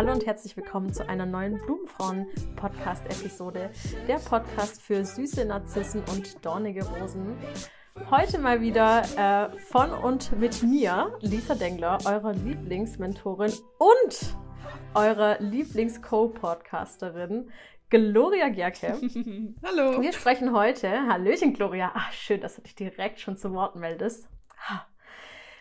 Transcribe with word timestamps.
Hallo 0.00 0.12
und 0.12 0.24
herzlich 0.24 0.56
willkommen 0.56 0.94
zu 0.94 1.06
einer 1.06 1.26
neuen 1.26 1.58
Blumenfrauen-Podcast-Episode. 1.58 3.68
Der 4.08 4.16
Podcast 4.16 4.80
für 4.80 5.04
süße 5.04 5.44
Narzissen 5.44 6.02
und 6.10 6.42
dornige 6.42 6.86
Rosen. 6.86 7.36
Heute 8.10 8.38
mal 8.38 8.62
wieder 8.62 9.02
äh, 9.18 9.50
von 9.58 9.90
und 9.90 10.32
mit 10.40 10.62
mir, 10.62 11.14
Lisa 11.20 11.54
Dengler, 11.54 11.98
eurer 12.06 12.32
Lieblingsmentorin 12.32 13.52
und 13.76 14.36
eurer 14.94 15.38
Lieblings-Co-Podcasterin, 15.38 17.50
Gloria 17.90 18.48
Gerke. 18.48 18.94
Hallo. 19.62 20.00
Wir 20.00 20.14
sprechen 20.14 20.54
heute, 20.54 21.08
Hallöchen 21.08 21.52
Gloria, 21.52 21.90
ach 21.92 22.10
schön, 22.12 22.40
dass 22.40 22.56
du 22.56 22.62
dich 22.62 22.74
direkt 22.74 23.20
schon 23.20 23.36
zu 23.36 23.52
Wort 23.52 23.76
meldest. 23.76 24.30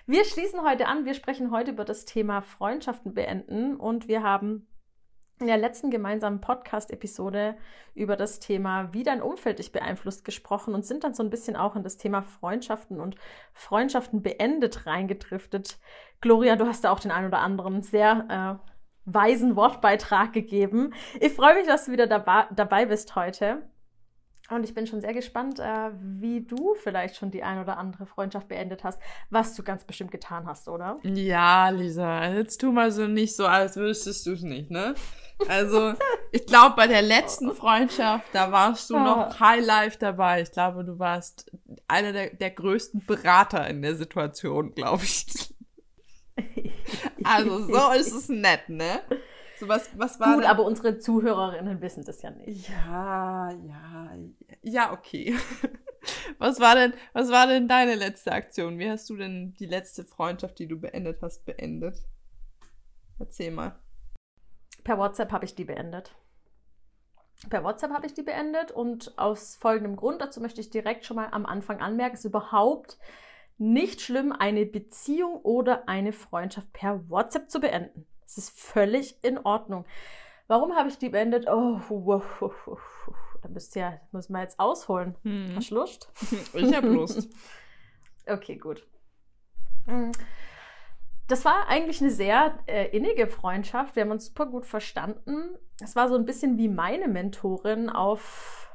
Wir 0.10 0.26
schließen 0.26 0.64
heute 0.64 0.88
an, 0.88 1.06
wir 1.06 1.14
sprechen 1.14 1.52
heute 1.52 1.70
über 1.70 1.86
das 1.86 2.04
Thema 2.04 2.42
Freundschaften 2.42 3.14
beenden 3.14 3.76
und 3.76 4.08
wir 4.08 4.24
haben 4.24 4.66
in 5.40 5.46
der 5.46 5.60
letzten 5.60 5.92
gemeinsamen 5.92 6.42
Podcast-Episode 6.42 7.56
über 7.94 8.16
das 8.16 8.40
Thema, 8.40 8.92
wie 8.92 9.04
dein 9.04 9.22
Umfeld 9.22 9.60
dich 9.60 9.72
beeinflusst, 9.72 10.26
gesprochen 10.26 10.74
und 10.74 10.84
sind 10.84 11.04
dann 11.04 11.14
so 11.14 11.22
ein 11.22 11.30
bisschen 11.30 11.56
auch 11.56 11.76
in 11.76 11.84
das 11.84 11.98
Thema 11.98 12.24
Freundschaften 12.24 13.00
und 13.00 13.18
Freundschaften 13.54 14.24
beendet 14.24 14.88
reingedriftet. 14.88 15.78
Gloria, 16.22 16.56
du 16.56 16.66
hast 16.66 16.86
da 16.86 16.92
auch 16.92 17.00
den 17.00 17.12
einen 17.12 17.28
oder 17.28 17.42
anderen 17.42 17.84
sehr 17.84 18.60
äh, 18.66 18.70
weisen 19.06 19.56
Wortbeitrag 19.56 20.34
gegeben. 20.34 20.96
Ich 21.20 21.34
freue 21.34 21.54
mich, 21.54 21.68
dass 21.68 21.86
du 21.86 21.92
wieder 21.92 22.08
dabei, 22.08 22.48
dabei 22.56 22.88
bist 22.88 23.16
heute. 23.16 23.62
Und 24.50 24.64
ich 24.64 24.74
bin 24.74 24.88
schon 24.88 25.02
sehr 25.02 25.14
gespannt, 25.14 25.60
äh, 25.60 25.92
wie 26.02 26.42
du 26.42 26.74
vielleicht 26.82 27.16
schon 27.16 27.30
die 27.30 27.44
ein 27.44 27.60
oder 27.62 27.78
andere 27.78 28.06
Freundschaft 28.06 28.48
beendet 28.48 28.84
hast, 28.84 29.00
was 29.30 29.56
du 29.56 29.64
ganz 29.64 29.84
bestimmt 29.84 30.12
getan 30.12 30.48
hast, 30.48 30.68
oder? 30.68 30.98
Ja, 31.04 31.70
Lisa, 31.70 32.30
jetzt 32.34 32.60
tu 32.60 32.72
mal 32.72 32.92
so 32.92 33.08
nicht 33.08 33.36
so, 33.36 33.46
als 33.46 33.76
wüsstest 33.78 34.26
du 34.26 34.34
es 34.34 34.42
nicht, 34.42 34.72
ne? 34.72 34.96
Also, 35.48 35.94
ich 36.32 36.46
glaube, 36.46 36.76
bei 36.76 36.88
der 36.88 37.02
letzten 37.02 37.54
Freundschaft, 37.54 38.26
da 38.34 38.52
warst 38.52 38.90
du 38.90 38.98
noch 38.98 39.40
High 39.40 39.66
Life 39.66 39.98
dabei. 40.00 40.42
Ich 40.42 40.52
glaube, 40.52 40.84
du 40.84 40.98
warst 40.98 41.52
einer 41.88 42.12
der, 42.12 42.32
der 42.32 42.50
größten 42.52 43.06
Berater 43.06 43.68
in 43.68 43.82
der 43.82 43.96
Situation, 43.96 44.74
glaube 44.74 45.04
ich. 45.04 45.26
Also, 47.26 47.68
so 47.68 47.92
ist 47.92 48.14
es 48.14 48.30
nett, 48.30 48.70
ne? 48.70 49.02
So 49.60 49.68
was, 49.68 49.90
was 49.98 50.20
war 50.22 50.36
Gut, 50.36 50.44
denn? 50.44 50.50
aber 50.50 50.64
unsere 50.64 51.00
Zuhörerinnen 51.00 51.82
wissen 51.82 52.06
das 52.06 52.22
ja 52.22 52.32
nicht. 52.32 52.70
Ja, 52.70 53.52
ja, 53.52 54.18
ja, 54.62 54.94
okay. 54.94 55.36
Was 56.38 56.62
war 56.62 56.76
denn, 56.76 56.94
was 57.12 57.30
war 57.30 57.46
denn 57.46 57.68
deine 57.68 57.96
letzte 57.96 58.32
Aktion? 58.32 58.80
Wie 58.80 58.90
hast 58.90 59.10
du 59.10 59.18
denn 59.18 59.54
die 59.60 59.66
letzte 59.66 60.06
Freundschaft, 60.06 60.58
die 60.58 60.68
du 60.68 60.80
beendet 60.80 61.22
hast, 61.22 61.44
beendet? 61.44 61.98
Erzähl 63.20 63.52
mal. 63.52 63.78
Per 64.86 64.98
WhatsApp 64.98 65.34
habe 65.34 65.44
ich 65.44 65.56
die 65.56 65.66
beendet. 65.66 66.16
Per 67.50 67.66
WhatsApp 67.66 67.92
habe 67.92 68.06
ich 68.06 68.14
die 68.14 68.24
beendet 68.24 68.72
und 68.72 69.18
aus 69.18 69.58
folgendem 69.58 69.98
Grund, 69.98 70.22
dazu 70.22 70.40
möchte 70.40 70.62
ich 70.62 70.70
direkt 70.70 71.06
schon 71.06 71.18
mal 71.18 71.28
am 71.32 71.46
Anfang 71.46 71.82
anmerken, 71.82 72.16
ist 72.16 72.24
überhaupt 72.24 72.98
nicht 73.58 74.00
schlimm, 74.00 74.32
eine 74.32 74.66
Beziehung 74.66 75.36
oder 75.42 75.90
eine 75.90 76.14
Freundschaft 76.14 76.72
per 76.72 77.10
WhatsApp 77.10 77.50
zu 77.50 77.60
beenden. 77.60 78.08
Es 78.30 78.38
ist 78.38 78.60
völlig 78.60 79.24
in 79.24 79.40
Ordnung. 79.40 79.86
Warum 80.48 80.76
habe 80.76 80.88
ich 80.88 81.00
die 81.00 81.10
beendet? 81.10 81.48
Oh, 81.48 81.80
wow, 81.90 82.24
wow, 82.40 82.54
wow. 82.68 82.80
da 83.42 83.50
müsst 83.50 83.76
ihr, 83.76 84.00
muss 84.12 84.30
man 84.30 84.44
jetzt 84.44 84.60
ausholen. 84.60 85.16
Hm. 85.24 85.54
Hast 85.56 85.72
du 85.72 85.76
Lust? 85.76 86.12
Ich 86.54 86.76
habe 86.76 86.90
Lust. 86.90 87.28
okay, 88.28 88.58
gut. 88.58 88.86
Hm. 89.88 90.12
Das 91.28 91.44
war 91.44 91.68
eigentlich 91.70 92.02
eine 92.02 92.12
sehr 92.12 92.60
äh, 92.68 92.96
innige 92.96 93.26
Freundschaft. 93.26 93.96
Wir 93.96 94.04
haben 94.04 94.12
uns 94.12 94.28
super 94.28 94.46
gut 94.46 94.68
verstanden. 94.68 95.58
Es 95.84 95.96
war 95.96 96.08
so 96.08 96.16
ein 96.16 96.26
bisschen 96.26 96.60
wie 96.60 96.70
meine 96.70 97.08
Mentorin 97.08 97.90
auf 97.90 98.69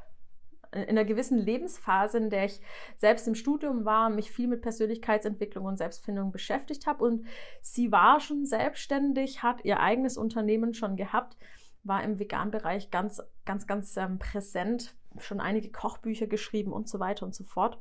in 0.75 0.89
einer 0.89 1.05
gewissen 1.05 1.39
Lebensphase, 1.39 2.19
in 2.19 2.31
der 2.31 2.47
ich 2.47 2.61
selbst 2.97 3.29
im 3.29 3.35
Studium 3.35 3.85
war, 3.85 4.11
mich 4.11 4.31
viel 4.31 4.49
mit 4.49 4.63
Persönlichkeitsentwicklung 4.63 5.65
und 5.65 5.77
Selbstfindung 5.77 6.33
beschäftigt 6.33 6.87
habe. 6.87 7.05
Und 7.05 7.27
sie 7.61 7.93
war 7.93 8.21
schon 8.21 8.45
selbstständig, 8.45 9.43
hat 9.43 9.65
ihr 9.65 9.81
eigenes 9.81 10.17
Unternehmen 10.17 10.75
schon 10.75 10.97
gehabt, 10.97 11.37
war 11.85 12.03
im 12.03 12.19
Vegan-Bereich 12.19 12.91
ganz, 12.91 13.23
ganz, 13.45 13.67
ganz 13.67 13.97
ähm, 13.97 14.19
präsent, 14.19 14.95
schon 15.19 15.41
einige 15.41 15.71
Kochbücher 15.71 16.27
geschrieben 16.27 16.73
und 16.73 16.89
so 16.89 16.99
weiter 16.99 17.25
und 17.25 17.35
so 17.35 17.45
fort. 17.45 17.79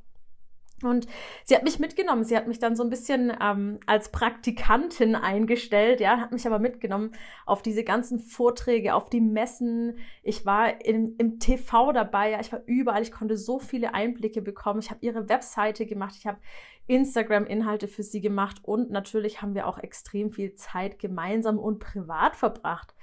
Und 0.87 1.07
sie 1.43 1.55
hat 1.55 1.63
mich 1.63 1.79
mitgenommen. 1.79 2.23
Sie 2.23 2.35
hat 2.35 2.47
mich 2.47 2.59
dann 2.59 2.75
so 2.75 2.83
ein 2.83 2.89
bisschen 2.89 3.31
ähm, 3.41 3.79
als 3.85 4.09
Praktikantin 4.11 5.15
eingestellt, 5.15 5.99
ja, 5.99 6.17
hat 6.17 6.31
mich 6.31 6.45
aber 6.45 6.59
mitgenommen 6.59 7.11
auf 7.45 7.61
diese 7.61 7.83
ganzen 7.83 8.19
Vorträge, 8.19 8.93
auf 8.95 9.09
die 9.09 9.21
Messen. 9.21 9.97
Ich 10.21 10.45
war 10.45 10.83
in, 10.85 11.15
im 11.17 11.39
TV 11.39 11.91
dabei, 11.91 12.31
ja, 12.31 12.39
ich 12.39 12.51
war 12.51 12.61
überall. 12.65 13.01
Ich 13.01 13.11
konnte 13.11 13.37
so 13.37 13.59
viele 13.59 13.93
Einblicke 13.93 14.41
bekommen. 14.41 14.79
Ich 14.79 14.89
habe 14.89 14.99
ihre 15.01 15.29
Webseite 15.29 15.85
gemacht, 15.85 16.15
ich 16.17 16.27
habe 16.27 16.39
Instagram-Inhalte 16.87 17.87
für 17.87 18.03
sie 18.03 18.21
gemacht 18.21 18.57
und 18.63 18.91
natürlich 18.91 19.41
haben 19.41 19.55
wir 19.55 19.67
auch 19.67 19.77
extrem 19.77 20.31
viel 20.31 20.55
Zeit 20.55 20.99
gemeinsam 20.99 21.57
und 21.57 21.79
privat 21.79 22.35
verbracht. 22.35 22.93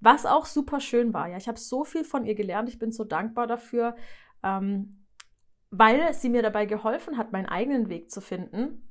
Was 0.00 0.26
auch 0.26 0.46
super 0.46 0.80
schön 0.80 1.12
war. 1.12 1.28
Ja, 1.28 1.36
ich 1.36 1.46
habe 1.46 1.58
so 1.58 1.84
viel 1.84 2.04
von 2.04 2.24
ihr 2.24 2.34
gelernt. 2.34 2.68
Ich 2.68 2.78
bin 2.78 2.90
so 2.90 3.04
dankbar 3.04 3.46
dafür. 3.46 3.94
Ähm, 4.42 4.99
weil 5.70 6.12
sie 6.14 6.28
mir 6.28 6.42
dabei 6.42 6.66
geholfen 6.66 7.16
hat, 7.16 7.32
meinen 7.32 7.46
eigenen 7.46 7.88
Weg 7.88 8.10
zu 8.10 8.20
finden. 8.20 8.88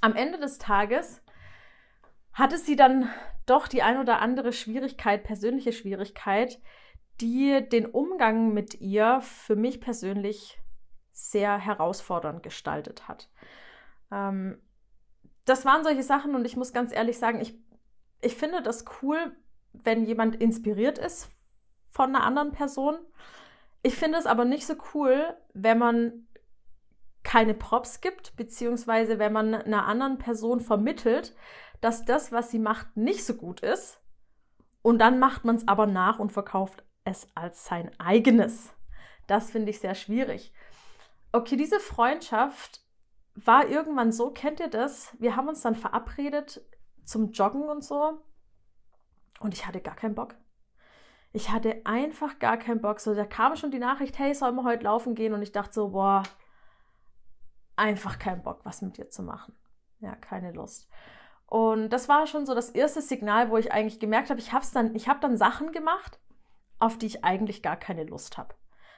Am 0.00 0.14
Ende 0.14 0.38
des 0.38 0.58
Tages 0.58 1.22
hatte 2.32 2.58
sie 2.58 2.76
dann 2.76 3.08
doch 3.46 3.68
die 3.68 3.82
ein 3.82 3.98
oder 3.98 4.20
andere 4.20 4.52
Schwierigkeit, 4.52 5.24
persönliche 5.24 5.72
Schwierigkeit, 5.72 6.60
die 7.20 7.66
den 7.68 7.86
Umgang 7.86 8.52
mit 8.52 8.80
ihr 8.80 9.20
für 9.20 9.56
mich 9.56 9.80
persönlich 9.80 10.58
sehr 11.12 11.58
herausfordernd 11.58 12.42
gestaltet 12.42 13.08
hat. 13.08 13.30
Ähm, 14.10 14.60
das 15.44 15.64
waren 15.64 15.84
solche 15.84 16.02
Sachen 16.02 16.34
und 16.34 16.44
ich 16.44 16.56
muss 16.56 16.72
ganz 16.72 16.92
ehrlich 16.92 17.18
sagen, 17.18 17.40
ich, 17.40 17.58
ich 18.20 18.34
finde 18.34 18.62
das 18.62 18.84
cool, 19.02 19.36
wenn 19.72 20.04
jemand 20.04 20.36
inspiriert 20.36 20.98
ist 20.98 21.30
von 21.90 22.14
einer 22.14 22.24
anderen 22.24 22.52
Person. 22.52 22.96
Ich 23.82 23.96
finde 23.96 24.18
es 24.18 24.26
aber 24.26 24.44
nicht 24.44 24.66
so 24.66 24.74
cool, 24.94 25.36
wenn 25.54 25.78
man 25.78 26.28
keine 27.22 27.54
Props 27.54 28.00
gibt, 28.00 28.36
beziehungsweise 28.36 29.18
wenn 29.18 29.32
man 29.32 29.54
einer 29.54 29.86
anderen 29.86 30.18
Person 30.18 30.60
vermittelt, 30.60 31.34
dass 31.80 32.04
das, 32.04 32.32
was 32.32 32.50
sie 32.50 32.58
macht, 32.58 32.96
nicht 32.96 33.24
so 33.24 33.34
gut 33.34 33.60
ist. 33.60 34.00
Und 34.82 34.98
dann 34.98 35.18
macht 35.18 35.44
man 35.44 35.56
es 35.56 35.66
aber 35.68 35.86
nach 35.86 36.18
und 36.18 36.32
verkauft 36.32 36.84
es 37.04 37.28
als 37.34 37.64
sein 37.64 37.90
eigenes. 37.98 38.72
Das 39.26 39.50
finde 39.50 39.70
ich 39.70 39.80
sehr 39.80 39.94
schwierig. 39.94 40.52
Okay, 41.32 41.56
diese 41.56 41.80
Freundschaft 41.80 42.80
war 43.34 43.66
irgendwann 43.68 44.12
so, 44.12 44.30
kennt 44.30 44.60
ihr 44.60 44.68
das? 44.68 45.16
Wir 45.18 45.36
haben 45.36 45.48
uns 45.48 45.62
dann 45.62 45.74
verabredet 45.74 46.64
zum 47.04 47.32
Joggen 47.32 47.68
und 47.68 47.82
so. 47.82 48.22
Und 49.40 49.54
ich 49.54 49.66
hatte 49.66 49.80
gar 49.80 49.96
keinen 49.96 50.14
Bock. 50.14 50.36
Ich 51.32 51.50
hatte 51.50 51.80
einfach 51.84 52.38
gar 52.38 52.58
keinen 52.58 52.80
Bock. 52.80 53.00
So, 53.00 53.14
da 53.14 53.24
kam 53.24 53.56
schon 53.56 53.70
die 53.70 53.78
Nachricht, 53.78 54.18
hey, 54.18 54.34
sollen 54.34 54.54
wir 54.54 54.64
heute 54.64 54.84
laufen 54.84 55.14
gehen? 55.14 55.32
Und 55.32 55.42
ich 55.42 55.52
dachte 55.52 55.72
so, 55.72 55.88
boah, 55.90 56.22
einfach 57.76 58.18
keinen 58.18 58.42
Bock, 58.42 58.60
was 58.64 58.82
mit 58.82 58.98
dir 58.98 59.08
zu 59.08 59.22
machen. 59.22 59.54
Ja, 60.00 60.14
keine 60.14 60.52
Lust. 60.52 60.88
Und 61.46 61.90
das 61.90 62.08
war 62.08 62.26
schon 62.26 62.46
so 62.46 62.54
das 62.54 62.70
erste 62.70 63.02
Signal, 63.02 63.50
wo 63.50 63.56
ich 63.56 63.72
eigentlich 63.72 64.00
gemerkt 64.00 64.30
habe, 64.30 64.40
ich 64.40 64.52
habe 64.52 64.66
dann, 64.72 64.94
ich 64.94 65.06
dann 65.20 65.36
Sachen 65.36 65.72
gemacht, 65.72 66.18
auf 66.78 66.98
die 66.98 67.06
ich 67.06 67.24
eigentlich 67.24 67.62
gar 67.62 67.76
keine 67.76 68.04
Lust 68.04 68.38
habe. 68.38 68.54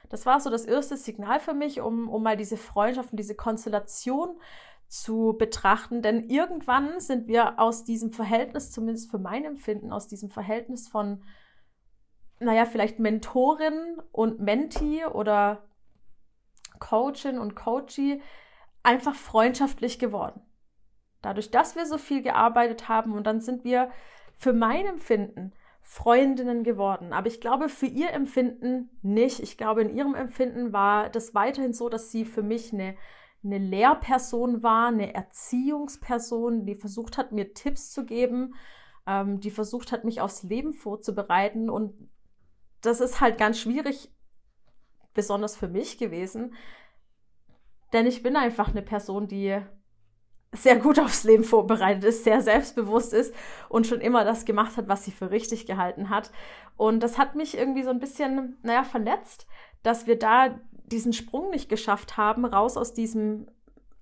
Das 0.09 0.25
war 0.25 0.39
so 0.39 0.49
das 0.49 0.65
erste 0.65 0.97
Signal 0.97 1.39
für 1.39 1.53
mich, 1.53 1.81
um, 1.81 2.09
um 2.09 2.23
mal 2.23 2.37
diese 2.37 2.57
Freundschaft 2.57 3.11
und 3.11 3.17
diese 3.17 3.35
Konstellation 3.35 4.39
zu 4.87 5.35
betrachten. 5.37 6.01
Denn 6.01 6.29
irgendwann 6.29 6.99
sind 6.99 7.27
wir 7.27 7.59
aus 7.59 7.83
diesem 7.83 8.11
Verhältnis, 8.11 8.71
zumindest 8.71 9.11
für 9.11 9.19
mein 9.19 9.45
Empfinden, 9.45 9.91
aus 9.91 10.07
diesem 10.07 10.29
Verhältnis 10.29 10.87
von 10.87 11.23
naja, 12.39 12.65
vielleicht 12.65 12.99
Mentorin 12.99 14.01
und 14.11 14.39
Mentee 14.39 15.05
oder 15.05 15.63
Coachin 16.79 17.39
und 17.39 17.55
Coachee 17.55 18.21
einfach 18.83 19.15
freundschaftlich 19.15 19.99
geworden. 19.99 20.41
Dadurch, 21.21 21.49
dass 21.49 21.75
wir 21.75 21.85
so 21.85 21.97
viel 21.97 22.21
gearbeitet 22.21 22.87
haben 22.87 23.13
und 23.13 23.25
dann 23.25 23.41
sind 23.41 23.63
wir 23.63 23.89
für 24.37 24.53
mein 24.53 24.85
Empfinden 24.85 25.53
Freundinnen 25.87 26.63
geworden. 26.63 27.13
Aber 27.13 27.27
ich 27.27 27.39
glaube, 27.39 27.69
für 27.69 27.85
ihr 27.85 28.11
Empfinden 28.11 28.89
nicht. 29.03 29.39
Ich 29.39 29.55
glaube, 29.55 29.83
in 29.83 29.95
ihrem 29.95 30.15
Empfinden 30.15 30.73
war 30.73 31.09
das 31.09 31.35
weiterhin 31.35 31.73
so, 31.73 31.89
dass 31.89 32.11
sie 32.11 32.25
für 32.25 32.41
mich 32.41 32.73
eine, 32.73 32.95
eine 33.43 33.59
Lehrperson 33.59 34.63
war, 34.63 34.87
eine 34.87 35.13
Erziehungsperson, 35.13 36.65
die 36.65 36.73
versucht 36.73 37.19
hat, 37.19 37.31
mir 37.31 37.53
Tipps 37.53 37.91
zu 37.91 38.03
geben, 38.03 38.55
ähm, 39.05 39.39
die 39.39 39.51
versucht 39.51 39.91
hat, 39.91 40.05
mich 40.05 40.21
aufs 40.21 40.41
Leben 40.41 40.73
vorzubereiten. 40.73 41.69
Und 41.69 42.09
das 42.85 43.01
ist 43.01 43.21
halt 43.21 43.37
ganz 43.37 43.59
schwierig, 43.59 44.09
besonders 45.13 45.55
für 45.55 45.67
mich 45.67 45.97
gewesen. 45.97 46.53
Denn 47.93 48.05
ich 48.07 48.23
bin 48.23 48.35
einfach 48.35 48.69
eine 48.69 48.81
Person, 48.81 49.27
die 49.27 49.59
sehr 50.51 50.77
gut 50.77 50.99
aufs 50.99 51.23
Leben 51.23 51.43
vorbereitet 51.43 52.03
ist, 52.03 52.23
sehr 52.23 52.41
selbstbewusst 52.41 53.13
ist 53.13 53.33
und 53.69 53.87
schon 53.87 54.01
immer 54.01 54.23
das 54.23 54.45
gemacht 54.45 54.77
hat, 54.77 54.87
was 54.87 55.03
sie 55.03 55.11
für 55.11 55.31
richtig 55.31 55.65
gehalten 55.65 56.09
hat. 56.09 56.31
Und 56.77 57.01
das 57.01 57.17
hat 57.17 57.35
mich 57.35 57.57
irgendwie 57.57 57.83
so 57.83 57.89
ein 57.89 57.99
bisschen, 57.99 58.57
naja, 58.63 58.83
verletzt, 58.83 59.47
dass 59.83 60.07
wir 60.07 60.17
da 60.17 60.59
diesen 60.85 61.13
Sprung 61.13 61.49
nicht 61.49 61.69
geschafft 61.69 62.17
haben, 62.17 62.45
raus 62.45 62.77
aus 62.77 62.93
diesem 62.93 63.47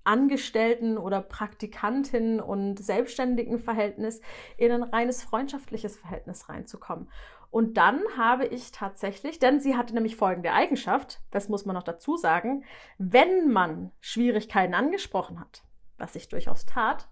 Angestellten- 0.04 0.98
oder 0.98 1.22
Praktikantin- 1.22 2.40
und 2.40 2.78
selbstständigen 2.78 3.58
Verhältnis 3.58 4.20
in 4.58 4.70
ein 4.70 4.82
reines 4.82 5.22
freundschaftliches 5.22 5.96
Verhältnis 5.96 6.48
reinzukommen. 6.48 7.08
Und 7.54 7.76
dann 7.76 8.02
habe 8.16 8.46
ich 8.46 8.72
tatsächlich, 8.72 9.38
denn 9.38 9.60
sie 9.60 9.76
hatte 9.76 9.94
nämlich 9.94 10.16
folgende 10.16 10.50
Eigenschaft, 10.50 11.20
das 11.30 11.48
muss 11.48 11.64
man 11.64 11.76
noch 11.76 11.84
dazu 11.84 12.16
sagen, 12.16 12.64
wenn 12.98 13.48
man 13.48 13.92
Schwierigkeiten 14.00 14.74
angesprochen 14.74 15.38
hat, 15.38 15.62
was 15.96 16.16
ich 16.16 16.28
durchaus 16.28 16.66
tat, 16.66 17.08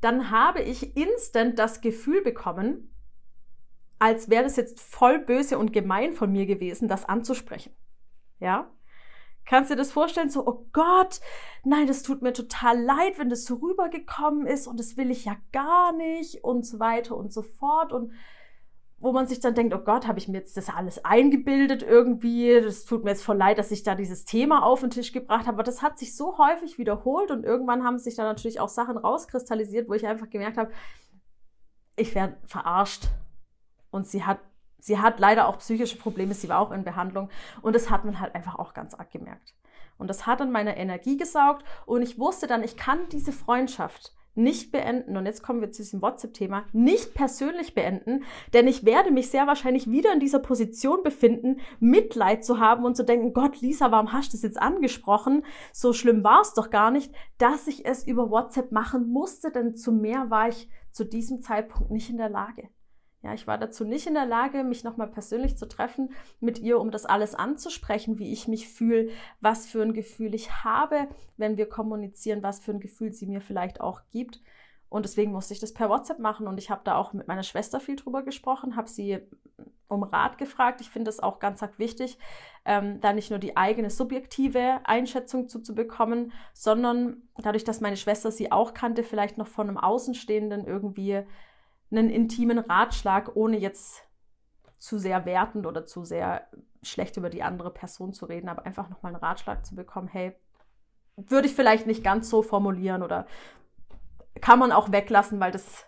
dann 0.00 0.32
habe 0.32 0.60
ich 0.60 0.96
instant 0.96 1.56
das 1.56 1.80
Gefühl 1.80 2.20
bekommen, 2.20 2.92
als 4.00 4.28
wäre 4.28 4.42
das 4.42 4.56
jetzt 4.56 4.80
voll 4.80 5.20
böse 5.20 5.56
und 5.56 5.72
gemein 5.72 6.14
von 6.14 6.32
mir 6.32 6.46
gewesen, 6.46 6.88
das 6.88 7.04
anzusprechen. 7.04 7.76
Ja? 8.40 8.72
Kannst 9.46 9.70
du 9.70 9.74
dir 9.74 9.82
das 9.82 9.92
vorstellen? 9.92 10.30
So, 10.30 10.44
oh 10.48 10.66
Gott, 10.72 11.20
nein, 11.62 11.86
das 11.86 12.02
tut 12.02 12.22
mir 12.22 12.32
total 12.32 12.82
leid, 12.82 13.20
wenn 13.20 13.28
das 13.28 13.44
so 13.44 13.54
rübergekommen 13.54 14.48
ist 14.48 14.66
und 14.66 14.80
das 14.80 14.96
will 14.96 15.12
ich 15.12 15.26
ja 15.26 15.36
gar 15.52 15.92
nicht 15.92 16.42
und 16.42 16.66
so 16.66 16.80
weiter 16.80 17.16
und 17.16 17.32
so 17.32 17.42
fort. 17.42 17.92
Und 17.92 18.12
wo 19.04 19.12
man 19.12 19.26
sich 19.26 19.38
dann 19.38 19.54
denkt, 19.54 19.74
oh 19.74 19.78
Gott, 19.78 20.06
habe 20.06 20.18
ich 20.18 20.28
mir 20.28 20.38
jetzt 20.38 20.56
das 20.56 20.70
alles 20.70 21.04
eingebildet 21.04 21.82
irgendwie? 21.82 22.60
Das 22.60 22.86
tut 22.86 23.04
mir 23.04 23.10
jetzt 23.10 23.22
voll 23.22 23.36
leid, 23.36 23.58
dass 23.58 23.70
ich 23.70 23.82
da 23.82 23.94
dieses 23.94 24.24
Thema 24.24 24.64
auf 24.64 24.80
den 24.80 24.88
Tisch 24.88 25.12
gebracht 25.12 25.46
habe. 25.46 25.56
Aber 25.56 25.62
das 25.62 25.82
hat 25.82 25.98
sich 25.98 26.16
so 26.16 26.38
häufig 26.38 26.78
wiederholt 26.78 27.30
und 27.30 27.44
irgendwann 27.44 27.84
haben 27.84 27.98
sich 27.98 28.16
da 28.16 28.22
natürlich 28.22 28.60
auch 28.60 28.70
Sachen 28.70 28.96
rauskristallisiert, 28.96 29.90
wo 29.90 29.92
ich 29.94 30.06
einfach 30.06 30.30
gemerkt 30.30 30.56
habe, 30.56 30.72
ich 31.96 32.14
werde 32.14 32.36
verarscht. 32.46 33.04
Und 33.90 34.06
sie 34.06 34.24
hat 34.24 34.40
Sie 34.78 34.98
hat 34.98 35.18
leider 35.18 35.48
auch 35.48 35.60
psychische 35.60 35.96
Probleme, 35.96 36.34
sie 36.34 36.50
war 36.50 36.60
auch 36.60 36.70
in 36.70 36.84
Behandlung 36.84 37.30
und 37.62 37.74
das 37.74 37.88
hat 37.88 38.04
man 38.04 38.20
halt 38.20 38.34
einfach 38.34 38.58
auch 38.58 38.74
ganz 38.74 38.92
arg 38.92 39.10
gemerkt. 39.10 39.54
Und 39.96 40.08
das 40.08 40.26
hat 40.26 40.42
an 40.42 40.52
meiner 40.52 40.76
Energie 40.76 41.16
gesaugt 41.16 41.64
und 41.86 42.02
ich 42.02 42.18
wusste 42.18 42.46
dann, 42.46 42.62
ich 42.62 42.76
kann 42.76 43.08
diese 43.10 43.32
Freundschaft 43.32 44.12
nicht 44.34 44.72
beenden. 44.72 45.16
Und 45.16 45.26
jetzt 45.26 45.42
kommen 45.42 45.60
wir 45.60 45.70
zu 45.70 45.82
diesem 45.82 46.02
WhatsApp-Thema. 46.02 46.64
Nicht 46.72 47.14
persönlich 47.14 47.74
beenden, 47.74 48.24
denn 48.52 48.66
ich 48.66 48.84
werde 48.84 49.10
mich 49.10 49.30
sehr 49.30 49.46
wahrscheinlich 49.46 49.90
wieder 49.90 50.12
in 50.12 50.20
dieser 50.20 50.38
Position 50.38 51.02
befinden, 51.02 51.60
Mitleid 51.80 52.44
zu 52.44 52.58
haben 52.58 52.84
und 52.84 52.96
zu 52.96 53.04
denken, 53.04 53.32
Gott, 53.32 53.60
Lisa, 53.60 53.90
warum 53.90 54.12
hast 54.12 54.32
du 54.32 54.36
das 54.36 54.42
jetzt 54.42 54.60
angesprochen? 54.60 55.44
So 55.72 55.92
schlimm 55.92 56.24
war 56.24 56.40
es 56.40 56.54
doch 56.54 56.70
gar 56.70 56.90
nicht, 56.90 57.12
dass 57.38 57.66
ich 57.66 57.86
es 57.86 58.06
über 58.06 58.30
WhatsApp 58.30 58.72
machen 58.72 59.08
musste, 59.08 59.50
denn 59.50 59.76
zu 59.76 59.92
mehr 59.92 60.30
war 60.30 60.48
ich 60.48 60.68
zu 60.90 61.04
diesem 61.04 61.40
Zeitpunkt 61.40 61.90
nicht 61.90 62.10
in 62.10 62.18
der 62.18 62.30
Lage. 62.30 62.68
Ja, 63.24 63.32
ich 63.32 63.46
war 63.46 63.56
dazu 63.56 63.86
nicht 63.86 64.06
in 64.06 64.12
der 64.12 64.26
Lage, 64.26 64.64
mich 64.64 64.84
nochmal 64.84 65.08
persönlich 65.08 65.56
zu 65.56 65.66
treffen 65.66 66.12
mit 66.40 66.58
ihr, 66.58 66.78
um 66.78 66.90
das 66.90 67.06
alles 67.06 67.34
anzusprechen, 67.34 68.18
wie 68.18 68.30
ich 68.30 68.48
mich 68.48 68.68
fühle, 68.68 69.08
was 69.40 69.66
für 69.66 69.80
ein 69.80 69.94
Gefühl 69.94 70.34
ich 70.34 70.62
habe, 70.62 71.08
wenn 71.38 71.56
wir 71.56 71.66
kommunizieren, 71.66 72.42
was 72.42 72.60
für 72.60 72.72
ein 72.72 72.80
Gefühl 72.80 73.14
sie 73.14 73.24
mir 73.24 73.40
vielleicht 73.40 73.80
auch 73.80 74.02
gibt. 74.10 74.42
Und 74.90 75.06
deswegen 75.06 75.32
musste 75.32 75.54
ich 75.54 75.60
das 75.60 75.72
per 75.72 75.88
WhatsApp 75.88 76.18
machen 76.18 76.46
und 76.46 76.58
ich 76.58 76.68
habe 76.68 76.82
da 76.84 76.96
auch 76.96 77.14
mit 77.14 77.26
meiner 77.26 77.42
Schwester 77.42 77.80
viel 77.80 77.96
drüber 77.96 78.22
gesprochen, 78.22 78.76
habe 78.76 78.90
sie 78.90 79.20
um 79.88 80.02
Rat 80.02 80.36
gefragt. 80.36 80.82
Ich 80.82 80.90
finde 80.90 81.08
es 81.08 81.18
auch 81.18 81.38
ganz 81.38 81.62
wichtig, 81.78 82.18
ähm, 82.66 83.00
da 83.00 83.14
nicht 83.14 83.30
nur 83.30 83.38
die 83.38 83.56
eigene 83.56 83.88
subjektive 83.88 84.80
Einschätzung 84.84 85.48
zu, 85.48 85.60
zu 85.60 85.74
bekommen, 85.74 86.32
sondern 86.52 87.22
dadurch, 87.38 87.64
dass 87.64 87.80
meine 87.80 87.96
Schwester 87.96 88.30
sie 88.30 88.52
auch 88.52 88.74
kannte, 88.74 89.02
vielleicht 89.02 89.38
noch 89.38 89.48
von 89.48 89.68
einem 89.68 89.78
Außenstehenden 89.78 90.66
irgendwie 90.66 91.24
einen 91.90 92.10
intimen 92.10 92.58
Ratschlag, 92.58 93.36
ohne 93.36 93.58
jetzt 93.58 94.02
zu 94.78 94.98
sehr 94.98 95.24
wertend 95.24 95.66
oder 95.66 95.86
zu 95.86 96.04
sehr 96.04 96.46
schlecht 96.82 97.16
über 97.16 97.30
die 97.30 97.42
andere 97.42 97.72
Person 97.72 98.12
zu 98.12 98.26
reden, 98.26 98.48
aber 98.48 98.66
einfach 98.66 98.88
nochmal 98.90 99.14
einen 99.14 99.24
Ratschlag 99.24 99.64
zu 99.64 99.74
bekommen, 99.74 100.08
hey, 100.08 100.34
würde 101.16 101.46
ich 101.46 101.54
vielleicht 101.54 101.86
nicht 101.86 102.04
ganz 102.04 102.28
so 102.28 102.42
formulieren 102.42 103.02
oder 103.02 103.26
kann 104.40 104.58
man 104.58 104.72
auch 104.72 104.92
weglassen, 104.92 105.40
weil 105.40 105.52
das 105.52 105.86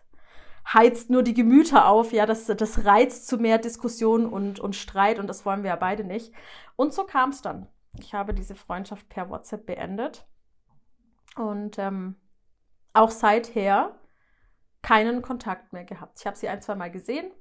heizt 0.73 1.11
nur 1.11 1.23
die 1.23 1.35
Gemüter 1.35 1.89
auf, 1.89 2.13
ja, 2.13 2.27
das, 2.27 2.47
das 2.47 2.85
reizt 2.85 3.29
zu 3.29 3.39
mehr 3.39 3.59
Diskussion 3.59 4.27
und, 4.27 4.61
und 4.61 4.75
Streit 4.75 5.19
und 5.19 5.27
das 5.27 5.45
wollen 5.45 5.63
wir 5.63 5.71
ja 5.71 5.77
beide 5.77 6.05
nicht. 6.05 6.33
Und 6.75 6.93
so 6.93 7.05
kam 7.05 7.31
es 7.31 7.43
dann. 7.43 7.69
Ich 7.99 8.15
habe 8.15 8.35
diese 8.35 8.55
Freundschaft 8.55 9.09
per 9.09 9.31
WhatsApp 9.31 9.67
beendet 9.67 10.27
und 11.37 11.79
ähm, 11.79 12.17
auch 12.93 13.11
seither 13.11 13.95
keinen 14.87 15.21
Kontakt 15.21 15.73
mehr 15.73 15.85
gehabt. 15.85 16.21
Ich 16.21 16.27
habe 16.27 16.37
sie 16.37 16.49
ein, 16.49 16.63
zwei 16.63 16.77
Mal 16.77 16.93
gesehen, 16.93 17.33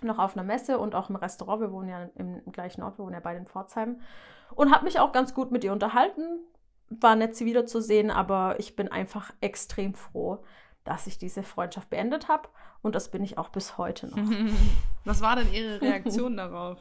noch 0.00 0.20
auf 0.20 0.36
einer 0.36 0.44
Messe 0.44 0.78
und 0.78 0.94
auch 0.94 1.10
im 1.10 1.16
Restaurant. 1.16 1.60
Wir 1.60 1.72
wohnen 1.72 1.88
ja 1.88 2.04
im, 2.14 2.40
im 2.46 2.52
gleichen 2.52 2.84
Ort, 2.84 2.98
wir 2.98 3.04
wohnen 3.04 3.14
ja 3.14 3.20
beide 3.20 3.40
in 3.40 3.48
Pforzheim. 3.48 4.00
Und 4.54 4.72
habe 4.72 4.84
mich 4.84 5.00
auch 5.00 5.10
ganz 5.10 5.34
gut 5.34 5.50
mit 5.50 5.64
ihr 5.64 5.72
unterhalten. 5.72 6.38
War 6.88 7.16
nett, 7.16 7.34
sie 7.34 7.46
wiederzusehen, 7.46 8.12
aber 8.12 8.60
ich 8.60 8.76
bin 8.76 8.86
einfach 8.86 9.32
extrem 9.40 9.94
froh, 9.94 10.44
dass 10.84 11.08
ich 11.08 11.18
diese 11.18 11.42
Freundschaft 11.42 11.90
beendet 11.90 12.28
habe. 12.28 12.48
Und 12.80 12.94
das 12.94 13.10
bin 13.10 13.24
ich 13.24 13.38
auch 13.38 13.48
bis 13.48 13.76
heute 13.76 14.06
noch. 14.06 14.18
Was 15.04 15.20
war 15.20 15.34
denn 15.34 15.52
Ihre 15.52 15.80
Reaktion 15.80 16.36
darauf? 16.36 16.78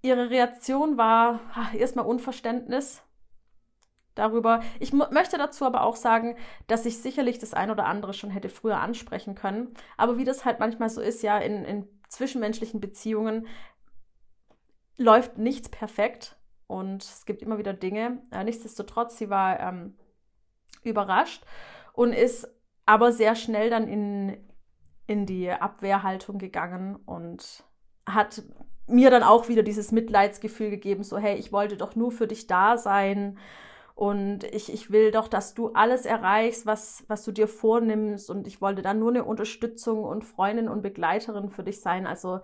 Ihre 0.00 0.30
Reaktion 0.30 0.96
war 0.96 1.40
erstmal 1.74 2.06
Unverständnis 2.06 3.02
darüber. 4.18 4.62
Ich 4.80 4.92
möchte 4.92 5.38
dazu 5.38 5.64
aber 5.64 5.82
auch 5.82 5.96
sagen, 5.96 6.36
dass 6.66 6.86
ich 6.86 6.98
sicherlich 6.98 7.38
das 7.38 7.54
ein 7.54 7.70
oder 7.70 7.86
andere 7.86 8.14
schon 8.14 8.30
hätte 8.30 8.48
früher 8.48 8.80
ansprechen 8.80 9.34
können. 9.34 9.74
Aber 9.96 10.18
wie 10.18 10.24
das 10.24 10.44
halt 10.44 10.60
manchmal 10.60 10.90
so 10.90 11.00
ist, 11.00 11.22
ja, 11.22 11.38
in, 11.38 11.64
in 11.64 11.88
zwischenmenschlichen 12.08 12.80
Beziehungen 12.80 13.46
läuft 14.96 15.38
nichts 15.38 15.68
perfekt 15.68 16.36
und 16.66 17.02
es 17.02 17.24
gibt 17.24 17.42
immer 17.42 17.58
wieder 17.58 17.72
Dinge. 17.72 18.22
Äh, 18.30 18.44
nichtsdestotrotz, 18.44 19.16
sie 19.16 19.30
war 19.30 19.60
ähm, 19.60 19.94
überrascht 20.82 21.44
und 21.92 22.12
ist 22.12 22.48
aber 22.86 23.12
sehr 23.12 23.34
schnell 23.34 23.70
dann 23.70 23.86
in, 23.86 24.36
in 25.06 25.26
die 25.26 25.50
Abwehrhaltung 25.50 26.38
gegangen 26.38 26.96
und 26.96 27.64
hat 28.06 28.42
mir 28.86 29.10
dann 29.10 29.22
auch 29.22 29.48
wieder 29.48 29.62
dieses 29.62 29.92
Mitleidsgefühl 29.92 30.70
gegeben, 30.70 31.04
so 31.04 31.18
hey, 31.18 31.36
ich 31.36 31.52
wollte 31.52 31.76
doch 31.76 31.94
nur 31.94 32.10
für 32.10 32.26
dich 32.26 32.46
da 32.46 32.78
sein 32.78 33.38
und 33.98 34.44
ich, 34.44 34.72
ich 34.72 34.92
will 34.92 35.10
doch, 35.10 35.26
dass 35.26 35.54
du 35.54 35.72
alles 35.72 36.06
erreichst, 36.06 36.66
was, 36.66 37.02
was 37.08 37.24
du 37.24 37.32
dir 37.32 37.48
vornimmst. 37.48 38.30
Und 38.30 38.46
ich 38.46 38.60
wollte 38.60 38.80
dann 38.80 39.00
nur 39.00 39.10
eine 39.10 39.24
Unterstützung 39.24 40.04
und 40.04 40.24
Freundin 40.24 40.68
und 40.68 40.82
Begleiterin 40.82 41.50
für 41.50 41.64
dich 41.64 41.80
sein. 41.80 42.06
Also 42.06 42.38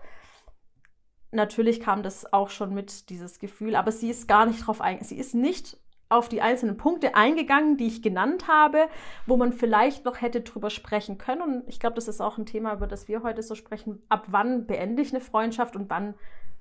natürlich 1.30 1.78
kam 1.78 2.02
das 2.02 2.32
auch 2.32 2.50
schon 2.50 2.75
mit, 2.75 3.08
dieses 3.08 3.38
Gefühl. 3.38 3.76
Aber 3.76 3.92
sie 3.92 4.11
ist 4.11 4.26
gar 4.26 4.46
nicht 4.46 4.66
drauf 4.66 4.80
eingegangen. 4.80 5.08
Sie 5.08 5.16
ist 5.16 5.37
nicht 5.37 5.76
auf 6.08 6.28
die 6.28 6.42
einzelnen 6.42 6.76
Punkte 6.76 7.14
eingegangen, 7.14 7.76
die 7.76 7.87
ich 7.87 8.02
genannt 8.02 8.49
habe, 8.49 8.88
wo 9.25 9.37
man 9.37 9.52
vielleicht 9.52 10.04
noch 10.04 10.20
hätte 10.20 10.40
drüber 10.40 10.70
sprechen 10.70 11.18
können. 11.18 11.42
Und 11.42 11.68
ich 11.68 11.78
glaube, 11.78 11.94
das 11.94 12.08
ist 12.08 12.20
auch 12.20 12.37
ein 12.37 12.46
Thema, 12.46 12.73
über 12.73 12.88
das 12.88 13.06
wir 13.06 13.23
heute 13.23 13.44
so 13.44 13.54
sprechen. 13.54 14.02
Ab 14.08 14.25
wann 14.26 14.66
beende 14.66 15.02
ich 15.02 15.14
eine 15.14 15.20
Freundschaft 15.20 15.76
und 15.76 15.88
wann 15.88 16.14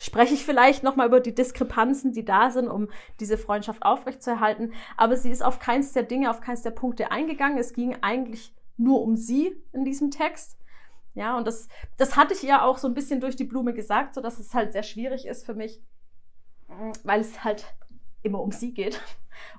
spreche 0.03 0.33
ich 0.33 0.43
vielleicht 0.43 0.83
nochmal 0.83 1.07
über 1.07 1.21
die 1.21 1.33
Diskrepanzen, 1.33 2.11
die 2.11 2.25
da 2.25 2.51
sind, 2.51 2.67
um 2.67 2.89
diese 3.21 3.37
Freundschaft 3.37 3.83
aufrechtzuerhalten. 3.83 4.73
Aber 4.97 5.15
sie 5.15 5.31
ist 5.31 5.41
auf 5.41 5.59
keins 5.59 5.93
der 5.93 6.03
Dinge, 6.03 6.29
auf 6.29 6.41
keins 6.41 6.61
der 6.61 6.71
Punkte 6.71 7.09
eingegangen. 7.09 7.57
Es 7.57 7.71
ging 7.71 7.95
eigentlich 8.01 8.53
nur 8.75 9.01
um 9.01 9.15
sie 9.15 9.55
in 9.71 9.85
diesem 9.85 10.11
Text. 10.11 10.57
Ja, 11.13 11.37
und 11.37 11.47
das, 11.47 11.69
das 11.95 12.17
hatte 12.17 12.33
ich 12.33 12.43
ihr 12.43 12.63
auch 12.63 12.79
so 12.79 12.87
ein 12.87 12.93
bisschen 12.93 13.21
durch 13.21 13.37
die 13.37 13.45
Blume 13.45 13.73
gesagt, 13.73 14.15
so 14.15 14.21
dass 14.21 14.39
es 14.39 14.53
halt 14.53 14.73
sehr 14.73 14.83
schwierig 14.83 15.25
ist 15.25 15.45
für 15.45 15.53
mich, 15.53 15.81
weil 17.03 17.21
es 17.21 17.45
halt 17.45 17.65
immer 18.23 18.41
um 18.41 18.51
sie 18.51 18.73
geht. 18.73 18.99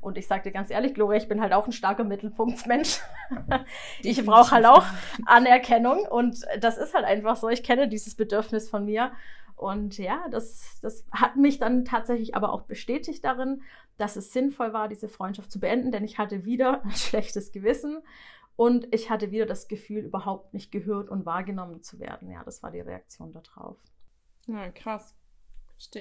Und 0.01 0.19
ich 0.19 0.29
dir 0.29 0.53
ganz 0.53 0.71
ehrlich, 0.71 0.95
Gloria, 0.95 1.17
ich 1.17 1.29
bin 1.29 1.41
halt 1.41 1.53
auch 1.53 1.67
ein 1.67 1.73
starker 1.73 2.05
Mittelpunktsmensch. 2.05 3.01
ich 4.03 4.25
brauche 4.25 4.51
halt 4.51 4.67
auch 4.67 4.85
Anerkennung 5.25 6.07
und 6.07 6.41
das 6.61 6.77
ist 6.77 6.95
halt 6.95 7.05
einfach 7.05 7.37
so. 7.37 7.49
Ich 7.49 7.63
kenne 7.63 7.89
dieses 7.89 8.15
Bedürfnis 8.15 8.69
von 8.69 8.85
mir 8.85 9.11
und 9.57 9.99
ja, 9.99 10.27
das, 10.31 10.79
das 10.83 11.05
hat 11.13 11.37
mich 11.37 11.59
dann 11.59 11.85
tatsächlich 11.85 12.35
aber 12.35 12.53
auch 12.53 12.63
bestätigt 12.63 13.25
darin, 13.25 13.63
dass 13.97 14.17
es 14.17 14.33
sinnvoll 14.33 14.73
war, 14.73 14.89
diese 14.89 15.09
Freundschaft 15.09 15.51
zu 15.51 15.61
beenden, 15.61 15.93
denn 15.93 16.05
ich 16.05 16.19
hatte 16.19 16.45
wieder 16.45 16.83
ein 16.85 16.91
schlechtes 16.91 17.53
Gewissen 17.53 18.03
und 18.57 18.87
ich 18.93 19.11
hatte 19.11 19.31
wieder 19.31 19.47
das 19.47 19.69
Gefühl, 19.69 20.05
überhaupt 20.05 20.55
nicht 20.55 20.71
gehört 20.71 21.09
und 21.09 21.27
wahrgenommen 21.27 21.83
zu 21.83 21.99
werden. 21.99 22.31
Ja, 22.31 22.45
das 22.45 22.63
war 22.63 22.71
die 22.71 22.81
Reaktion 22.81 23.33
darauf. 23.33 23.77
Ja, 24.47 24.71
krass. 24.71 25.15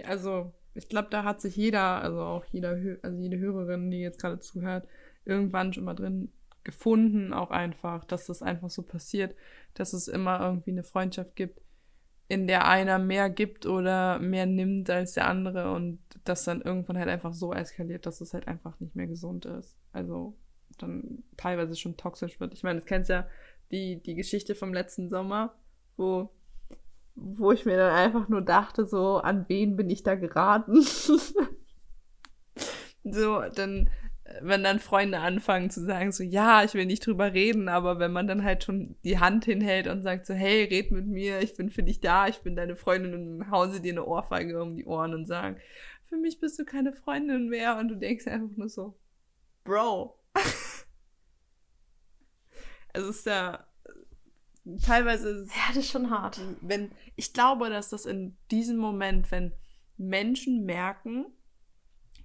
Also, 0.05 0.53
ich 0.75 0.87
glaube, 0.87 1.09
da 1.09 1.23
hat 1.23 1.41
sich 1.41 1.55
jeder, 1.55 2.01
also 2.01 2.21
auch 2.21 2.45
jeder, 2.45 2.77
also 3.01 3.17
jede 3.17 3.37
Hörerin, 3.39 3.89
die 3.89 4.01
jetzt 4.01 4.21
gerade 4.21 4.39
zuhört, 4.39 4.87
irgendwann 5.25 5.73
schon 5.73 5.85
mal 5.85 5.95
drin 5.95 6.31
gefunden, 6.63 7.33
auch 7.33 7.51
einfach, 7.51 8.05
dass 8.05 8.27
das 8.27 8.41
einfach 8.41 8.69
so 8.69 8.83
passiert, 8.83 9.35
dass 9.73 9.93
es 9.93 10.07
immer 10.07 10.39
irgendwie 10.39 10.71
eine 10.71 10.83
Freundschaft 10.83 11.35
gibt, 11.35 11.59
in 12.27 12.47
der 12.47 12.67
einer 12.67 12.99
mehr 12.99 13.29
gibt 13.29 13.65
oder 13.65 14.19
mehr 14.19 14.45
nimmt 14.45 14.89
als 14.89 15.13
der 15.13 15.27
andere 15.27 15.73
und 15.73 15.99
das 16.23 16.45
dann 16.45 16.61
irgendwann 16.61 16.97
halt 16.97 17.09
einfach 17.09 17.33
so 17.33 17.53
eskaliert, 17.53 18.05
dass 18.05 18.21
es 18.21 18.33
halt 18.33 18.47
einfach 18.47 18.79
nicht 18.79 18.95
mehr 18.95 19.07
gesund 19.07 19.45
ist. 19.45 19.75
Also 19.91 20.37
dann 20.77 21.23
teilweise 21.37 21.75
schon 21.75 21.97
toxisch 21.97 22.39
wird. 22.39 22.53
Ich 22.53 22.63
meine, 22.63 22.79
das 22.79 22.85
kennst 22.85 23.09
ja 23.09 23.27
die, 23.71 24.01
die 24.01 24.15
Geschichte 24.15 24.55
vom 24.55 24.73
letzten 24.73 25.09
Sommer, 25.09 25.53
wo, 25.97 26.29
wo 27.15 27.51
ich 27.51 27.65
mir 27.65 27.77
dann 27.77 27.93
einfach 27.93 28.29
nur 28.29 28.41
dachte, 28.41 28.85
so, 28.85 29.17
an 29.17 29.45
wen 29.47 29.75
bin 29.75 29.89
ich 29.89 30.03
da 30.03 30.15
geraten? 30.15 30.81
so, 33.03 33.41
dann 33.55 33.89
wenn 34.41 34.63
dann 34.63 34.79
Freunde 34.79 35.19
anfangen 35.19 35.69
zu 35.69 35.83
sagen, 35.83 36.11
so, 36.11 36.23
ja, 36.23 36.63
ich 36.63 36.73
will 36.73 36.85
nicht 36.85 37.05
drüber 37.05 37.33
reden, 37.33 37.69
aber 37.69 37.99
wenn 37.99 38.11
man 38.11 38.27
dann 38.27 38.43
halt 38.43 38.63
schon 38.63 38.95
die 39.03 39.19
Hand 39.19 39.45
hinhält 39.45 39.87
und 39.87 40.01
sagt 40.01 40.25
so, 40.25 40.33
hey, 40.33 40.65
red 40.65 40.91
mit 40.91 41.05
mir, 41.05 41.41
ich 41.41 41.55
bin 41.55 41.69
für 41.69 41.83
dich 41.83 42.01
da, 42.01 42.27
ich 42.27 42.39
bin 42.39 42.55
deine 42.55 42.75
Freundin 42.75 43.13
und 43.13 43.51
hauen 43.51 43.71
sie 43.71 43.81
dir 43.81 43.93
eine 43.93 44.05
Ohrfeige 44.05 44.61
um 44.61 44.75
die 44.75 44.85
Ohren 44.85 45.13
und 45.13 45.25
sagen, 45.25 45.57
für 46.07 46.17
mich 46.17 46.39
bist 46.39 46.59
du 46.59 46.65
keine 46.65 46.93
Freundin 46.93 47.49
mehr 47.49 47.77
und 47.77 47.87
du 47.87 47.95
denkst 47.95 48.27
einfach 48.27 48.55
nur 48.55 48.69
so, 48.69 48.97
Bro. 49.63 50.19
es 52.93 53.03
ist 53.03 53.25
ja 53.25 53.65
teilweise. 54.83 55.29
Ist, 55.29 55.55
ja, 55.55 55.61
das 55.69 55.77
ist 55.77 55.91
schon 55.91 56.09
hart. 56.09 56.39
Wenn, 56.61 56.91
ich 57.15 57.33
glaube, 57.33 57.69
dass 57.69 57.89
das 57.89 58.05
in 58.05 58.37
diesem 58.51 58.77
Moment, 58.77 59.31
wenn 59.31 59.53
Menschen 59.97 60.65
merken, 60.65 61.25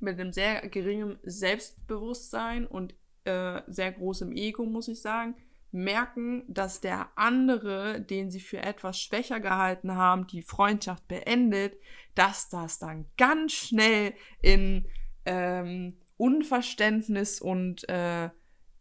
mit 0.01 0.19
einem 0.19 0.33
sehr 0.33 0.69
geringen 0.69 1.19
Selbstbewusstsein 1.23 2.67
und 2.67 2.95
äh, 3.25 3.63
sehr 3.67 3.93
großem 3.93 4.33
Ego, 4.33 4.65
muss 4.65 4.89
ich 4.89 5.01
sagen, 5.01 5.37
merken, 5.71 6.45
dass 6.49 6.81
der 6.81 7.11
andere, 7.17 8.01
den 8.01 8.31
sie 8.31 8.41
für 8.41 8.59
etwas 8.59 9.01
schwächer 9.01 9.41
gehalten 9.41 9.95
haben, 9.95 10.27
die 10.27 10.43
Freundschaft 10.43 11.07
beendet, 11.09 11.79
dass 12.15 12.49
das 12.49 12.79
dann 12.79 13.07
ganz 13.17 13.53
schnell 13.53 14.15
in 14.41 14.89
ähm, 15.27 16.01
Unverständnis 16.17 17.41
und 17.41 17.89
äh, 17.89 18.31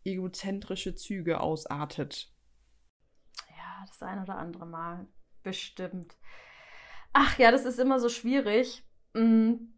egozentrische 0.05 0.95
Züge 0.95 1.41
ausartet. 1.41 2.31
Ja, 3.49 3.85
das 3.85 4.01
ein 4.01 4.23
oder 4.23 4.37
andere 4.37 4.65
Mal. 4.65 5.07
Bestimmt. 5.43 6.15
Ach 7.11 7.37
ja, 7.37 7.51
das 7.51 7.65
ist 7.65 7.79
immer 7.79 7.99
so 7.99 8.07
schwierig. 8.07 8.83
Mhm 9.13 9.73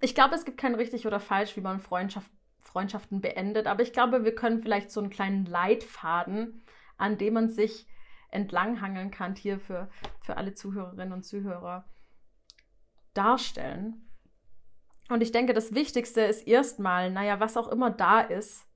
ich 0.00 0.14
glaube, 0.14 0.34
es 0.34 0.44
gibt 0.44 0.58
kein 0.58 0.74
richtig 0.74 1.06
oder 1.06 1.20
falsch, 1.20 1.56
wie 1.56 1.60
man 1.60 1.80
Freundschaft, 1.80 2.30
Freundschaften 2.60 3.20
beendet, 3.20 3.66
aber 3.66 3.82
ich 3.82 3.92
glaube, 3.92 4.24
wir 4.24 4.34
können 4.34 4.62
vielleicht 4.62 4.90
so 4.90 5.00
einen 5.00 5.10
kleinen 5.10 5.46
Leitfaden, 5.46 6.64
an 6.96 7.18
dem 7.18 7.34
man 7.34 7.48
sich 7.48 7.86
entlanghangeln 8.30 9.10
kann, 9.10 9.36
hier 9.36 9.60
für, 9.60 9.88
für 10.20 10.36
alle 10.36 10.54
Zuhörerinnen 10.54 11.12
und 11.12 11.24
Zuhörer 11.24 11.84
darstellen. 13.14 14.08
Und 15.08 15.22
ich 15.22 15.32
denke, 15.32 15.52
das 15.52 15.74
Wichtigste 15.74 16.22
ist 16.22 16.46
erstmal, 16.46 17.10
naja, 17.10 17.38
was 17.38 17.56
auch 17.56 17.68
immer 17.68 17.90
da 17.90 18.20
ist, 18.20 18.66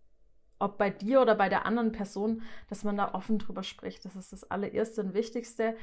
ob 0.58 0.78
bei 0.78 0.90
dir 0.90 1.20
oder 1.20 1.34
bei 1.34 1.48
der 1.48 1.66
anderen 1.66 1.92
Person, 1.92 2.42
dass 2.68 2.84
man 2.84 2.96
da 2.96 3.14
offen 3.14 3.38
drüber 3.38 3.62
spricht. 3.62 4.04
Das 4.04 4.16
ist 4.16 4.32
das 4.32 4.50
allererste 4.50 5.02
und 5.02 5.14
Wichtigste 5.14 5.76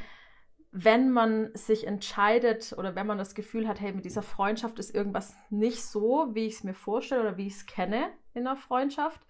wenn 0.77 1.09
man 1.09 1.51
sich 1.53 1.87
entscheidet 1.87 2.75
oder 2.77 2.95
wenn 2.95 3.07
man 3.07 3.17
das 3.17 3.33
Gefühl 3.33 3.65
hat, 3.65 3.79
hey, 3.79 3.93
mit 3.93 4.03
dieser 4.03 4.21
Freundschaft 4.21 4.77
ist 4.77 4.93
irgendwas 4.93 5.37
nicht 5.49 5.81
so, 5.81 6.27
wie 6.33 6.47
ich 6.47 6.55
es 6.55 6.63
mir 6.65 6.73
vorstelle 6.73 7.21
oder 7.21 7.37
wie 7.37 7.47
ich 7.47 7.53
es 7.53 7.65
kenne 7.65 8.09
in 8.33 8.43
der 8.43 8.57
Freundschaft. 8.57 9.21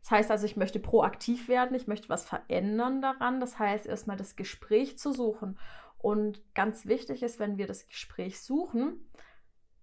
Das 0.00 0.10
heißt 0.10 0.30
also, 0.30 0.46
ich 0.46 0.56
möchte 0.56 0.78
proaktiv 0.78 1.48
werden, 1.48 1.76
ich 1.76 1.86
möchte 1.86 2.08
was 2.08 2.24
verändern 2.24 3.02
daran. 3.02 3.40
Das 3.40 3.58
heißt, 3.58 3.84
erstmal 3.84 4.16
das 4.16 4.36
Gespräch 4.36 4.98
zu 4.98 5.12
suchen. 5.12 5.58
Und 5.98 6.40
ganz 6.54 6.86
wichtig 6.86 7.22
ist, 7.22 7.38
wenn 7.38 7.58
wir 7.58 7.66
das 7.66 7.86
Gespräch 7.86 8.40
suchen, 8.40 9.06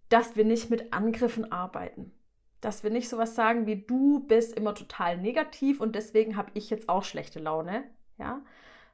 dass 0.10 0.36
wir 0.36 0.46
nicht 0.46 0.72
mit 0.72 0.94
Angriffen 0.94 1.52
arbeiten. 1.52 2.12
Dass 2.60 2.84
wir 2.84 2.90
nicht 2.90 3.08
sowas 3.08 3.36
sagen 3.36 3.68
wie 3.68 3.86
du 3.86 4.26
bist 4.26 4.58
immer 4.58 4.74
total 4.74 5.20
negativ 5.20 5.80
und 5.80 5.94
deswegen 5.94 6.38
habe 6.38 6.50
ich 6.56 6.72
jetzt 6.72 6.90
auch 6.90 7.04
schlechte 7.04 7.40
Laune. 7.40 7.84
Ja, 8.18 8.42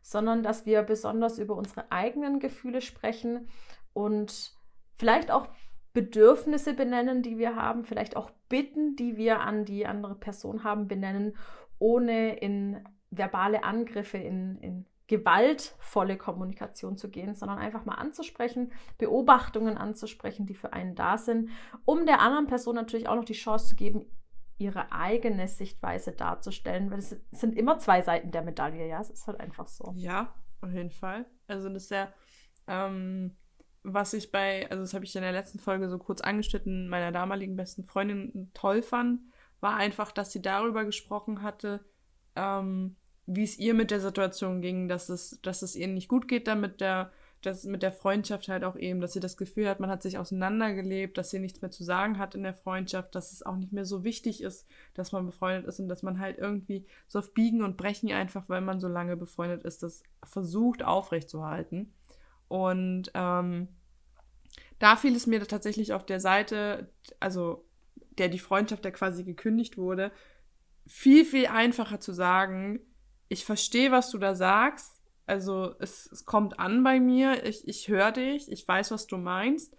sondern 0.01 0.43
dass 0.43 0.65
wir 0.65 0.81
besonders 0.83 1.37
über 1.37 1.55
unsere 1.55 1.91
eigenen 1.91 2.39
Gefühle 2.39 2.81
sprechen 2.81 3.47
und 3.93 4.53
vielleicht 4.97 5.31
auch 5.31 5.47
Bedürfnisse 5.93 6.73
benennen, 6.73 7.21
die 7.21 7.37
wir 7.37 7.55
haben, 7.55 7.83
vielleicht 7.83 8.15
auch 8.15 8.31
Bitten, 8.49 8.95
die 8.95 9.17
wir 9.17 9.41
an 9.41 9.65
die 9.65 9.85
andere 9.85 10.15
Person 10.15 10.63
haben, 10.63 10.87
benennen, 10.87 11.35
ohne 11.79 12.37
in 12.37 12.83
verbale 13.09 13.63
Angriffe, 13.63 14.17
in, 14.17 14.57
in 14.59 14.85
gewaltvolle 15.07 16.17
Kommunikation 16.17 16.95
zu 16.95 17.09
gehen, 17.09 17.35
sondern 17.35 17.57
einfach 17.57 17.83
mal 17.83 17.95
anzusprechen, 17.95 18.71
Beobachtungen 18.97 19.77
anzusprechen, 19.77 20.45
die 20.45 20.53
für 20.53 20.71
einen 20.71 20.95
da 20.95 21.17
sind, 21.17 21.49
um 21.83 22.05
der 22.05 22.21
anderen 22.21 22.47
Person 22.47 22.75
natürlich 22.75 23.09
auch 23.09 23.15
noch 23.15 23.25
die 23.25 23.33
Chance 23.33 23.67
zu 23.67 23.75
geben, 23.75 24.05
ihre 24.61 24.91
eigene 24.91 25.47
Sichtweise 25.47 26.11
darzustellen, 26.11 26.91
weil 26.91 26.99
es 26.99 27.19
sind 27.31 27.57
immer 27.57 27.79
zwei 27.79 28.01
Seiten 28.01 28.31
der 28.31 28.43
Medaille, 28.43 28.87
ja, 28.87 29.01
es 29.01 29.09
ist 29.09 29.27
halt 29.27 29.39
einfach 29.39 29.67
so. 29.67 29.93
Ja, 29.95 30.33
auf 30.61 30.71
jeden 30.71 30.91
Fall. 30.91 31.25
Also 31.47 31.69
das 31.69 31.83
ist 31.83 31.91
ja, 31.91 32.13
ähm, 32.67 33.35
was 33.83 34.13
ich 34.13 34.31
bei, 34.31 34.69
also 34.69 34.83
das 34.83 34.93
habe 34.93 35.03
ich 35.03 35.15
in 35.15 35.23
der 35.23 35.31
letzten 35.31 35.59
Folge 35.59 35.89
so 35.89 35.97
kurz 35.97 36.21
angeschnitten, 36.21 36.87
meiner 36.87 37.11
damaligen 37.11 37.55
besten 37.55 37.83
Freundin 37.83 38.51
toll 38.53 38.83
fand, 38.83 39.21
war 39.59 39.75
einfach, 39.75 40.11
dass 40.11 40.31
sie 40.31 40.41
darüber 40.41 40.85
gesprochen 40.85 41.41
hatte, 41.41 41.83
ähm, 42.35 42.95
wie 43.25 43.43
es 43.43 43.57
ihr 43.57 43.73
mit 43.73 43.89
der 43.91 43.99
Situation 43.99 44.61
ging, 44.61 44.87
dass 44.87 45.09
es, 45.09 45.39
dass 45.41 45.63
es 45.63 45.75
ihr 45.75 45.87
nicht 45.87 46.07
gut 46.07 46.27
geht 46.27 46.47
damit 46.47 46.81
der 46.81 47.11
das 47.41 47.63
mit 47.63 47.83
der 47.83 47.91
Freundschaft 47.91 48.47
halt 48.47 48.63
auch 48.63 48.75
eben, 48.75 49.01
dass 49.01 49.13
sie 49.13 49.19
das 49.19 49.37
Gefühl 49.37 49.67
hat, 49.67 49.79
man 49.79 49.89
hat 49.89 50.01
sich 50.01 50.17
auseinandergelebt, 50.17 51.17
dass 51.17 51.31
sie 51.31 51.39
nichts 51.39 51.61
mehr 51.61 51.71
zu 51.71 51.83
sagen 51.83 52.17
hat 52.17 52.35
in 52.35 52.43
der 52.43 52.53
Freundschaft, 52.53 53.15
dass 53.15 53.31
es 53.31 53.43
auch 53.43 53.55
nicht 53.55 53.71
mehr 53.71 53.85
so 53.85 54.03
wichtig 54.03 54.41
ist, 54.41 54.67
dass 54.93 55.11
man 55.11 55.25
befreundet 55.25 55.65
ist 55.65 55.79
und 55.79 55.87
dass 55.87 56.03
man 56.03 56.19
halt 56.19 56.37
irgendwie 56.37 56.85
so 57.07 57.19
auf 57.19 57.33
Biegen 57.33 57.63
und 57.63 57.77
Brechen 57.77 58.11
einfach, 58.11 58.47
weil 58.47 58.61
man 58.61 58.79
so 58.79 58.87
lange 58.87 59.17
befreundet 59.17 59.63
ist, 59.63 59.83
das 59.83 60.03
versucht 60.23 60.83
aufrechtzuerhalten. 60.83 61.93
Und 62.47 63.11
ähm, 63.13 63.67
da 64.79 64.95
fiel 64.95 65.15
es 65.15 65.27
mir 65.27 65.45
tatsächlich 65.47 65.93
auf 65.93 66.05
der 66.05 66.19
Seite, 66.19 66.89
also 67.19 67.65
der 68.17 68.29
die 68.29 68.39
Freundschaft, 68.39 68.83
der 68.83 68.91
quasi 68.91 69.23
gekündigt 69.23 69.77
wurde, 69.77 70.11
viel, 70.85 71.25
viel 71.25 71.47
einfacher 71.47 71.99
zu 71.99 72.13
sagen, 72.13 72.79
ich 73.29 73.45
verstehe, 73.45 73.91
was 73.91 74.11
du 74.11 74.17
da 74.17 74.35
sagst, 74.35 75.00
also 75.25 75.75
es, 75.79 76.09
es 76.11 76.25
kommt 76.25 76.59
an 76.59 76.83
bei 76.83 76.99
mir, 76.99 77.45
ich, 77.45 77.67
ich 77.67 77.87
höre 77.87 78.11
dich, 78.11 78.51
ich 78.51 78.67
weiß, 78.67 78.91
was 78.91 79.07
du 79.07 79.17
meinst. 79.17 79.75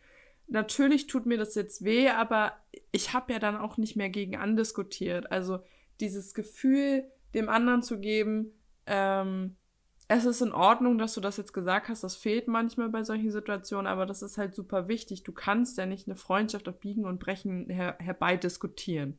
Natürlich 0.49 1.07
tut 1.07 1.27
mir 1.27 1.39
das 1.39 1.55
jetzt 1.55 1.85
weh, 1.85 2.09
aber 2.09 2.53
ich 2.91 3.13
habe 3.13 3.33
ja 3.33 3.39
dann 3.39 3.57
auch 3.57 3.77
nicht 3.77 3.97
mehr 3.97 4.11
gegen 4.11 4.37
andiskutiert. 4.37 5.31
Also 5.31 5.61
dieses 6.01 6.35
Gefühl, 6.35 7.05
dem 7.35 7.49
anderen 7.49 7.83
zu 7.83 8.01
geben, 8.01 8.53
ähm, 8.87 9.57
es 10.09 10.25
ist 10.27 10.43
in 10.43 10.53
Ordnung, 10.53 10.99
dass 10.99 11.15
du 11.15 11.21
das 11.21 11.39
jetzt 11.39 11.55
gesagt 11.55 11.89
hast, 11.89 12.05
das 12.05 12.17
fehlt 12.17 12.49
manchmal 12.49 12.91
bei 12.91 13.03
solchen 13.03 13.31
Situationen, 13.31 13.87
aber 13.87 14.05
das 14.05 14.21
ist 14.21 14.37
halt 14.37 14.55
super 14.55 14.89
wichtig. 14.89 15.23
Du 15.23 15.33
kannst 15.33 15.79
ja 15.79 15.87
nicht 15.87 16.07
eine 16.07 16.17
Freundschaft 16.17 16.69
auf 16.69 16.81
Biegen 16.81 17.07
und 17.07 17.19
Brechen 17.19 17.71
her 17.71 17.97
herbeidiskutieren. 17.99 19.19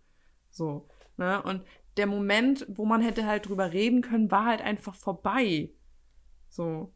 So. 0.51 0.87
Ne? 1.17 1.41
Und 1.41 1.63
der 1.97 2.05
Moment, 2.05 2.67
wo 2.69 2.85
man 2.85 3.01
hätte 3.01 3.25
halt 3.25 3.47
drüber 3.47 3.71
reden 3.71 4.01
können, 4.01 4.29
war 4.29 4.45
halt 4.45 4.61
einfach 4.61 4.95
vorbei. 4.95 5.71
So. 6.53 6.93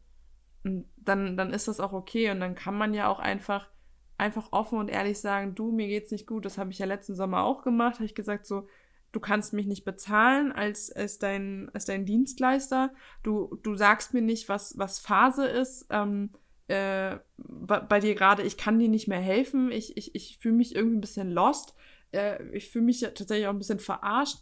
Und 0.64 0.86
dann, 0.96 1.36
dann 1.36 1.52
ist 1.52 1.68
das 1.68 1.80
auch 1.80 1.92
okay 1.92 2.30
und 2.30 2.40
dann 2.40 2.54
kann 2.54 2.76
man 2.76 2.94
ja 2.94 3.08
auch 3.08 3.18
einfach, 3.18 3.68
einfach 4.16 4.52
offen 4.52 4.78
und 4.78 4.88
ehrlich 4.88 5.20
sagen, 5.20 5.54
du, 5.54 5.72
mir 5.72 5.88
geht's 5.88 6.12
nicht 6.12 6.26
gut. 6.26 6.44
Das 6.44 6.58
habe 6.58 6.70
ich 6.70 6.78
ja 6.78 6.86
letzten 6.86 7.14
Sommer 7.14 7.42
auch 7.42 7.62
gemacht. 7.62 7.96
Habe 7.96 8.04
ich 8.04 8.14
gesagt, 8.14 8.46
so, 8.46 8.68
du 9.10 9.20
kannst 9.20 9.52
mich 9.52 9.66
nicht 9.66 9.84
bezahlen 9.84 10.52
als, 10.52 10.92
als, 10.92 11.18
dein, 11.18 11.70
als 11.74 11.86
dein 11.86 12.06
Dienstleister. 12.06 12.92
Du, 13.22 13.58
du 13.62 13.74
sagst 13.74 14.14
mir 14.14 14.22
nicht, 14.22 14.48
was, 14.48 14.78
was 14.78 15.00
Phase 15.00 15.46
ist. 15.46 15.86
Ähm, 15.90 16.30
äh, 16.68 17.18
bei 17.36 17.98
dir 17.98 18.14
gerade, 18.14 18.42
ich 18.42 18.56
kann 18.56 18.78
dir 18.78 18.88
nicht 18.88 19.08
mehr 19.08 19.20
helfen. 19.20 19.72
Ich, 19.72 19.96
ich, 19.96 20.14
ich 20.14 20.38
fühle 20.38 20.54
mich 20.54 20.76
irgendwie 20.76 20.98
ein 20.98 21.00
bisschen 21.00 21.32
lost. 21.32 21.74
Äh, 22.12 22.44
ich 22.50 22.70
fühle 22.70 22.84
mich 22.84 23.00
tatsächlich 23.00 23.48
auch 23.48 23.52
ein 23.52 23.58
bisschen 23.58 23.80
verarscht. 23.80 24.38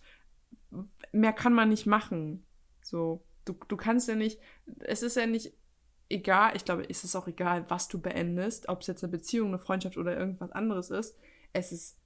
Mehr 1.12 1.32
kann 1.32 1.54
man 1.54 1.70
nicht 1.70 1.86
machen. 1.86 2.44
So. 2.82 3.25
Du, 3.46 3.54
du 3.68 3.76
kannst 3.78 4.08
ja 4.08 4.14
nicht, 4.14 4.38
es 4.80 5.02
ist 5.02 5.16
ja 5.16 5.26
nicht 5.26 5.54
egal, 6.08 6.54
ich 6.54 6.64
glaube, 6.64 6.84
es 6.88 7.04
ist 7.04 7.16
auch 7.16 7.26
egal, 7.26 7.64
was 7.68 7.88
du 7.88 8.00
beendest, 8.00 8.68
ob 8.68 8.82
es 8.82 8.86
jetzt 8.86 9.02
eine 9.02 9.10
Beziehung, 9.10 9.48
eine 9.48 9.58
Freundschaft 9.58 9.96
oder 9.96 10.16
irgendwas 10.16 10.52
anderes 10.52 10.90
ist. 10.90 11.16
Es 11.52 11.72
ist 11.72 11.98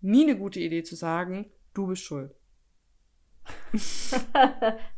nie 0.00 0.24
eine 0.24 0.38
gute 0.38 0.60
Idee 0.60 0.82
zu 0.82 0.96
sagen, 0.96 1.50
du 1.74 1.86
bist 1.86 2.02
schuld. 2.02 2.34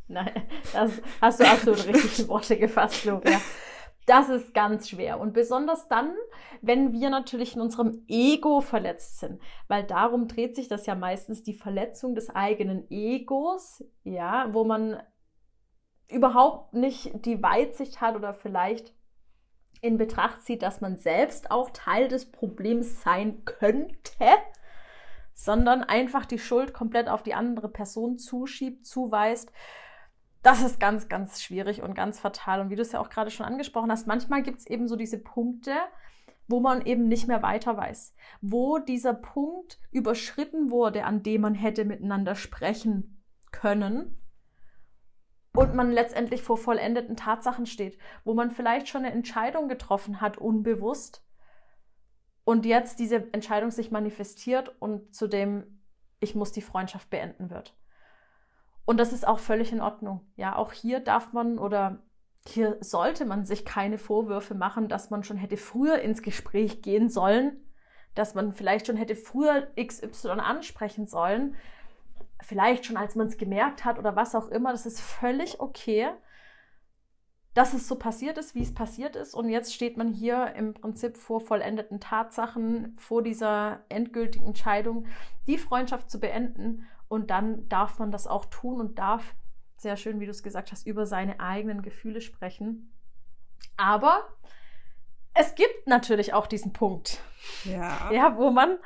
Nein, 0.09 0.49
das 0.73 1.01
hast 1.21 1.41
du 1.41 1.45
absolut 1.45 1.87
richtig 1.87 2.19
in 2.19 2.29
Worte 2.29 2.59
gefasst, 2.59 2.97
Florian. 2.97 3.41
Das 4.07 4.29
ist 4.29 4.55
ganz 4.55 4.89
schwer. 4.89 5.21
Und 5.21 5.35
besonders 5.35 5.87
dann, 5.87 6.13
wenn 6.63 6.93
wir 6.93 7.11
natürlich 7.11 7.55
in 7.55 7.61
unserem 7.61 8.03
Ego 8.09 8.61
verletzt 8.61 9.21
sind. 9.21 9.41
Weil 9.69 9.85
darum 9.85 10.27
dreht 10.27 10.57
sich 10.57 10.67
das 10.67 10.87
ja 10.87 10.97
meistens 10.97 11.45
die 11.45 11.55
Verletzung 11.55 12.17
des 12.17 12.29
eigenen 12.31 12.91
Egos, 12.91 13.85
ja, 14.03 14.53
wo 14.53 14.65
man 14.65 15.01
überhaupt 16.11 16.75
nicht 16.75 17.25
die 17.25 17.43
Weitsicht 17.43 18.01
hat 18.01 18.17
oder 18.17 18.35
vielleicht 18.35 18.95
in 19.81 19.97
Betracht 19.97 20.43
zieht, 20.43 20.63
dass 20.63 20.81
man 20.81 20.97
selbst 20.97 21.51
auch 21.51 21.71
Teil 21.71 22.09
des 22.09 22.31
Problems 22.31 23.03
sein 23.03 23.45
könnte, 23.45 24.27
sondern 25.33 25.83
einfach 25.83 26.27
die 26.27 26.39
Schuld 26.39 26.75
komplett 26.75 27.09
auf 27.09 27.23
die 27.23 27.35
andere 27.35 27.69
Person 27.69 28.19
zuschiebt, 28.19 28.87
zuweist. 28.87 29.51
Das 30.43 30.63
ist 30.63 30.81
ganz, 30.81 31.09
ganz 31.09 31.43
schwierig 31.43 31.83
und 31.83 31.95
ganz 31.95 32.19
fatal. 32.21 32.61
Und 32.61 32.71
wie 32.71 32.77
du 32.77 32.83
es 32.83 32.93
ja 32.93 33.01
auch 33.01 33.11
gerade 33.11 33.31
schon 33.31 33.47
angesprochen 33.47 33.91
hast, 33.91 34.07
manchmal 34.07 34.43
gibt 34.43 34.61
es 34.61 34.67
eben 34.67 34.87
so 34.89 34.97
diese 34.97 35.19
Punkte, 35.19 35.75
wo 36.47 36.61
man 36.61 36.85
eben 36.85 37.09
nicht 37.09 37.29
mehr 37.29 37.43
weiter 37.43 37.77
weiß, 37.77 38.15
wo 38.41 38.79
dieser 38.79 39.15
Punkt 39.15 39.79
überschritten 39.93 40.71
wurde, 40.71 41.05
an 41.05 41.23
dem 41.23 41.43
man 41.43 41.55
hätte 41.55 41.85
miteinander 41.85 42.35
sprechen 42.35 43.23
können 43.53 44.20
und 45.55 45.75
man 45.75 45.91
letztendlich 45.91 46.43
vor 46.43 46.57
vollendeten 46.57 47.17
Tatsachen 47.17 47.67
steht, 47.67 47.99
wo 48.25 48.35
man 48.35 48.51
vielleicht 48.51 48.89
schon 48.89 49.05
eine 49.05 49.13
Entscheidung 49.13 49.69
getroffen 49.69 50.21
hat, 50.21 50.39
unbewusst, 50.39 51.25
und 52.45 52.67
jetzt 52.67 52.99
diese 52.99 53.33
Entscheidung 53.33 53.71
sich 53.71 53.91
manifestiert 53.91 54.75
und 54.81 55.15
zu 55.15 55.29
dem 55.29 55.81
ich 56.21 56.35
muss 56.35 56.53
die 56.53 56.63
Freundschaft 56.63 57.09
beenden 57.11 57.51
wird. 57.51 57.75
Und 58.85 58.99
das 58.99 59.13
ist 59.13 59.27
auch 59.27 59.39
völlig 59.39 59.73
in 59.73 59.81
Ordnung. 59.81 60.21
Ja, 60.37 60.57
auch 60.57 60.73
hier 60.73 61.01
darf 61.01 61.33
man 61.33 61.59
oder 61.59 62.03
hier 62.47 62.77
sollte 62.81 63.25
man 63.25 63.45
sich 63.45 63.65
keine 63.65 63.99
Vorwürfe 63.99 64.55
machen, 64.55 64.89
dass 64.89 65.11
man 65.11 65.23
schon 65.23 65.37
hätte 65.37 65.57
früher 65.57 66.01
ins 66.01 66.23
Gespräch 66.23 66.83
gehen 66.83 67.09
sollen, 67.09 67.61
dass 68.15 68.35
man 68.35 68.53
vielleicht 68.53 68.87
schon 68.87 68.97
hätte 68.97 69.15
früher 69.15 69.69
XY 69.81 70.41
ansprechen 70.41 71.07
sollen, 71.07 71.55
vielleicht 72.43 72.87
schon 72.87 72.97
als 72.97 73.15
man 73.15 73.27
es 73.27 73.37
gemerkt 73.37 73.85
hat 73.85 73.99
oder 73.99 74.17
was 74.17 74.35
auch 74.35 74.49
immer. 74.49 74.73
Das 74.73 74.87
ist 74.87 75.01
völlig 75.01 75.61
okay, 75.61 76.09
dass 77.55 77.75
es 77.75 77.89
so 77.89 77.97
passiert 77.97 78.39
ist, 78.39 78.55
wie 78.55 78.63
es 78.63 78.75
passiert 78.75 79.17
ist. 79.17 79.35
Und 79.35 79.49
jetzt 79.49 79.75
steht 79.75 79.97
man 79.97 80.13
hier 80.13 80.55
im 80.55 80.75
Prinzip 80.75 81.17
vor 81.17 81.41
vollendeten 81.41 82.01
Tatsachen, 82.01 82.97
vor 82.99 83.23
dieser 83.23 83.85
endgültigen 83.89 84.47
Entscheidung, 84.47 85.07
die 85.47 85.59
Freundschaft 85.59 86.11
zu 86.11 86.21
beenden. 86.21 86.87
Und 87.09 87.31
dann 87.31 87.69
darf 87.69 87.99
man 87.99 88.13
das 88.13 88.27
auch 88.27 88.45
tun 88.47 88.81
und 88.81 88.99
darf, 88.99 89.35
sehr 89.77 89.97
schön, 89.97 90.21
wie 90.21 90.27
du 90.27 90.31
es 90.31 90.43
gesagt 90.43 90.73
hast, 90.73 90.87
über 90.87 91.07
seine 91.07 91.41
eigenen 91.41 91.83
Gefühle 91.83 92.21
sprechen. 92.21 92.93
Aber 93.77 94.29
es 95.35 95.55
gibt 95.55 95.87
natürlich 95.87 96.35
auch 96.35 96.47
diesen 96.47 96.73
Punkt, 96.73 97.21
ja, 97.65 98.11
ja 98.13 98.37
wo 98.37 98.51
man 98.51 98.79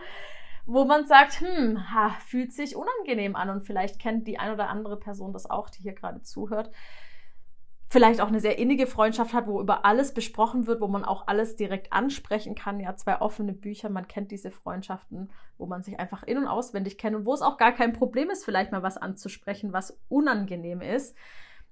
wo 0.67 0.85
man 0.85 1.07
sagt, 1.07 1.41
hm, 1.41 1.91
ha, 1.93 2.11
fühlt 2.27 2.53
sich 2.53 2.77
unangenehm 2.77 3.37
an 3.37 3.51
und 3.51 3.65
vielleicht 3.65 3.99
kennt 3.99 4.27
die 4.27 4.39
ein 4.39 4.53
oder 4.53 4.69
andere 4.69 4.99
Person 4.99 5.33
das 5.33 5.49
auch, 5.49 5.69
die 5.71 5.83
hier 5.83 5.95
gerade 5.95 6.23
zuhört. 6.23 6.71
Vielleicht 7.91 8.21
auch 8.21 8.29
eine 8.29 8.41
sehr 8.41 8.59
innige 8.59 8.87
Freundschaft 8.87 9.35
hat, 9.35 9.47
wo 9.47 9.61
über 9.61 9.85
alles 9.85 10.15
besprochen 10.15 10.67
wird, 10.67 10.81
wo 10.81 10.89
man 10.89 11.05
auch 11.05 11.29
alles 11.29 11.55
direkt 11.55 11.93
ansprechen 11.93 12.55
kann. 12.55 12.81
Ja, 12.81 12.97
zwei 12.97 13.21
offene 13.21 13.53
Bücher, 13.53 13.89
man 13.89 14.09
kennt 14.09 14.31
diese 14.31 14.51
Freundschaften, 14.51 15.31
wo 15.59 15.67
man 15.67 15.83
sich 15.83 16.01
einfach 16.01 16.25
in- 16.25 16.39
und 16.39 16.49
auswendig 16.49 16.99
kennt 16.99 17.15
und 17.15 17.27
wo 17.27 17.35
es 17.35 17.43
auch 17.43 17.57
gar 17.57 17.73
kein 17.73 17.93
Problem 17.93 18.31
ist, 18.31 18.45
vielleicht 18.45 18.73
mal 18.73 18.83
was 18.83 18.97
anzusprechen, 18.97 19.73
was 19.73 20.01
unangenehm 20.09 20.81
ist. 20.81 21.17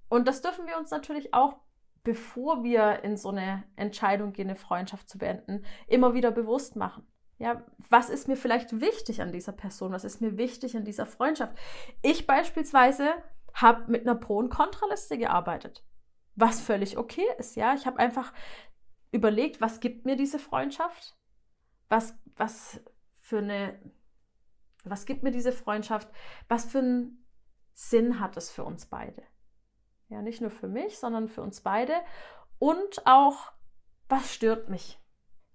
Und 0.09 0.29
das 0.29 0.43
dürfen 0.43 0.67
wir 0.67 0.79
uns 0.79 0.91
natürlich 0.91 1.35
auch 1.35 1.57
bevor 2.05 2.65
wir 2.65 3.05
in 3.05 3.17
so 3.17 3.29
eine 3.29 3.65
Entscheidung 3.77 4.33
gehen, 4.33 4.49
eine 4.49 4.57
Freundschaft 4.57 5.09
zu 5.09 5.19
beenden, 5.19 5.65
immer 5.87 6.15
wieder 6.15 6.31
bewusst 6.31 6.77
machen. 6.77 7.07
Ja, 7.43 7.61
was 7.91 8.09
ist 8.09 8.29
mir 8.29 8.37
vielleicht 8.37 8.81
wichtig 8.81 9.21
an 9.21 9.33
dieser 9.33 9.51
Person? 9.51 9.91
Was 9.91 10.05
ist 10.05 10.21
mir 10.21 10.39
wichtig 10.39 10.77
an 10.77 10.85
dieser 10.85 11.07
Freundschaft? 11.07 11.59
Ich 12.01 12.29
beispielsweise 12.29 13.15
habe 13.53 13.91
mit 13.91 14.03
einer 14.03 14.15
Pro- 14.15 14.39
und 14.39 14.49
Kontraliste 14.49 15.19
gearbeitet, 15.19 15.85
was 16.37 16.61
völlig 16.61 16.99
okay 16.99 17.27
ist. 17.39 17.57
Ja, 17.57 17.75
ich 17.75 17.85
habe 17.85 17.99
einfach 17.99 18.33
überlegt, 19.11 19.61
was 19.61 19.81
gibt 19.81 20.07
mir 20.07 20.15
diese 20.15 20.39
Freundschaft? 20.39 21.17
Was, 21.89 22.17
was 22.37 22.81
für 23.21 23.39
eine, 23.39 23.77
was 24.85 25.05
gibt 25.05 25.25
mir 25.25 25.33
diese 25.33 25.51
Freundschaft? 25.51 26.09
Was 26.47 26.67
für 26.67 26.79
einen 26.79 27.27
Sinn 27.75 28.21
hat 28.21 28.37
es 28.37 28.53
für 28.53 28.63
uns 28.63 28.87
beide? 28.87 29.25
Ja, 30.11 30.23
nicht 30.23 30.43
nur 30.43 30.53
für 30.53 30.69
mich, 30.69 30.97
sondern 30.97 31.27
für 31.27 31.43
uns 31.43 31.61
beide. 31.61 32.03
Und 32.61 33.05
auch, 33.05 33.51
was 34.09 34.33
stört 34.33 34.69
mich? 34.69 35.02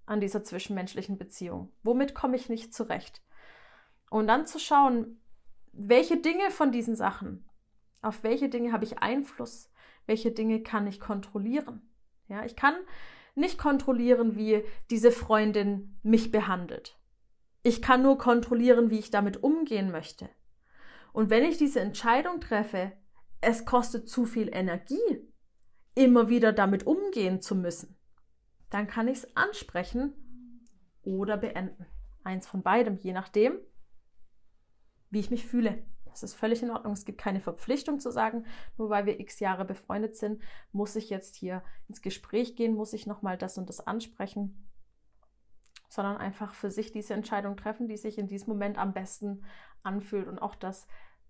An 0.07 0.19
dieser 0.19 0.43
zwischenmenschlichen 0.43 1.17
Beziehung? 1.17 1.71
Womit 1.83 2.15
komme 2.15 2.35
ich 2.35 2.49
nicht 2.49 2.73
zurecht? 2.73 3.21
Und 4.09 4.27
dann 4.27 4.47
zu 4.47 4.57
schauen, 4.57 5.21
welche 5.73 6.17
Dinge 6.17 6.49
von 6.49 6.71
diesen 6.71 6.95
Sachen, 6.95 7.47
auf 8.01 8.23
welche 8.23 8.49
Dinge 8.49 8.71
habe 8.71 8.85
ich 8.85 8.99
Einfluss, 8.99 9.69
welche 10.07 10.31
Dinge 10.31 10.63
kann 10.63 10.87
ich 10.87 10.99
kontrollieren? 10.99 11.81
Ja, 12.27 12.43
ich 12.45 12.55
kann 12.55 12.75
nicht 13.35 13.57
kontrollieren, 13.57 14.35
wie 14.35 14.63
diese 14.89 15.11
Freundin 15.11 15.99
mich 16.01 16.31
behandelt. 16.31 16.97
Ich 17.61 17.81
kann 17.81 18.01
nur 18.01 18.17
kontrollieren, 18.17 18.89
wie 18.89 18.99
ich 18.99 19.11
damit 19.11 19.43
umgehen 19.43 19.91
möchte. 19.91 20.29
Und 21.11 21.29
wenn 21.29 21.43
ich 21.43 21.57
diese 21.57 21.81
Entscheidung 21.81 22.39
treffe, 22.39 22.93
es 23.41 23.65
kostet 23.65 24.09
zu 24.09 24.25
viel 24.25 24.49
Energie, 24.53 25.21
immer 25.95 26.29
wieder 26.29 26.53
damit 26.53 26.87
umgehen 26.87 27.41
zu 27.41 27.55
müssen, 27.55 27.96
dann 28.69 28.87
kann 28.87 29.07
ich 29.07 29.19
es 29.19 29.37
ansprechen 29.37 30.13
oder 31.03 31.37
beenden. 31.37 31.85
Eins 32.23 32.47
von 32.47 32.63
beidem, 32.63 32.97
je 32.97 33.13
nachdem, 33.13 33.57
wie 35.09 35.19
ich 35.19 35.31
mich 35.31 35.45
fühle. 35.45 35.85
Das 36.05 36.23
ist 36.23 36.33
völlig 36.33 36.63
in 36.63 36.71
Ordnung. 36.71 36.93
Es 36.93 37.05
gibt 37.05 37.19
keine 37.19 37.39
Verpflichtung 37.39 37.99
zu 37.99 38.11
sagen, 38.11 38.45
nur 38.77 38.89
weil 38.89 39.05
wir 39.05 39.19
x 39.19 39.39
Jahre 39.39 39.65
befreundet 39.65 40.15
sind, 40.15 40.41
muss 40.71 40.95
ich 40.95 41.09
jetzt 41.09 41.35
hier 41.35 41.63
ins 41.87 42.01
Gespräch 42.01 42.55
gehen, 42.55 42.73
muss 42.73 42.93
ich 42.93 43.05
nochmal 43.05 43.37
das 43.37 43.57
und 43.57 43.69
das 43.69 43.85
ansprechen, 43.85 44.67
sondern 45.89 46.17
einfach 46.17 46.53
für 46.53 46.71
sich 46.71 46.91
diese 46.91 47.13
Entscheidung 47.13 47.55
treffen, 47.55 47.87
die 47.87 47.97
sich 47.97 48.17
in 48.17 48.27
diesem 48.27 48.49
Moment 48.49 48.77
am 48.77 48.93
besten 48.93 49.45
anfühlt. 49.83 50.27
Und 50.27 50.39
auch 50.39 50.55
das 50.55 50.87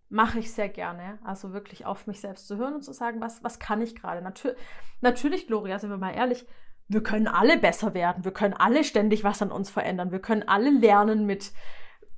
mache 0.10 0.40
ich 0.40 0.54
sehr 0.54 0.70
gerne. 0.70 1.20
Also 1.24 1.54
wirklich 1.54 1.86
auf 1.86 2.08
mich 2.08 2.22
selbst 2.22 2.48
zu 2.48 2.58
hören 2.58 2.76
und 2.76 2.84
zu 2.84 2.94
sagen, 2.94 3.20
was, 3.22 3.44
was 3.44 3.60
kann 3.60 3.82
ich 3.82 3.96
gerade? 3.96 4.22
Natür 4.22 4.56
natürlich, 5.02 5.48
Gloria, 5.48 5.80
sind 5.80 5.90
wir 5.90 5.98
mal 5.98 6.16
ehrlich, 6.16 6.48
wir 6.88 7.04
können 7.04 7.28
alle 7.28 7.58
besser 7.58 7.94
werden, 7.94 8.24
wir 8.24 8.32
können 8.32 8.54
alle 8.54 8.84
ständig 8.84 9.24
was 9.24 9.42
an 9.42 9.52
uns 9.52 9.70
verändern, 9.70 10.12
wir 10.12 10.20
können 10.20 10.44
alle 10.48 10.70
lernen, 10.70 11.26
mit 11.26 11.52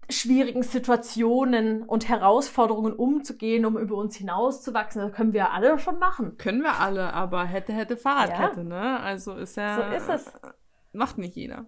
schwierigen 0.10 0.64
Situationen 0.64 1.84
und 1.84 2.10
Herausforderungen 2.10 2.94
umzugehen, 2.94 3.66
um 3.66 3.78
über 3.78 3.96
uns 3.96 4.16
hinauszuwachsen. 4.16 5.02
Das 5.02 5.14
können 5.14 5.34
wir 5.34 5.52
alle 5.52 5.78
schon 5.78 6.00
machen. 6.00 6.38
Können 6.38 6.62
wir 6.62 6.80
alle, 6.80 7.14
aber 7.14 7.46
hätte, 7.46 7.74
hätte 7.74 7.96
Fahrradkette, 7.96 8.62
ja. 8.62 8.64
ne? 8.64 9.00
Also 9.00 9.36
ist 9.36 9.56
ja. 9.56 9.76
So 9.76 9.96
ist 9.96 10.10
es. 10.10 10.34
Macht 10.94 11.20
nicht 11.20 11.36
jeder. 11.36 11.68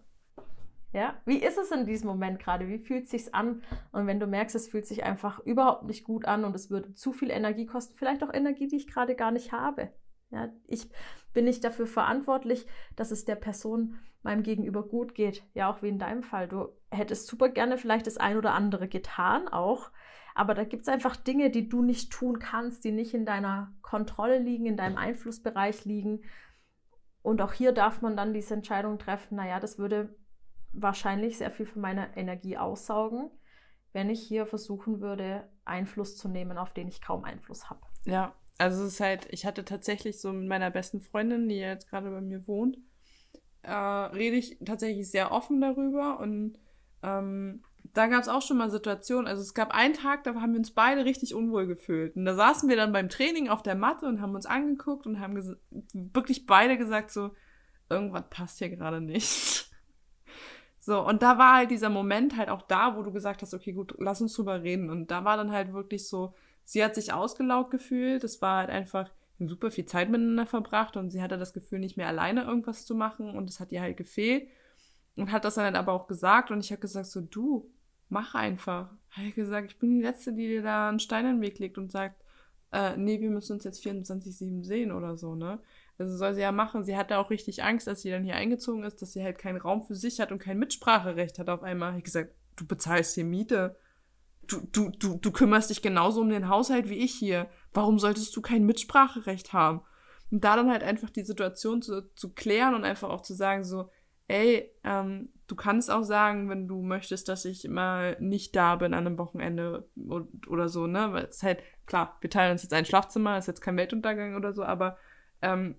Ja, 0.93 1.13
wie 1.25 1.37
ist 1.37 1.57
es 1.57 1.71
in 1.71 1.85
diesem 1.85 2.09
Moment 2.09 2.39
gerade? 2.39 2.67
Wie 2.67 2.79
fühlt 2.79 3.05
es 3.05 3.11
sich 3.11 3.33
an? 3.33 3.61
Und 3.91 4.07
wenn 4.07 4.19
du 4.19 4.27
merkst, 4.27 4.55
es 4.55 4.67
fühlt 4.67 4.85
sich 4.85 5.03
einfach 5.03 5.39
überhaupt 5.39 5.83
nicht 5.83 6.03
gut 6.03 6.25
an 6.25 6.43
und 6.43 6.53
es 6.53 6.69
würde 6.69 6.93
zu 6.95 7.13
viel 7.13 7.29
Energie 7.29 7.65
kosten, 7.65 7.95
vielleicht 7.95 8.23
auch 8.23 8.33
Energie, 8.33 8.67
die 8.67 8.75
ich 8.75 8.87
gerade 8.87 9.15
gar 9.15 9.31
nicht 9.31 9.53
habe. 9.53 9.93
Ja, 10.31 10.49
ich 10.67 10.89
bin 11.33 11.45
nicht 11.45 11.63
dafür 11.63 11.87
verantwortlich, 11.87 12.65
dass 12.95 13.11
es 13.11 13.25
der 13.25 13.35
Person 13.35 13.99
meinem 14.23 14.43
Gegenüber 14.43 14.83
gut 14.83 15.15
geht. 15.15 15.43
Ja, 15.53 15.69
auch 15.69 15.81
wie 15.81 15.89
in 15.89 15.99
deinem 15.99 16.23
Fall. 16.23 16.47
Du 16.47 16.69
hättest 16.89 17.27
super 17.27 17.49
gerne 17.49 17.77
vielleicht 17.77 18.07
das 18.07 18.17
ein 18.17 18.37
oder 18.37 18.53
andere 18.53 18.87
getan 18.87 19.47
auch. 19.47 19.91
Aber 20.33 20.53
da 20.53 20.63
gibt 20.63 20.83
es 20.83 20.87
einfach 20.87 21.15
Dinge, 21.17 21.49
die 21.49 21.67
du 21.67 21.81
nicht 21.81 22.11
tun 22.11 22.39
kannst, 22.39 22.83
die 22.83 22.91
nicht 22.91 23.13
in 23.13 23.25
deiner 23.25 23.73
Kontrolle 23.81 24.39
liegen, 24.39 24.65
in 24.65 24.77
deinem 24.77 24.97
Einflussbereich 24.97 25.85
liegen. 25.85 26.21
Und 27.21 27.41
auch 27.41 27.53
hier 27.53 27.71
darf 27.71 28.01
man 28.01 28.15
dann 28.15 28.33
diese 28.33 28.53
Entscheidung 28.53 28.97
treffen, 28.97 29.35
naja, 29.35 29.59
das 29.59 29.77
würde 29.77 30.15
wahrscheinlich 30.73 31.37
sehr 31.37 31.51
viel 31.51 31.65
von 31.65 31.81
meiner 31.81 32.15
Energie 32.15 32.57
aussaugen, 32.57 33.29
wenn 33.91 34.09
ich 34.09 34.21
hier 34.21 34.45
versuchen 34.45 35.01
würde, 35.01 35.49
Einfluss 35.65 36.17
zu 36.17 36.29
nehmen, 36.29 36.57
auf 36.57 36.73
den 36.73 36.87
ich 36.87 37.01
kaum 37.01 37.25
Einfluss 37.25 37.69
habe. 37.69 37.81
Ja, 38.05 38.33
also 38.57 38.83
es 38.83 38.93
ist 38.93 38.99
halt, 38.99 39.27
ich 39.31 39.45
hatte 39.45 39.65
tatsächlich 39.65 40.19
so 40.21 40.31
mit 40.31 40.47
meiner 40.47 40.71
besten 40.71 41.01
Freundin, 41.01 41.49
die 41.49 41.55
jetzt 41.55 41.89
gerade 41.89 42.09
bei 42.09 42.21
mir 42.21 42.47
wohnt, 42.47 42.77
äh, 43.63 43.71
rede 43.71 44.37
ich 44.37 44.57
tatsächlich 44.65 45.09
sehr 45.09 45.31
offen 45.31 45.61
darüber 45.61 46.19
und 46.19 46.57
ähm, 47.03 47.63
da 47.93 48.07
gab 48.07 48.21
es 48.21 48.29
auch 48.29 48.41
schon 48.41 48.57
mal 48.57 48.69
Situationen, 48.69 49.27
also 49.27 49.41
es 49.41 49.53
gab 49.53 49.73
einen 49.73 49.93
Tag, 49.93 50.23
da 50.23 50.33
haben 50.35 50.53
wir 50.53 50.59
uns 50.59 50.71
beide 50.71 51.03
richtig 51.03 51.33
unwohl 51.33 51.67
gefühlt. 51.67 52.15
Und 52.15 52.25
da 52.25 52.35
saßen 52.35 52.69
wir 52.69 52.75
dann 52.75 52.93
beim 52.93 53.09
Training 53.09 53.49
auf 53.49 53.63
der 53.63 53.75
Matte 53.75 54.05
und 54.05 54.21
haben 54.21 54.35
uns 54.35 54.45
angeguckt 54.45 55.05
und 55.05 55.19
haben 55.19 55.57
wirklich 55.93 56.45
beide 56.45 56.77
gesagt, 56.77 57.11
so, 57.11 57.31
irgendwas 57.89 58.29
passt 58.29 58.59
hier 58.59 58.69
gerade 58.69 59.01
nicht. 59.01 59.67
So, 60.83 60.99
und 60.99 61.21
da 61.21 61.37
war 61.37 61.57
halt 61.57 61.69
dieser 61.69 61.91
Moment 61.91 62.35
halt 62.37 62.49
auch 62.49 62.63
da, 62.63 62.97
wo 62.97 63.03
du 63.03 63.11
gesagt 63.11 63.43
hast, 63.43 63.53
okay, 63.53 63.71
gut, 63.71 63.93
lass 63.99 64.19
uns 64.19 64.33
drüber 64.33 64.63
reden. 64.63 64.89
Und 64.89 65.11
da 65.11 65.23
war 65.23 65.37
dann 65.37 65.51
halt 65.51 65.73
wirklich 65.73 66.07
so, 66.09 66.33
sie 66.63 66.83
hat 66.83 66.95
sich 66.95 67.13
ausgelaugt 67.13 67.71
gefühlt. 67.71 68.23
Es 68.23 68.41
war 68.41 68.59
halt 68.59 68.69
einfach 68.69 69.09
super 69.39 69.71
viel 69.71 69.85
Zeit 69.85 70.09
miteinander 70.09 70.45
verbracht 70.45 70.97
und 70.97 71.09
sie 71.09 71.21
hatte 71.21 71.37
das 71.37 71.53
Gefühl, 71.53 71.79
nicht 71.79 71.97
mehr 71.97 72.07
alleine 72.07 72.43
irgendwas 72.43 72.85
zu 72.85 72.95
machen 72.95 73.35
und 73.35 73.49
es 73.49 73.59
hat 73.59 73.71
ihr 73.71 73.81
halt 73.81 73.97
gefehlt. 73.97 74.47
Und 75.15 75.31
hat 75.31 75.43
das 75.43 75.55
dann 75.55 75.65
halt 75.65 75.75
aber 75.75 75.91
auch 75.91 76.07
gesagt 76.07 76.51
und 76.51 76.63
ich 76.63 76.71
habe 76.71 76.81
gesagt, 76.81 77.07
so 77.07 77.21
du, 77.21 77.69
mach 78.09 78.33
einfach. 78.33 78.89
Habe 79.11 79.27
ich 79.27 79.35
gesagt, 79.35 79.71
ich 79.71 79.79
bin 79.79 79.91
die 79.91 80.01
Letzte, 80.01 80.33
die 80.33 80.47
dir 80.47 80.61
da 80.61 80.89
einen 80.89 80.99
Stein 80.99 81.25
in 81.25 81.35
den 81.35 81.41
Weg 81.41 81.59
legt 81.59 81.77
und 81.77 81.91
sagt, 81.91 82.21
äh, 82.71 82.95
nee, 82.95 83.19
wir 83.19 83.29
müssen 83.29 83.53
uns 83.53 83.63
jetzt 83.63 83.85
24-7 83.85 84.63
sehen 84.63 84.91
oder 84.91 85.17
so, 85.17 85.35
ne? 85.35 85.59
Also 85.97 86.17
soll 86.17 86.33
sie 86.33 86.41
ja 86.41 86.51
machen. 86.51 86.83
Sie 86.83 86.97
hatte 86.97 87.17
auch 87.17 87.29
richtig 87.29 87.63
Angst, 87.63 87.87
dass 87.87 88.01
sie 88.01 88.09
dann 88.09 88.23
hier 88.23 88.35
eingezogen 88.35 88.83
ist, 88.83 89.01
dass 89.01 89.13
sie 89.13 89.23
halt 89.23 89.37
keinen 89.37 89.57
Raum 89.57 89.83
für 89.83 89.95
sich 89.95 90.19
hat 90.19 90.31
und 90.31 90.39
kein 90.39 90.57
Mitspracherecht 90.57 91.37
hat 91.37 91.49
auf 91.49 91.61
einmal. 91.61 91.97
Ich 91.97 92.03
gesagt, 92.03 92.33
du 92.55 92.65
bezahlst 92.65 93.15
hier 93.15 93.25
Miete. 93.25 93.75
Du, 94.47 94.61
du, 94.71 94.89
du, 94.89 95.17
du 95.17 95.31
kümmerst 95.31 95.69
dich 95.69 95.81
genauso 95.81 96.21
um 96.21 96.29
den 96.29 96.49
Haushalt 96.49 96.89
wie 96.89 96.97
ich 96.97 97.13
hier. 97.13 97.49
Warum 97.73 97.99
solltest 97.99 98.35
du 98.35 98.41
kein 98.41 98.65
Mitspracherecht 98.65 99.53
haben? 99.53 99.81
Und 100.29 100.43
da 100.43 100.55
dann 100.55 100.69
halt 100.69 100.83
einfach 100.83 101.09
die 101.09 101.23
Situation 101.23 101.81
zu, 101.81 102.13
zu 102.15 102.33
klären 102.33 102.75
und 102.75 102.83
einfach 102.83 103.09
auch 103.09 103.21
zu 103.21 103.33
sagen, 103.33 103.63
so, 103.63 103.89
ey, 104.27 104.71
ähm, 104.83 105.29
du 105.47 105.55
kannst 105.55 105.91
auch 105.91 106.03
sagen, 106.03 106.49
wenn 106.49 106.67
du 106.67 106.81
möchtest, 106.81 107.27
dass 107.27 107.43
ich 107.43 107.67
mal 107.67 108.15
nicht 108.21 108.55
da 108.55 108.77
bin 108.77 108.93
an 108.93 109.05
einem 109.05 109.17
Wochenende 109.17 109.89
oder 110.47 110.69
so, 110.69 110.87
ne? 110.87 111.11
Weil 111.11 111.25
es 111.25 111.43
halt, 111.43 111.59
klar, 111.85 112.17
wir 112.21 112.29
teilen 112.29 112.53
uns 112.53 112.63
jetzt 112.63 112.73
ein 112.73 112.85
Schlafzimmer, 112.85 113.37
ist 113.37 113.47
jetzt 113.47 113.61
kein 113.61 113.75
Weltuntergang 113.75 114.35
oder 114.35 114.53
so, 114.53 114.63
aber 114.63 114.97
ähm, 115.41 115.75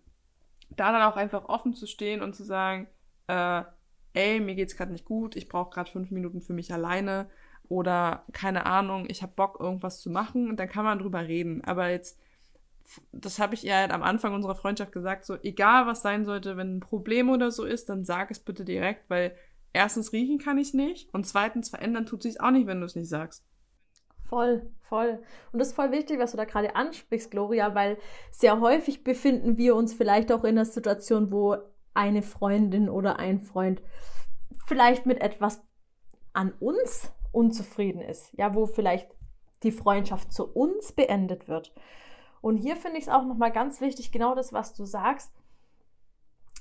da 0.69 0.93
dann 0.93 1.03
auch 1.03 1.17
einfach 1.17 1.47
offen 1.47 1.75
zu 1.75 1.87
stehen 1.87 2.23
und 2.23 2.37
zu 2.37 2.45
sagen, 2.45 2.89
äh, 3.29 3.63
ey, 4.13 4.41
mir 4.41 4.55
geht's 4.55 4.77
gerade 4.77 4.93
nicht 4.93 5.07
gut, 5.07 5.37
ich 5.37 5.49
brauche 5.49 5.71
gerade 5.71 5.91
fünf 5.91 6.11
Minuten 6.11 6.43
für 6.43 6.53
mich 6.53 6.73
alleine 6.73 7.31
oder 7.73 8.25
keine 8.33 8.67
Ahnung, 8.67 9.07
ich 9.09 9.23
habe 9.23 9.33
Bock, 9.35 9.59
irgendwas 9.59 10.01
zu 10.01 10.11
machen 10.11 10.51
und 10.51 10.61
dann 10.61 10.69
kann 10.69 10.85
man 10.85 10.99
drüber 10.99 11.27
reden. 11.27 11.65
Aber 11.65 11.89
jetzt, 11.89 12.21
das 13.13 13.39
habe 13.39 13.55
ich 13.55 13.65
ihr 13.65 13.75
halt 13.75 13.93
am 13.93 14.03
Anfang 14.03 14.35
unserer 14.35 14.55
Freundschaft 14.55 14.93
gesagt, 14.93 15.25
so 15.25 15.37
egal 15.43 15.87
was 15.87 16.03
sein 16.03 16.27
sollte, 16.27 16.59
wenn 16.59 16.77
ein 16.77 16.81
Problem 16.81 17.31
oder 17.31 17.51
so 17.51 17.65
ist, 17.65 17.89
dann 17.89 18.05
sag 18.05 18.31
es 18.31 18.41
bitte 18.41 18.67
direkt, 18.67 19.09
weil 19.09 19.35
erstens 19.73 20.13
riechen 20.13 20.39
kann 20.39 20.59
ich 20.59 20.75
nicht 20.75 21.13
und 21.15 21.27
zweitens 21.27 21.71
verändern 21.71 22.05
tut 22.05 22.23
sich 22.23 22.43
auch 22.43 22.51
nicht, 22.51 22.67
wenn 22.67 22.81
du 22.81 22.87
es 22.87 22.95
nicht 22.95 23.09
sagst. 23.09 23.43
Voll, 24.29 24.71
voll. 24.83 25.23
Und 25.53 25.59
das 25.59 25.69
ist 25.69 25.75
voll 25.75 25.93
wichtig, 25.93 26.19
was 26.19 26.33
du 26.33 26.37
da 26.37 26.45
gerade 26.45 26.77
ansprichst, 26.77 27.31
Gloria, 27.31 27.75
weil 27.75 27.97
sehr 28.31 28.61
häufig 28.61 29.03
befinden 29.03 29.57
wir 29.57 29.75
uns 29.77 29.95
vielleicht 29.95 30.31
auch 30.31 30.45
in 30.45 30.59
einer 30.59 30.67
Situation, 30.67 31.33
wo 31.33 31.57
eine 31.95 32.23
Freundin 32.23 32.91
oder 32.91 33.19
ein 33.19 33.41
Freund 33.41 33.83
vielleicht 34.67 35.07
mit 35.07 35.23
etwas 35.23 35.63
an 36.35 36.53
uns 36.61 37.13
unzufrieden 37.33 38.01
ist. 38.01 38.33
Ja, 38.35 38.55
wo 38.55 38.67
vielleicht 38.67 39.17
die 39.63 39.73
Freundschaft 39.73 40.33
zu 40.33 40.45
uns 40.47 40.93
beendet 40.93 41.49
wird. 41.49 41.73
Und 42.41 42.57
hier 42.57 42.77
finde 42.77 42.99
ich 42.99 43.05
es 43.05 43.11
auch 43.13 43.25
nochmal 43.25 43.53
ganz 43.53 43.81
wichtig, 43.81 44.13
genau 44.13 44.35
das, 44.35 44.53
was 44.53 44.75
du 44.75 44.85
sagst, 44.85 45.33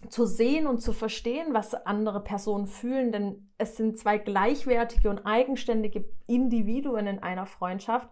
zu 0.10 0.26
sehen 0.26 0.68
und 0.68 0.82
zu 0.82 0.94
verstehen, 0.94 1.54
was 1.54 1.74
andere 1.74 2.24
Personen 2.24 2.66
fühlen, 2.66 3.12
denn 3.12 3.50
es 3.58 3.78
sind 3.78 4.00
zwei 4.00 4.18
gleichwertige 4.18 5.10
und 5.10 5.26
eigenständige 5.26 6.06
Individuen 6.28 7.08
in 7.08 7.20
einer 7.20 7.46
Freundschaft. 7.46 8.10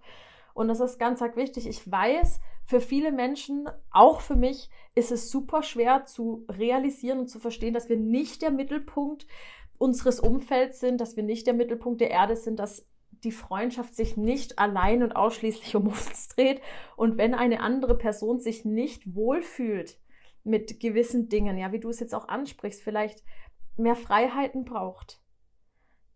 Und 0.53 0.67
das 0.67 0.79
ist 0.79 0.99
ganz, 0.99 1.19
ganz 1.19 1.35
wichtig. 1.35 1.67
Ich 1.67 1.89
weiß, 1.89 2.41
für 2.65 2.81
viele 2.81 3.11
Menschen, 3.11 3.67
auch 3.91 4.21
für 4.21 4.35
mich, 4.35 4.69
ist 4.93 5.11
es 5.11 5.31
super 5.31 5.63
schwer 5.63 6.05
zu 6.05 6.45
realisieren 6.49 7.19
und 7.19 7.27
zu 7.27 7.39
verstehen, 7.39 7.73
dass 7.73 7.89
wir 7.89 7.97
nicht 7.97 8.41
der 8.41 8.51
Mittelpunkt 8.51 9.25
unseres 9.79 10.19
Umfelds 10.19 10.79
sind, 10.79 11.01
dass 11.01 11.15
wir 11.15 11.23
nicht 11.23 11.47
der 11.47 11.55
Mittelpunkt 11.55 12.01
der 12.01 12.11
Erde 12.11 12.35
sind, 12.35 12.59
dass 12.59 12.87
die 13.23 13.31
Freundschaft 13.31 13.95
sich 13.95 14.15
nicht 14.17 14.59
allein 14.59 15.01
und 15.01 15.15
ausschließlich 15.15 15.75
um 15.75 15.87
uns 15.87 16.27
dreht. 16.27 16.61
Und 16.95 17.17
wenn 17.17 17.33
eine 17.33 17.61
andere 17.61 17.97
Person 17.97 18.39
sich 18.39 18.65
nicht 18.65 19.15
wohlfühlt 19.15 19.97
mit 20.43 20.79
gewissen 20.79 21.29
Dingen, 21.29 21.57
ja, 21.57 21.71
wie 21.71 21.79
du 21.79 21.89
es 21.89 21.99
jetzt 21.99 22.13
auch 22.13 22.27
ansprichst, 22.27 22.81
vielleicht 22.81 23.23
mehr 23.77 23.95
Freiheiten 23.95 24.65
braucht, 24.65 25.21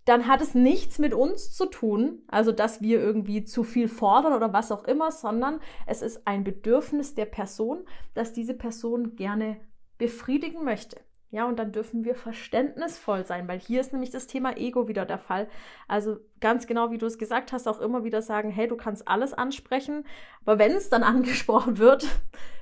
dann 0.06 0.28
hat 0.28 0.42
es 0.42 0.54
nichts 0.54 1.00
mit 1.00 1.14
uns 1.14 1.54
zu 1.54 1.66
tun, 1.66 2.24
also 2.28 2.52
dass 2.52 2.82
wir 2.82 3.00
irgendwie 3.00 3.46
zu 3.46 3.64
viel 3.64 3.88
fordern 3.88 4.34
oder 4.34 4.52
was 4.52 4.72
auch 4.72 4.84
immer, 4.84 5.12
sondern 5.12 5.62
es 5.88 6.02
ist 6.02 6.28
ein 6.28 6.44
Bedürfnis 6.44 7.16
der 7.16 7.26
Person, 7.26 7.86
dass 8.14 8.34
diese 8.34 8.54
Person 8.54 9.16
gerne 9.16 9.62
befriedigen 9.98 10.66
möchte. 10.66 11.00
Ja, 11.34 11.48
und 11.48 11.58
dann 11.58 11.72
dürfen 11.72 12.06
wir 12.06 12.14
verständnisvoll 12.14 13.26
sein, 13.26 13.48
weil 13.48 13.60
hier 13.60 13.82
ist 13.82 13.92
nämlich 13.92 14.12
das 14.12 14.28
Thema 14.28 14.56
Ego 14.56 14.88
wieder 14.88 15.04
der 15.04 15.18
Fall. 15.18 15.50
Also 15.88 16.18
ganz 16.40 16.68
genau, 16.68 16.92
wie 16.92 17.00
du 17.00 17.08
es 17.08 17.18
gesagt 17.18 17.52
hast, 17.52 17.68
auch 17.68 17.80
immer 17.80 18.04
wieder 18.04 18.22
sagen, 18.22 18.52
hey, 18.52 18.68
du 18.68 18.78
kannst 18.78 19.08
alles 19.08 19.34
ansprechen, 19.34 20.06
aber 20.46 20.60
wenn 20.60 20.74
es 20.74 20.92
dann 20.92 21.02
angesprochen 21.04 21.80
wird, 21.80 22.06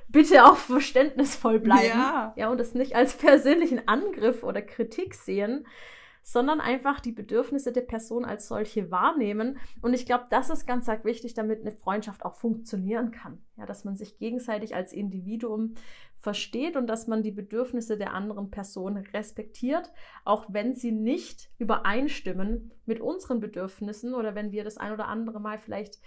bitte 0.08 0.46
auch 0.46 0.56
verständnisvoll 0.56 1.60
bleiben. 1.60 1.98
Ja. 1.98 2.32
ja, 2.34 2.48
und 2.48 2.58
es 2.62 2.72
nicht 2.72 2.96
als 2.96 3.12
persönlichen 3.12 3.86
Angriff 3.88 4.42
oder 4.42 4.62
Kritik 4.62 5.16
sehen, 5.16 5.66
sondern 6.22 6.60
einfach 6.60 7.00
die 7.00 7.12
Bedürfnisse 7.12 7.72
der 7.72 7.82
Person 7.82 8.24
als 8.24 8.46
solche 8.46 8.90
wahrnehmen. 8.90 9.58
Und 9.82 9.92
ich 9.92 10.06
glaube, 10.06 10.26
das 10.30 10.50
ist 10.50 10.66
ganz 10.66 10.86
wichtig, 11.04 11.34
damit 11.34 11.60
eine 11.60 11.72
Freundschaft 11.72 12.24
auch 12.24 12.36
funktionieren 12.36 13.10
kann. 13.10 13.42
Ja, 13.56 13.66
dass 13.66 13.84
man 13.84 13.96
sich 13.96 14.18
gegenseitig 14.18 14.74
als 14.74 14.92
Individuum 14.92 15.74
versteht 16.18 16.76
und 16.76 16.86
dass 16.86 17.08
man 17.08 17.24
die 17.24 17.32
Bedürfnisse 17.32 17.98
der 17.98 18.14
anderen 18.14 18.50
Person 18.50 18.96
respektiert, 18.96 19.92
auch 20.24 20.46
wenn 20.48 20.74
sie 20.74 20.92
nicht 20.92 21.50
übereinstimmen 21.58 22.72
mit 22.86 23.00
unseren 23.00 23.40
Bedürfnissen 23.40 24.14
oder 24.14 24.36
wenn 24.36 24.52
wir 24.52 24.62
das 24.62 24.78
ein 24.78 24.92
oder 24.92 25.08
andere 25.08 25.40
Mal 25.40 25.58
vielleicht 25.58 26.00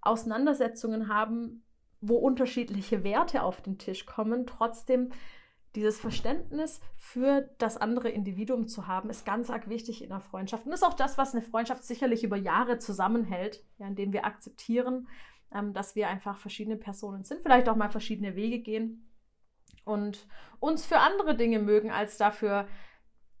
Auseinandersetzungen 0.00 1.08
haben, 1.08 1.64
wo 2.00 2.16
unterschiedliche 2.16 3.04
Werte 3.04 3.42
auf 3.42 3.60
den 3.60 3.76
Tisch 3.76 4.06
kommen, 4.06 4.46
trotzdem 4.46 5.10
dieses 5.74 6.00
Verständnis 6.00 6.80
für 6.96 7.50
das 7.58 7.76
andere 7.76 8.08
Individuum 8.08 8.68
zu 8.68 8.86
haben, 8.86 9.10
ist 9.10 9.26
ganz 9.26 9.50
arg 9.50 9.68
wichtig 9.68 10.02
in 10.02 10.10
einer 10.10 10.20
Freundschaft. 10.20 10.66
Und 10.66 10.72
ist 10.72 10.84
auch 10.84 10.94
das, 10.94 11.18
was 11.18 11.34
eine 11.34 11.42
Freundschaft 11.42 11.84
sicherlich 11.84 12.24
über 12.24 12.36
Jahre 12.36 12.78
zusammenhält, 12.78 13.64
ja, 13.78 13.86
indem 13.86 14.12
wir 14.12 14.24
akzeptieren, 14.24 15.08
ähm, 15.52 15.74
dass 15.74 15.94
wir 15.94 16.08
einfach 16.08 16.38
verschiedene 16.38 16.76
Personen 16.76 17.24
sind, 17.24 17.42
vielleicht 17.42 17.68
auch 17.68 17.76
mal 17.76 17.90
verschiedene 17.90 18.34
Wege 18.34 18.60
gehen 18.60 19.08
und 19.84 20.26
uns 20.60 20.84
für 20.84 20.98
andere 20.98 21.36
Dinge 21.36 21.58
mögen, 21.58 21.90
als 21.90 22.18
dafür, 22.18 22.66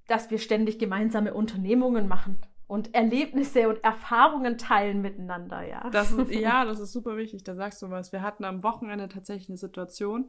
dass 0.06 0.30
wir 0.30 0.38
ständig 0.38 0.78
gemeinsame 0.78 1.34
Unternehmungen 1.34 2.08
machen 2.08 2.38
und 2.66 2.94
Erlebnisse 2.94 3.68
und 3.68 3.82
Erfahrungen 3.82 4.58
teilen 4.58 5.00
miteinander, 5.00 5.66
ja. 5.66 5.88
Das 5.90 6.12
ist, 6.12 6.30
ja, 6.30 6.64
das 6.64 6.80
ist 6.80 6.92
super 6.92 7.16
wichtig. 7.16 7.42
Da 7.44 7.54
sagst 7.54 7.80
du 7.82 7.90
was. 7.90 8.12
Wir 8.12 8.22
hatten 8.22 8.44
am 8.44 8.62
Wochenende 8.62 9.08
tatsächlich 9.08 9.48
eine 9.48 9.58
Situation. 9.58 10.28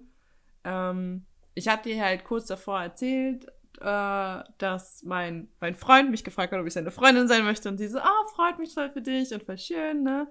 Ähm, 0.63 1.25
ich 1.53 1.67
hatte 1.67 1.89
dir 1.89 2.03
halt 2.03 2.23
kurz 2.23 2.47
davor 2.47 2.81
erzählt, 2.81 3.45
äh, 3.81 4.43
dass 4.57 5.03
mein, 5.03 5.49
mein 5.59 5.75
Freund 5.75 6.11
mich 6.11 6.23
gefragt 6.23 6.51
hat, 6.51 6.59
ob 6.59 6.67
ich 6.67 6.73
seine 6.73 6.91
Freundin 6.91 7.27
sein 7.27 7.43
möchte. 7.43 7.69
Und 7.69 7.77
sie 7.77 7.87
so, 7.87 7.99
oh, 7.99 8.27
freut 8.35 8.59
mich 8.59 8.73
voll 8.73 8.89
für 8.91 9.01
dich 9.01 9.33
und 9.33 9.43
voll 9.43 9.57
schön, 9.57 10.03
ne? 10.03 10.27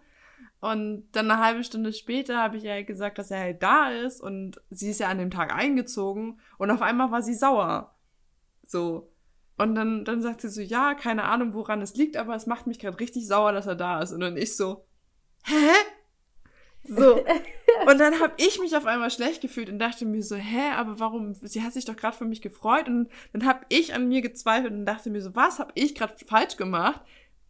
Und 0.60 1.08
dann 1.12 1.30
eine 1.30 1.42
halbe 1.42 1.62
Stunde 1.62 1.92
später 1.92 2.38
habe 2.38 2.56
ich 2.56 2.64
ihr 2.64 2.72
halt 2.72 2.86
gesagt, 2.86 3.18
dass 3.18 3.30
er 3.30 3.40
halt 3.40 3.62
da 3.62 3.90
ist 3.90 4.20
und 4.20 4.60
sie 4.70 4.90
ist 4.90 5.00
ja 5.00 5.08
an 5.08 5.18
dem 5.18 5.30
Tag 5.30 5.54
eingezogen 5.54 6.40
und 6.58 6.70
auf 6.70 6.82
einmal 6.82 7.10
war 7.12 7.22
sie 7.22 7.34
sauer. 7.34 7.94
So. 8.64 9.12
Und 9.56 9.74
dann, 9.74 10.04
dann 10.04 10.20
sagt 10.20 10.40
sie 10.40 10.48
so, 10.48 10.60
ja, 10.60 10.94
keine 10.94 11.24
Ahnung, 11.24 11.54
woran 11.54 11.80
es 11.80 11.94
liegt, 11.94 12.16
aber 12.16 12.34
es 12.34 12.46
macht 12.46 12.66
mich 12.66 12.78
gerade 12.78 12.98
richtig 12.98 13.26
sauer, 13.26 13.52
dass 13.52 13.66
er 13.66 13.74
da 13.76 14.00
ist. 14.00 14.12
Und 14.12 14.20
dann 14.20 14.36
ich 14.36 14.56
so, 14.56 14.86
hä? 15.44 15.72
So. 16.88 17.24
Und 17.86 17.98
dann 17.98 18.20
habe 18.20 18.32
ich 18.38 18.58
mich 18.58 18.76
auf 18.76 18.86
einmal 18.86 19.10
schlecht 19.10 19.40
gefühlt 19.40 19.68
und 19.68 19.78
dachte 19.78 20.04
mir 20.04 20.22
so, 20.22 20.34
hä, 20.34 20.72
aber 20.74 20.98
warum? 20.98 21.34
Sie 21.34 21.62
hat 21.62 21.74
sich 21.74 21.84
doch 21.84 21.94
gerade 21.94 22.16
für 22.16 22.24
mich 22.24 22.42
gefreut. 22.42 22.88
Und 22.88 23.08
dann 23.32 23.46
habe 23.46 23.60
ich 23.68 23.94
an 23.94 24.08
mir 24.08 24.20
gezweifelt 24.20 24.72
und 24.72 24.84
dachte 24.84 25.10
mir 25.10 25.20
so, 25.20 25.36
was 25.36 25.58
habe 25.58 25.70
ich 25.74 25.94
gerade 25.94 26.14
falsch 26.26 26.56
gemacht, 26.56 27.00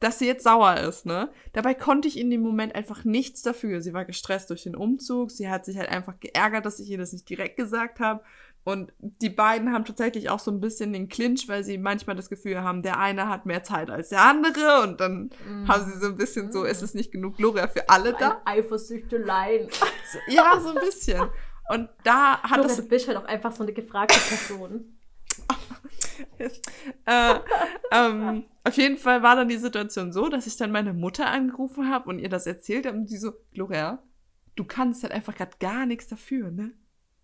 dass 0.01 0.19
sie 0.19 0.27
jetzt 0.27 0.45
sauer 0.45 0.77
ist, 0.77 1.07
ne? 1.07 1.31
Dabei 1.53 1.75
konnte 1.75 2.09
ich 2.09 2.19
in 2.19 2.31
dem 2.31 2.43
Moment 2.43 2.75
einfach 2.75 3.05
nichts 3.05 3.43
dafür. 3.43 3.81
Sie 3.81 3.95
war 3.95 4.05
gestresst 4.05 4.51
durch 4.51 4.63
den 4.63 4.77
Umzug. 4.77 5.31
Sie 5.31 5.49
hat 5.49 5.65
sich 5.65 5.77
halt 5.79 5.89
einfach 5.89 6.21
geärgert, 6.21 6.67
dass 6.67 6.79
ich 6.79 6.91
ihr 6.91 6.99
das 6.99 7.13
nicht 7.13 7.29
direkt 7.29 7.57
gesagt 7.57 7.99
habe. 8.01 8.23
Und 8.69 8.93
die 9.01 9.31
beiden 9.31 9.73
haben 9.73 9.87
tatsächlich 9.87 10.29
auch 10.29 10.41
so 10.41 10.51
ein 10.51 10.61
bisschen 10.61 10.93
den 10.93 11.09
Clinch, 11.09 11.49
weil 11.49 11.65
sie 11.65 11.79
manchmal 11.79 12.17
das 12.17 12.29
Gefühl 12.29 12.61
haben, 12.61 12.83
der 12.83 12.99
eine 12.99 13.27
hat 13.27 13.47
mehr 13.47 13.63
Zeit 13.63 13.89
als 13.89 14.11
der 14.11 14.21
andere 14.21 14.83
und 14.83 15.01
dann 15.01 15.31
mm. 15.49 15.67
haben 15.67 15.91
sie 15.91 15.99
so 15.99 16.09
ein 16.09 16.17
bisschen 16.17 16.53
so, 16.53 16.65
ist 16.65 16.83
es 16.83 16.93
nicht 16.93 17.11
genug 17.11 17.39
Gloria 17.39 17.67
für 17.69 17.89
alle 17.89 18.13
da? 18.13 18.43
Eifersüchteleien. 18.45 19.71
ja, 20.29 20.61
so 20.61 20.69
ein 20.69 20.75
bisschen. 20.75 21.31
Und 21.71 21.89
da 22.05 22.43
hat 22.43 22.57
Gloria, 22.57 22.67
es... 22.73 22.77
Du 22.77 22.89
bist 22.89 23.09
halt 23.09 23.17
auch 23.17 23.25
einfach 23.25 23.53
so 23.53 23.63
eine 23.63 23.73
gefragte 23.73 24.19
Person. 24.19 24.99
äh, 27.07 27.35
ähm, 27.91 28.45
auf 28.65 28.77
jeden 28.77 28.99
Fall 28.99 29.23
war 29.23 29.35
dann 29.35 29.49
die 29.49 29.57
Situation 29.57 30.13
so, 30.13 30.29
dass 30.29 30.47
ich 30.47 30.59
dann 30.59 30.73
meine 30.73 30.93
Mutter 30.93 31.27
angerufen 31.31 31.91
habe 31.91 32.11
und 32.11 32.19
ihr 32.19 32.29
das 32.29 32.47
erzählt 32.47 32.85
habe 32.85 32.99
und 32.99 33.09
sie 33.09 33.17
so, 33.17 33.33
Gloria, 33.55 34.03
du 34.57 34.65
kannst 34.65 35.05
halt 35.05 35.15
einfach 35.15 35.35
gerade 35.35 35.57
gar 35.59 35.87
nichts 35.87 36.09
dafür, 36.09 36.51
ne? 36.51 36.73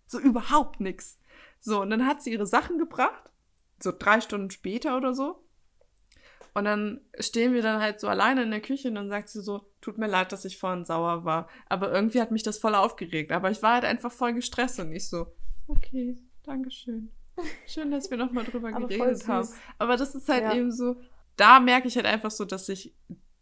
So 0.07 0.19
überhaupt 0.19 0.79
nichts. 0.79 1.19
So, 1.65 1.81
und 1.81 1.89
dann 1.89 2.05
hat 2.05 2.21
sie 2.21 2.31
ihre 2.31 2.45
Sachen 2.45 2.77
gebracht, 2.77 3.31
so 3.79 3.91
drei 3.91 4.21
Stunden 4.21 4.51
später 4.51 4.97
oder 4.97 5.15
so. 5.15 5.43
Und 6.53 6.65
dann 6.65 7.01
stehen 7.19 7.53
wir 7.53 7.63
dann 7.63 7.81
halt 7.81 7.99
so 7.99 8.07
alleine 8.07 8.43
in 8.43 8.51
der 8.51 8.61
Küche 8.61 8.87
und 8.87 8.95
dann 8.95 9.09
sagt 9.09 9.29
sie 9.29 9.41
so, 9.41 9.65
tut 9.81 9.97
mir 9.97 10.05
leid, 10.05 10.31
dass 10.31 10.45
ich 10.45 10.59
vorhin 10.59 10.85
sauer 10.85 11.25
war. 11.25 11.49
Aber 11.67 11.91
irgendwie 11.91 12.21
hat 12.21 12.29
mich 12.29 12.43
das 12.43 12.59
voll 12.59 12.75
aufgeregt. 12.75 13.31
Aber 13.31 13.49
ich 13.49 13.63
war 13.63 13.73
halt 13.73 13.83
einfach 13.83 14.11
voll 14.11 14.33
gestresst 14.33 14.79
und 14.79 14.91
ich 14.91 15.09
so, 15.09 15.25
okay, 15.67 16.15
Dankeschön. 16.43 17.11
Schön, 17.65 17.89
dass 17.89 18.11
wir 18.11 18.17
nochmal 18.17 18.45
drüber 18.45 18.71
geredet 18.71 19.27
haben. 19.27 19.49
Aber 19.79 19.97
das 19.97 20.13
ist 20.13 20.29
halt 20.29 20.43
ja. 20.43 20.53
eben 20.53 20.71
so, 20.71 20.97
da 21.35 21.59
merke 21.59 21.87
ich 21.87 21.95
halt 21.95 22.05
einfach 22.05 22.31
so, 22.31 22.45
dass 22.45 22.69
ich 22.69 22.93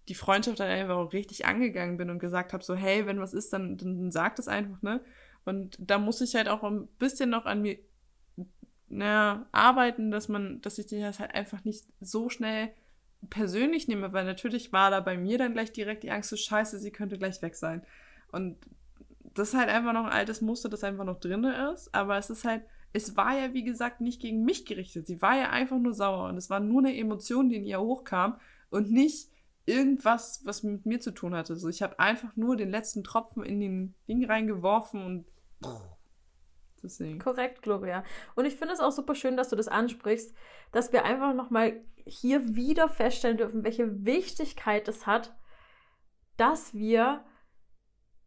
die 0.08 0.16
Freundschaft 0.16 0.62
dann 0.62 0.70
einfach 0.70 0.96
auch 0.96 1.12
richtig 1.12 1.46
angegangen 1.46 1.98
bin 1.98 2.10
und 2.10 2.20
gesagt 2.20 2.54
habe, 2.54 2.64
so, 2.64 2.74
hey, 2.74 3.06
wenn 3.06 3.20
was 3.20 3.34
ist, 3.34 3.52
dann, 3.52 3.78
dann, 3.78 3.98
dann 3.98 4.12
sag 4.12 4.38
das 4.38 4.48
einfach, 4.48 4.82
ne? 4.82 5.04
Und 5.46 5.76
da 5.78 6.00
muss 6.00 6.22
ich 6.22 6.36
halt 6.36 6.48
auch 6.48 6.64
ein 6.64 6.88
bisschen 7.00 7.30
noch 7.30 7.46
an 7.46 7.62
mir 7.62 7.78
naja, 8.98 9.46
arbeiten, 9.52 10.12
dass 10.12 10.30
man, 10.30 10.62
dass 10.62 10.78
ich 10.78 10.88
das 10.88 11.20
halt 11.20 11.34
einfach 11.34 11.64
nicht 11.64 11.86
so 12.00 12.30
schnell 12.30 12.70
persönlich 13.30 13.88
nehme, 13.88 14.14
weil 14.14 14.26
natürlich 14.26 14.74
war 14.74 14.92
da 14.92 15.00
bei 15.00 15.18
mir 15.18 15.38
dann 15.38 15.54
gleich 15.54 15.72
direkt 15.72 16.04
die 16.04 16.12
Angst, 16.12 16.30
so 16.30 16.36
scheiße, 16.36 16.80
sie 16.80 16.92
könnte 16.92 17.18
gleich 17.18 17.42
weg 17.42 17.56
sein. 17.56 17.84
Und 18.32 18.58
das 19.34 19.50
ist 19.50 19.60
halt 19.60 19.70
einfach 19.70 19.94
noch 19.94 20.06
ein 20.06 20.12
altes 20.12 20.42
Muster, 20.42 20.70
das 20.70 20.84
einfach 20.84 21.06
noch 21.06 21.20
drin 21.20 21.44
ist, 21.44 21.94
aber 21.94 22.18
es 22.18 22.30
ist 22.30 22.46
halt, 22.46 22.64
es 22.92 23.18
war 23.18 23.38
ja 23.38 23.54
wie 23.54 23.64
gesagt 23.64 24.02
nicht 24.02 24.22
gegen 24.22 24.44
mich 24.44 24.66
gerichtet, 24.66 25.08
sie 25.08 25.22
war 25.22 25.36
ja 25.36 25.50
einfach 25.50 25.80
nur 25.80 25.94
sauer 25.94 26.30
und 26.30 26.38
es 26.38 26.50
war 26.50 26.60
nur 26.60 26.82
eine 26.82 26.96
Emotion, 26.96 27.50
die 27.50 27.56
in 27.56 27.66
ihr 27.66 27.82
hochkam 27.82 28.38
und 28.70 28.92
nicht 28.92 29.30
irgendwas, 29.66 30.42
was 30.44 30.62
mit 30.64 30.86
mir 30.86 31.00
zu 31.00 31.12
tun 31.12 31.34
hatte. 31.34 31.54
Also 31.54 31.70
ich 31.70 31.82
habe 31.82 31.98
einfach 31.98 32.36
nur 32.36 32.58
den 32.58 32.70
letzten 32.70 33.04
Tropfen 33.04 33.44
in 33.44 33.60
den 33.60 33.96
Ding 34.08 34.26
reingeworfen 34.26 35.04
und 35.04 35.26
Deswegen. 36.84 37.20
Korrekt, 37.20 37.62
Gloria. 37.62 38.04
Und 38.36 38.46
ich 38.46 38.56
finde 38.56 38.74
es 38.74 38.80
auch 38.80 38.92
super 38.92 39.16
schön, 39.16 39.38
dass 39.38 39.50
du 39.50 39.56
das 39.56 39.68
ansprichst, 39.68 40.36
dass 40.72 40.92
wir 40.92 41.06
einfach 41.06 41.34
nochmal 41.34 41.82
hier 42.06 42.56
wieder 42.56 42.90
feststellen 42.90 43.38
dürfen, 43.38 43.64
welche 43.64 44.06
Wichtigkeit 44.06 44.88
es 44.88 45.08
hat, 45.08 45.34
dass 46.38 46.74
wir 46.74 47.24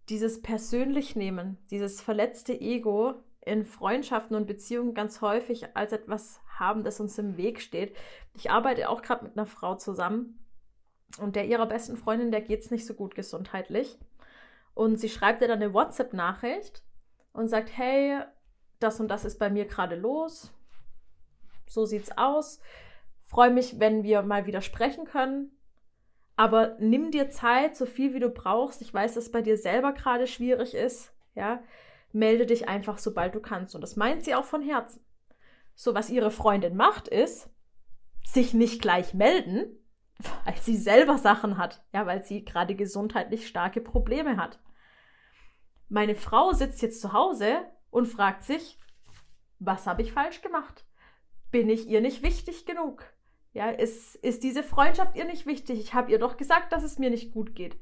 dieses 0.09 0.41
persönlich 0.41 1.17
nehmen, 1.17 1.59
dieses 1.71 2.01
verletzte 2.01 2.59
Ego 2.59 3.15
in 3.45 3.65
Freundschaften 3.65 4.37
und 4.37 4.47
Beziehungen 4.47 4.95
ganz 4.95 5.21
häufig 5.21 5.77
als 5.77 5.93
etwas 5.93 6.41
haben, 6.59 6.85
das 6.85 7.01
uns 7.01 7.19
im 7.19 7.37
Weg 7.37 7.61
steht. 7.61 7.97
Ich 8.35 8.51
arbeite 8.51 8.89
auch 8.89 9.03
gerade 9.03 9.25
mit 9.25 9.37
einer 9.37 9.47
Frau 9.47 9.75
zusammen 9.75 10.45
und 11.19 11.37
der 11.37 11.47
ihrer 11.47 11.67
besten 11.67 11.97
Freundin, 11.97 12.31
der 12.31 12.41
geht 12.41 12.61
es 12.61 12.71
nicht 12.71 12.87
so 12.87 12.95
gut 12.95 13.15
gesundheitlich. 13.15 13.99
Und 14.75 14.99
sie 14.99 15.09
schreibt 15.09 15.43
ihr 15.43 15.49
dann 15.49 15.63
eine 15.63 15.73
WhatsApp-Nachricht 15.73 16.83
und 17.33 17.49
sagt, 17.49 17.71
hey, 17.77 18.21
das 18.79 19.01
und 19.01 19.09
das 19.09 19.25
ist 19.25 19.39
bei 19.39 19.51
mir 19.51 19.67
gerade 19.67 19.97
los. 19.97 20.53
So 21.67 21.85
sieht's 21.85 22.17
aus. 22.17 22.61
Freue 23.23 23.51
mich, 23.51 23.81
wenn 23.81 24.03
wir 24.03 24.23
mal 24.23 24.47
wieder 24.47 24.61
sprechen 24.61 25.05
können. 25.05 25.51
Aber 26.37 26.77
nimm 26.79 27.11
dir 27.11 27.31
Zeit, 27.31 27.77
so 27.77 27.87
viel 27.87 28.15
wie 28.15 28.21
du 28.21 28.29
brauchst. 28.29 28.83
Ich 28.83 28.93
weiß, 28.93 29.15
dass 29.15 29.25
es 29.25 29.33
bei 29.33 29.43
dir 29.43 29.57
selber 29.57 29.93
gerade 29.93 30.27
schwierig 30.27 30.75
ist. 30.75 31.13
Ja, 31.35 31.63
melde 32.13 32.47
dich 32.47 32.69
einfach, 32.69 32.99
sobald 32.99 33.35
du 33.35 33.41
kannst. 33.41 33.75
Und 33.75 33.81
das 33.81 33.97
meint 33.97 34.25
sie 34.25 34.35
auch 34.35 34.45
von 34.45 34.63
Herzen. 34.63 35.05
So, 35.75 35.95
was 35.95 36.11
ihre 36.11 36.31
Freundin 36.31 36.77
macht, 36.77 37.09
ist, 37.09 37.51
sich 38.25 38.55
nicht 38.55 38.81
gleich 38.83 39.15
melden, 39.15 39.67
weil 40.45 40.57
sie 40.57 40.77
selber 40.77 41.19
Sachen 41.19 41.59
hat. 41.59 41.83
Ja, 41.93 42.07
weil 42.07 42.23
sie 42.23 42.45
gerade 42.45 42.75
gesundheitlich 42.75 43.47
starke 43.47 43.81
Probleme 43.81 44.37
hat. 44.37 44.61
Meine 45.89 46.17
Frau 46.17 46.53
sitzt 46.53 46.83
jetzt 46.83 47.01
zu 47.01 47.13
Hause 47.13 47.59
und 47.97 48.05
fragt 48.05 48.43
sich, 48.43 48.79
was 49.59 49.87
habe 49.87 50.03
ich 50.03 50.13
falsch 50.13 50.43
gemacht? 50.43 50.85
Bin 51.51 51.71
ich 51.71 51.89
ihr 51.89 52.03
nicht 52.03 52.23
wichtig 52.23 52.67
genug? 52.67 53.03
Ja, 53.55 53.71
ist, 53.71 54.17
ist 54.17 54.43
diese 54.43 54.63
Freundschaft 54.63 55.17
ihr 55.17 55.25
nicht 55.25 55.47
wichtig? 55.47 55.81
Ich 55.81 55.95
habe 55.95 56.13
ihr 56.13 56.19
doch 56.19 56.37
gesagt, 56.37 56.75
dass 56.75 56.83
es 56.83 56.99
mir 56.99 57.09
nicht 57.09 57.33
gut 57.33 57.55
geht. 57.55 57.79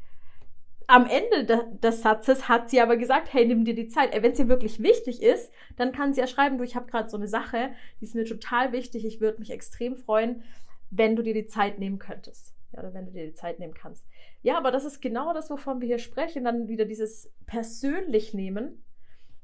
Am 0.87 1.09
Ende 1.09 1.45
de 1.47 1.59
des 1.81 2.03
Satzes 2.03 2.49
hat 2.49 2.71
sie 2.71 2.81
aber 2.81 2.97
gesagt, 2.97 3.33
hey, 3.33 3.45
nimm 3.45 3.65
dir 3.65 3.75
die 3.75 3.89
Zeit. 3.89 4.13
Wenn 4.13 4.31
es 4.31 4.39
ihr 4.39 4.47
wirklich 4.47 4.81
wichtig 4.81 5.21
ist, 5.21 5.51
dann 5.75 5.91
kann 5.91 6.15
sie 6.15 6.21
ja 6.21 6.29
schreiben, 6.29 6.59
du, 6.59 6.65
ich 6.65 6.77
habe 6.77 6.87
gerade 6.87 7.09
so 7.09 7.17
eine 7.17 7.27
Sache, 7.27 7.73
die 8.01 8.05
ist 8.05 8.15
mir 8.15 8.25
total 8.25 8.71
wichtig. 8.71 9.05
Ich 9.05 9.21
würde 9.21 9.41
mich 9.41 9.51
extrem 9.51 9.97
freuen, 9.97 10.45
wenn 10.91 11.17
du 11.17 11.25
dir 11.25 11.35
die 11.35 11.49
Zeit 11.49 11.81
nehmen 11.81 11.99
könntest. 11.99 12.55
Ja, 12.71 12.79
oder 12.79 12.95
wenn 12.95 13.07
du 13.07 13.11
dir 13.11 13.27
die 13.27 13.35
Zeit 13.35 13.59
nehmen 13.59 13.75
kannst. 13.75 14.07
Ja, 14.43 14.59
aber 14.59 14.71
das 14.71 14.85
ist 14.85 15.03
genau 15.03 15.35
das, 15.35 15.51
wovon 15.51 15.81
wir 15.81 15.89
hier 15.89 15.99
sprechen. 15.99 16.45
Dann 16.45 16.69
wieder 16.69 16.85
dieses 16.85 17.33
persönlich 17.47 18.33
nehmen 18.33 18.85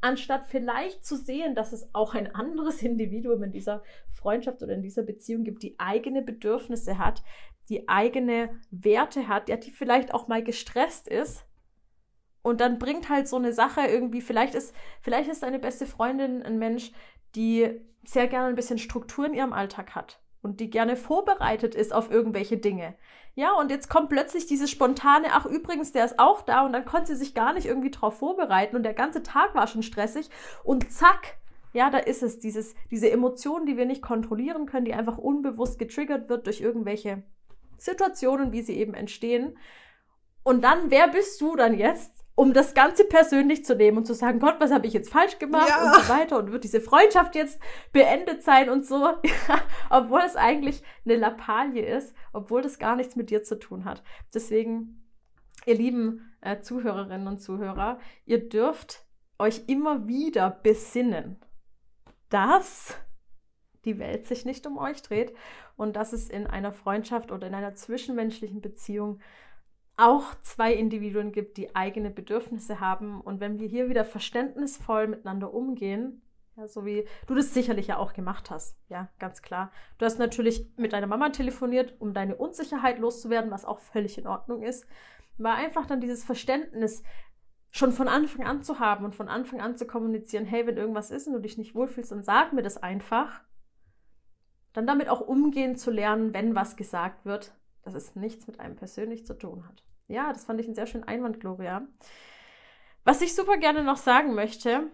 anstatt 0.01 0.47
vielleicht 0.47 1.05
zu 1.05 1.17
sehen, 1.17 1.55
dass 1.55 1.73
es 1.73 1.95
auch 1.95 2.15
ein 2.15 2.35
anderes 2.35 2.83
Individuum 2.83 3.43
in 3.43 3.53
dieser 3.53 3.83
Freundschaft 4.13 4.63
oder 4.63 4.75
in 4.75 4.83
dieser 4.83 5.03
Beziehung 5.03 5.45
gibt, 5.45 5.63
die 5.63 5.79
eigene 5.79 6.23
Bedürfnisse 6.23 6.99
hat, 6.99 7.23
die 7.69 7.89
eigene 7.89 8.51
Werte 8.71 9.29
hat, 9.29 9.49
ja, 9.49 9.57
die 9.57 9.71
vielleicht 9.71 10.13
auch 10.13 10.29
mal 10.29 10.43
gestresst 10.43 11.07
ist. 11.07 11.45
Und 12.43 12.61
dann 12.61 12.79
bringt 12.79 13.09
halt 13.11 13.29
so 13.29 13.37
eine 13.37 13.53
Sache 13.53 13.83
irgendwie, 13.83 14.23
vielleicht 14.23 14.55
ist, 14.55 14.75
vielleicht 15.03 15.31
ist 15.31 15.43
deine 15.43 15.59
beste 15.59 15.87
Freundin 15.87 16.43
ein 16.43 16.59
Mensch, 16.59 16.91
die 17.35 17.81
sehr 18.03 18.29
gerne 18.29 18.49
ein 18.49 18.57
bisschen 18.57 18.79
Struktur 18.79 19.27
in 19.27 19.35
ihrem 19.35 19.53
Alltag 19.53 19.95
hat 19.95 20.21
und 20.42 20.61
die 20.61 20.70
gerne 20.70 20.96
vorbereitet 20.96 21.74
ist 21.74 21.92
auf 21.92 22.11
irgendwelche 22.11 22.57
Dinge. 22.57 22.94
Ja, 23.35 23.53
und 23.55 23.70
jetzt 23.70 23.88
kommt 23.88 24.09
plötzlich 24.09 24.46
dieses 24.46 24.70
spontane, 24.70 25.29
ach 25.33 25.46
übrigens, 25.46 25.92
der 25.92 26.05
ist 26.05 26.18
auch 26.18 26.42
da 26.42 26.64
und 26.64 26.72
dann 26.72 26.85
konnte 26.85 27.09
sie 27.09 27.16
sich 27.16 27.35
gar 27.35 27.53
nicht 27.53 27.66
irgendwie 27.66 27.90
drauf 27.90 28.18
vorbereiten 28.18 28.76
und 28.76 28.83
der 28.83 28.94
ganze 28.94 29.22
Tag 29.22 29.55
war 29.55 29.66
schon 29.66 29.83
stressig 29.83 30.31
und 30.64 30.90
zack, 30.92 31.37
ja, 31.72 31.90
da 31.90 31.98
ist 31.98 32.22
es, 32.22 32.40
dieses, 32.40 32.74
diese 32.90 33.11
Emotion, 33.11 33.66
die 33.66 33.76
wir 33.76 33.87
nicht 33.87 34.03
kontrollieren 34.03 34.66
können, 34.66 34.87
die 34.87 34.94
einfach 34.94 35.18
unbewusst 35.18 35.79
getriggert 35.79 36.29
wird 36.29 36.46
durch 36.46 36.61
irgendwelche 36.61 37.22
Situationen, 37.79 38.53
wie 38.53 38.62
sie 38.62 38.76
eben 38.76 38.94
entstehen. 38.94 39.57
Und 40.42 40.64
dann, 40.64 40.90
wer 40.90 41.09
bist 41.09 41.40
du 41.40 41.55
dann 41.55 41.79
jetzt, 41.79 42.19
um 42.40 42.55
das 42.55 42.72
Ganze 42.72 43.05
persönlich 43.05 43.66
zu 43.66 43.76
nehmen 43.76 43.98
und 43.98 44.07
zu 44.07 44.14
sagen, 44.14 44.38
Gott, 44.38 44.57
was 44.61 44.72
habe 44.72 44.87
ich 44.87 44.94
jetzt 44.94 45.12
falsch 45.12 45.38
gemacht 45.38 45.68
ja. 45.68 45.85
und 45.85 46.03
so 46.03 46.09
weiter 46.09 46.38
und 46.38 46.53
wird 46.53 46.64
diese 46.64 46.81
Freundschaft 46.81 47.35
jetzt 47.35 47.61
beendet 47.92 48.42
sein 48.42 48.70
und 48.70 48.87
so, 48.87 49.11
obwohl 49.90 50.22
es 50.22 50.37
eigentlich 50.37 50.83
eine 51.05 51.16
Lappalie 51.16 51.85
ist, 51.85 52.16
obwohl 52.33 52.62
das 52.62 52.79
gar 52.79 52.96
nichts 52.96 53.14
mit 53.14 53.29
dir 53.29 53.42
zu 53.42 53.59
tun 53.59 53.85
hat. 53.85 54.03
Deswegen, 54.33 55.07
ihr 55.66 55.74
lieben 55.74 56.33
äh, 56.40 56.62
Zuhörerinnen 56.62 57.26
und 57.26 57.42
Zuhörer, 57.42 57.98
ihr 58.24 58.48
dürft 58.48 59.05
euch 59.38 59.64
immer 59.66 60.09
wieder 60.09 60.48
besinnen, 60.48 61.44
dass 62.31 62.96
die 63.85 63.98
Welt 63.98 64.26
sich 64.26 64.46
nicht 64.46 64.66
um 64.66 64.79
euch 64.79 65.03
dreht 65.03 65.35
und 65.76 65.94
dass 65.94 66.14
es 66.14 66.31
in 66.31 66.46
einer 66.46 66.72
Freundschaft 66.72 67.33
oder 67.33 67.48
in 67.48 67.55
einer 67.55 67.74
zwischenmenschlichen 67.74 68.62
Beziehung 68.62 69.20
auch 70.01 70.35
zwei 70.43 70.73
Individuen 70.73 71.33
gibt, 71.33 71.57
die 71.57 71.75
eigene 71.77 72.11
Bedürfnisse 72.11 72.81
haben. 72.81 73.21
Und 73.21 73.41
wenn 73.41 73.59
wir 73.59 73.69
hier 73.69 73.89
wieder 73.89 74.05
verständnisvoll 74.05 75.07
miteinander 75.07 75.53
umgehen, 75.53 76.23
ja, 76.57 76.67
so 76.67 76.85
wie 76.85 77.07
du 77.27 77.35
das 77.35 77.55
sicherlich 77.55 77.89
ja 77.89 77.99
auch 77.99 78.13
gemacht 78.13 78.51
hast, 78.51 78.77
ja, 78.89 79.09
ganz 79.19 79.43
klar. 79.43 79.71
Du 79.99 80.05
hast 80.05 80.19
natürlich 80.19 80.67
mit 80.77 80.93
deiner 80.93 81.07
Mama 81.07 81.31
telefoniert, 81.31 81.95
um 82.01 82.13
deine 82.13 82.37
Unsicherheit 82.37 82.99
loszuwerden, 82.99 83.51
was 83.51 83.65
auch 83.65 83.79
völlig 83.79 84.19
in 84.19 84.27
Ordnung 84.27 84.63
ist. 84.63 84.87
War 85.39 85.55
einfach 85.55 85.87
dann 85.87 86.01
dieses 86.01 86.25
Verständnis 86.25 87.03
schon 87.71 87.93
von 87.93 88.09
Anfang 88.09 88.47
an 88.47 88.63
zu 88.63 88.79
haben 88.79 89.05
und 89.05 89.15
von 89.15 89.29
Anfang 89.29 89.61
an 89.61 89.77
zu 89.77 89.87
kommunizieren, 89.87 90.45
hey, 90.45 90.67
wenn 90.67 90.77
irgendwas 90.77 91.11
ist 91.11 91.29
und 91.29 91.35
du 91.35 91.41
dich 91.41 91.57
nicht 91.57 91.75
wohlfühlst, 91.75 92.11
dann 92.11 92.23
sag 92.23 92.53
mir 92.53 92.63
das 92.63 92.83
einfach. 92.83 93.43
Dann 94.73 94.87
damit 94.87 95.09
auch 95.09 95.21
umgehen 95.21 95.77
zu 95.77 95.91
lernen, 95.91 96.35
wenn 96.35 96.55
was 96.55 96.77
gesagt 96.77 97.25
wird, 97.25 97.55
dass 97.83 97.95
es 97.95 98.17
nichts 98.17 98.47
mit 98.47 98.61
einem 98.61 98.77
persönlich 98.77 99.25
zu 99.25 99.35
tun 99.39 99.67
hat. 99.69 99.85
Ja, 100.11 100.33
das 100.33 100.44
fand 100.44 100.61
ich 100.61 100.66
einen 100.66 100.75
sehr 100.75 100.88
schönen 100.88 101.05
Einwand, 101.05 101.38
Gloria. 101.38 101.87
Was 103.05 103.23
ich 103.23 103.35
super 103.35 103.59
gerne 103.59 103.85
noch 103.85 103.96
sagen 103.96 104.35
möchte, 104.35 104.90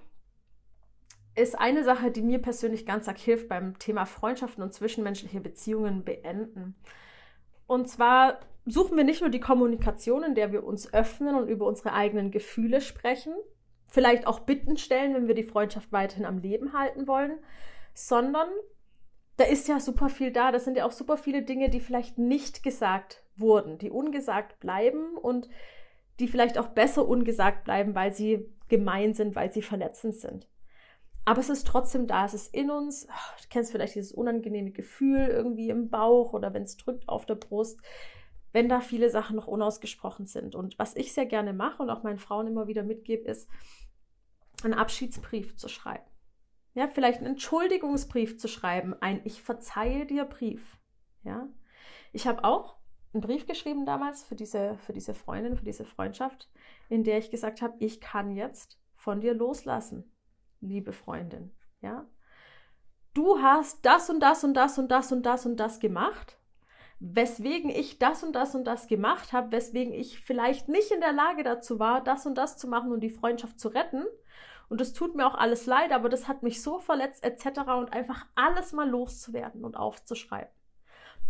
ist 1.34 1.58
eine 1.58 1.84
Sache, 1.84 2.10
die 2.10 2.20
mir 2.20 2.38
persönlich 2.38 2.84
ganz 2.84 3.08
arg 3.08 3.16
hilft 3.16 3.48
beim 3.48 3.78
Thema 3.78 4.04
Freundschaften 4.04 4.62
und 4.62 4.74
zwischenmenschliche 4.74 5.40
Beziehungen 5.40 6.04
beenden. 6.04 6.76
Und 7.66 7.88
zwar 7.88 8.40
suchen 8.66 8.98
wir 8.98 9.04
nicht 9.04 9.22
nur 9.22 9.30
die 9.30 9.40
Kommunikation, 9.40 10.22
in 10.22 10.34
der 10.34 10.52
wir 10.52 10.64
uns 10.64 10.92
öffnen 10.92 11.34
und 11.34 11.48
über 11.48 11.66
unsere 11.66 11.94
eigenen 11.94 12.30
Gefühle 12.30 12.82
sprechen, 12.82 13.32
vielleicht 13.86 14.26
auch 14.26 14.40
Bitten 14.40 14.76
stellen, 14.76 15.14
wenn 15.14 15.28
wir 15.28 15.34
die 15.34 15.44
Freundschaft 15.44 15.92
weiterhin 15.92 16.26
am 16.26 16.38
Leben 16.38 16.74
halten 16.74 17.06
wollen, 17.06 17.38
sondern 17.94 18.48
da 19.38 19.44
ist 19.44 19.66
ja 19.66 19.80
super 19.80 20.10
viel 20.10 20.30
da. 20.30 20.52
Das 20.52 20.64
sind 20.64 20.76
ja 20.76 20.84
auch 20.84 20.92
super 20.92 21.16
viele 21.16 21.42
Dinge, 21.42 21.70
die 21.70 21.80
vielleicht 21.80 22.18
nicht 22.18 22.62
gesagt 22.62 23.22
wurden, 23.38 23.78
die 23.78 23.90
ungesagt 23.90 24.60
bleiben 24.60 25.16
und 25.16 25.48
die 26.18 26.28
vielleicht 26.28 26.58
auch 26.58 26.68
besser 26.68 27.06
ungesagt 27.06 27.64
bleiben, 27.64 27.94
weil 27.94 28.12
sie 28.12 28.48
gemein 28.68 29.14
sind, 29.14 29.34
weil 29.36 29.52
sie 29.52 29.62
verletzend 29.62 30.16
sind. 30.16 30.48
Aber 31.24 31.40
es 31.40 31.48
ist 31.48 31.66
trotzdem 31.66 32.06
da, 32.06 32.24
es 32.24 32.34
ist 32.34 32.54
in 32.54 32.70
uns. 32.70 33.06
Du 33.06 33.48
kennst 33.50 33.72
vielleicht 33.72 33.96
dieses 33.96 34.12
unangenehme 34.12 34.70
Gefühl 34.70 35.26
irgendwie 35.26 35.70
im 35.70 35.90
Bauch 35.90 36.32
oder 36.32 36.54
wenn 36.54 36.62
es 36.62 36.76
drückt 36.76 37.08
auf 37.08 37.26
der 37.26 37.34
Brust, 37.34 37.80
wenn 38.52 38.68
da 38.68 38.80
viele 38.80 39.10
Sachen 39.10 39.36
noch 39.36 39.48
unausgesprochen 39.48 40.26
sind. 40.26 40.54
Und 40.54 40.78
was 40.78 40.94
ich 40.94 41.12
sehr 41.12 41.26
gerne 41.26 41.52
mache 41.52 41.82
und 41.82 41.90
auch 41.90 42.04
meinen 42.04 42.18
Frauen 42.18 42.46
immer 42.46 42.68
wieder 42.68 42.84
mitgebe, 42.84 43.28
ist, 43.28 43.48
einen 44.62 44.74
Abschiedsbrief 44.74 45.56
zu 45.56 45.68
schreiben. 45.68 46.06
Ja, 46.74 46.88
vielleicht 46.88 47.18
einen 47.18 47.32
Entschuldigungsbrief 47.32 48.38
zu 48.38 48.48
schreiben, 48.48 48.94
ein 49.00 49.20
Ich 49.24 49.42
verzeihe 49.42 50.06
dir 50.06 50.24
Brief. 50.24 50.78
Ja, 51.24 51.48
ich 52.12 52.26
habe 52.26 52.44
auch 52.44 52.76
einen 53.16 53.22
Brief 53.22 53.46
geschrieben 53.46 53.86
damals 53.86 54.22
für 54.22 54.36
diese, 54.36 54.76
für 54.78 54.92
diese 54.92 55.14
Freundin, 55.14 55.56
für 55.56 55.64
diese 55.64 55.84
Freundschaft, 55.84 56.50
in 56.88 57.02
der 57.02 57.18
ich 57.18 57.30
gesagt 57.30 57.62
habe, 57.62 57.74
ich 57.78 58.00
kann 58.00 58.30
jetzt 58.30 58.78
von 58.94 59.20
dir 59.20 59.34
loslassen, 59.34 60.12
liebe 60.60 60.92
Freundin. 60.92 61.50
Ja? 61.80 62.06
Du 63.14 63.40
hast 63.40 63.84
das 63.86 64.10
und 64.10 64.20
das 64.20 64.44
und 64.44 64.54
das 64.54 64.78
und 64.78 64.90
das 64.90 65.12
und 65.12 65.24
das 65.24 65.46
und 65.46 65.56
das 65.56 65.80
gemacht, 65.80 66.38
weswegen 66.98 67.70
ich 67.70 67.98
das 67.98 68.22
und 68.22 68.34
das 68.34 68.54
und 68.54 68.64
das 68.64 68.86
gemacht 68.86 69.32
habe, 69.32 69.52
weswegen 69.52 69.94
ich 69.94 70.20
vielleicht 70.20 70.68
nicht 70.68 70.90
in 70.90 71.00
der 71.00 71.12
Lage 71.12 71.42
dazu 71.42 71.78
war, 71.78 72.04
das 72.04 72.26
und 72.26 72.36
das 72.36 72.58
zu 72.58 72.68
machen 72.68 72.92
und 72.92 73.00
die 73.00 73.10
Freundschaft 73.10 73.58
zu 73.58 73.68
retten. 73.68 74.04
Und 74.68 74.80
es 74.80 74.92
tut 74.92 75.14
mir 75.14 75.26
auch 75.26 75.36
alles 75.36 75.64
leid, 75.64 75.92
aber 75.92 76.08
das 76.10 76.28
hat 76.28 76.42
mich 76.42 76.60
so 76.60 76.80
verletzt 76.80 77.24
etc. 77.24 77.60
und 77.78 77.92
einfach 77.92 78.26
alles 78.34 78.72
mal 78.72 78.88
loszuwerden 78.88 79.64
und 79.64 79.76
aufzuschreiben. 79.76 80.52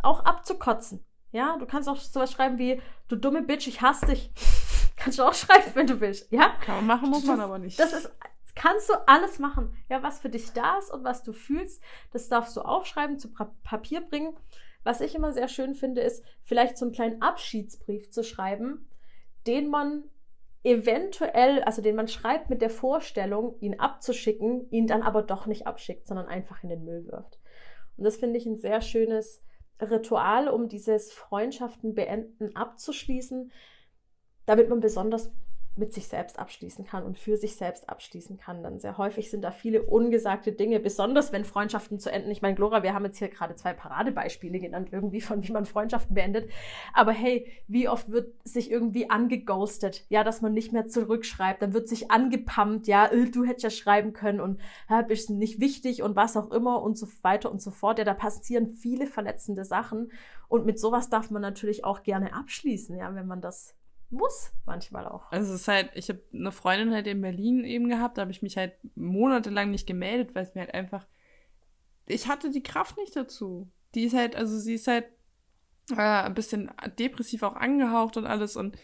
Auch 0.03 0.25
abzukotzen. 0.25 1.05
Ja, 1.37 1.59
du 1.59 1.67
kannst 1.67 1.87
auch 1.87 1.99
sowas 1.99 2.33
schreiben 2.33 2.57
wie, 2.57 2.81
du 3.09 3.17
dumme 3.17 3.43
Bitch, 3.43 3.67
ich 3.67 3.83
hasse 3.83 4.07
dich. 4.07 4.31
kannst 4.97 5.19
du 5.19 5.23
auch 5.23 5.35
schreiben, 5.35 5.71
wenn 5.75 5.87
du 5.87 6.01
willst. 6.01 6.33
Ja? 6.33 6.55
Kann 6.63 6.77
man 6.77 6.87
machen, 6.87 7.11
muss 7.11 7.27
man 7.27 7.41
aber 7.41 7.59
nicht. 7.59 7.79
Das 7.79 7.93
ist, 7.93 8.11
kannst 8.55 8.89
du 8.89 8.95
alles 9.07 9.39
machen. 9.39 9.77
Ja, 9.91 10.03
was 10.03 10.19
für 10.19 10.31
dich 10.31 10.55
da 10.55 10.79
ist 10.79 10.91
und 10.91 11.05
was 11.05 11.23
du 11.23 11.35
fühlst, 11.35 11.83
das 12.11 12.31
darfst 12.31 12.57
du 12.57 12.63
aufschreiben, 12.63 13.19
zu 13.19 13.31
Papier 13.35 14.01
bringen. 14.01 14.35
Was 14.83 15.03
ich 15.03 15.15
immer 15.15 15.31
sehr 15.31 15.49
schön 15.49 15.75
finde, 15.75 16.01
ist 16.01 16.25
vielleicht 16.43 16.79
so 16.79 16.87
einen 16.87 16.95
kleinen 16.95 17.21
Abschiedsbrief 17.21 18.11
zu 18.11 18.25
schreiben, 18.25 18.89
den 19.47 19.69
man 19.69 20.05
eventuell, 20.65 21.63
also 21.65 21.83
den 21.83 21.97
man 21.97 22.09
schreibt 22.09 22.49
mit 22.49 22.63
der 22.63 22.71
Vorstellung, 22.71 23.61
ihn 23.61 23.79
abzuschicken, 23.79 24.71
ihn 24.71 24.87
dann 24.87 25.03
aber 25.03 25.21
doch 25.21 25.45
nicht 25.45 25.67
abschickt, 25.67 26.07
sondern 26.07 26.29
einfach 26.29 26.63
in 26.63 26.71
den 26.71 26.85
Müll 26.85 27.07
wirft. 27.07 27.39
Und 27.99 28.05
das 28.05 28.17
finde 28.17 28.39
ich 28.39 28.47
ein 28.47 28.57
sehr 28.57 28.81
schönes 28.81 29.43
Ritual, 29.81 30.49
um 30.49 30.69
dieses 30.69 31.13
Freundschaften 31.13 31.95
beenden 31.95 32.55
abzuschließen, 32.57 33.51
damit 34.47 34.69
man 34.69 34.81
besonders 34.81 35.31
mit 35.77 35.93
sich 35.93 36.09
selbst 36.09 36.39
abschließen 36.39 36.85
kann 36.85 37.05
und 37.05 37.19
für 37.19 37.37
sich 37.37 37.57
selbst 37.57 37.89
abschließen 37.89 38.39
kann. 38.39 38.63
Dann 38.63 38.81
sehr 38.81 38.99
häufig 38.99 39.31
sind 39.31 39.43
da 39.43 39.51
viele 39.51 39.83
ungesagte 39.83 40.53
Dinge, 40.53 40.81
besonders 40.81 41.33
wenn 41.33 41.45
Freundschaften 41.45 41.99
zu 41.99 42.11
enden. 42.11 42.31
Ich 42.31 42.43
meine, 42.43 42.55
Glora, 42.55 42.83
wir 42.83 42.95
haben 42.95 43.05
jetzt 43.05 43.19
hier 43.19 43.29
gerade 43.29 43.55
zwei 43.55 43.73
Paradebeispiele 43.73 44.59
genannt, 44.59 44.89
irgendwie 44.93 45.21
von 45.21 45.43
wie 45.47 45.53
man 45.53 45.67
Freundschaften 45.67 46.15
beendet. 46.15 46.51
Aber 46.95 47.13
hey, 47.13 47.47
wie 47.69 47.89
oft 47.89 48.11
wird 48.11 48.35
sich 48.45 48.71
irgendwie 48.71 49.11
angeghostet? 49.11 50.05
Ja, 50.09 50.25
dass 50.25 50.41
man 50.41 50.55
nicht 50.55 50.73
mehr 50.73 50.87
zurückschreibt. 50.87 51.63
Dann 51.63 51.75
wird 51.75 51.89
sich 51.89 52.11
angepumpt, 52.11 52.87
ja, 52.87 53.07
äh, 53.07 53.31
du 53.31 53.45
hättest 53.45 53.65
ja 53.65 53.71
schreiben 53.71 54.13
können 54.13 54.41
und 54.41 54.61
ja, 54.89 55.03
bist 55.03 55.31
nicht 55.31 55.61
wichtig 55.61 56.03
und 56.03 56.17
was 56.17 56.37
auch 56.37 56.51
immer 56.51 56.83
und 56.83 56.97
so 56.97 57.07
weiter 57.23 57.51
und 57.51 57.61
so 57.61 57.71
fort. 57.71 57.99
Ja, 57.99 58.05
da 58.05 58.15
passieren 58.15 58.69
viele 58.69 59.07
verletzende 59.07 59.65
Sachen. 59.65 60.11
Und 60.49 60.65
mit 60.65 60.79
sowas 60.79 61.11
darf 61.11 61.31
man 61.31 61.43
natürlich 61.43 61.85
auch 61.85 62.03
gerne 62.03 62.35
abschließen, 62.35 62.97
ja, 62.97 63.15
wenn 63.15 63.27
man 63.27 63.41
das 63.41 63.75
muss 64.11 64.53
manchmal 64.65 65.07
auch. 65.07 65.31
Also 65.31 65.53
es 65.55 65.63
ist 65.63 65.69
halt, 65.69 65.91
ich 65.95 66.09
habe 66.09 66.21
eine 66.33 66.53
Freundin 66.53 66.93
halt 66.93 67.07
in 67.07 67.21
Berlin 67.21 67.65
eben 67.65 67.89
gehabt, 67.89 68.19
da 68.19 68.23
habe 68.23 68.31
ich 68.31 68.43
mich 68.43 68.57
halt 68.57 68.73
monatelang 68.95 69.71
nicht 69.71 69.87
gemeldet, 69.87 70.35
weil 70.35 70.45
es 70.45 70.55
mir 70.55 70.63
halt 70.63 70.75
einfach, 70.75 71.07
ich 72.07 72.29
hatte 72.29 72.51
die 72.51 72.63
Kraft 72.63 72.97
nicht 72.99 73.17
dazu. 73.17 73.71
Die 73.95 74.05
ist 74.05 74.15
halt, 74.15 74.37
also 74.37 74.59
sie 74.59 74.75
ist 74.75 74.87
halt 74.87 75.07
äh, 75.93 75.97
ein 75.97 76.35
bisschen 76.35 76.71
depressiv 76.99 77.43
auch 77.43 77.57
angehaucht 77.57 78.17
und 78.17 78.27
alles 78.27 78.57
und 78.57 78.77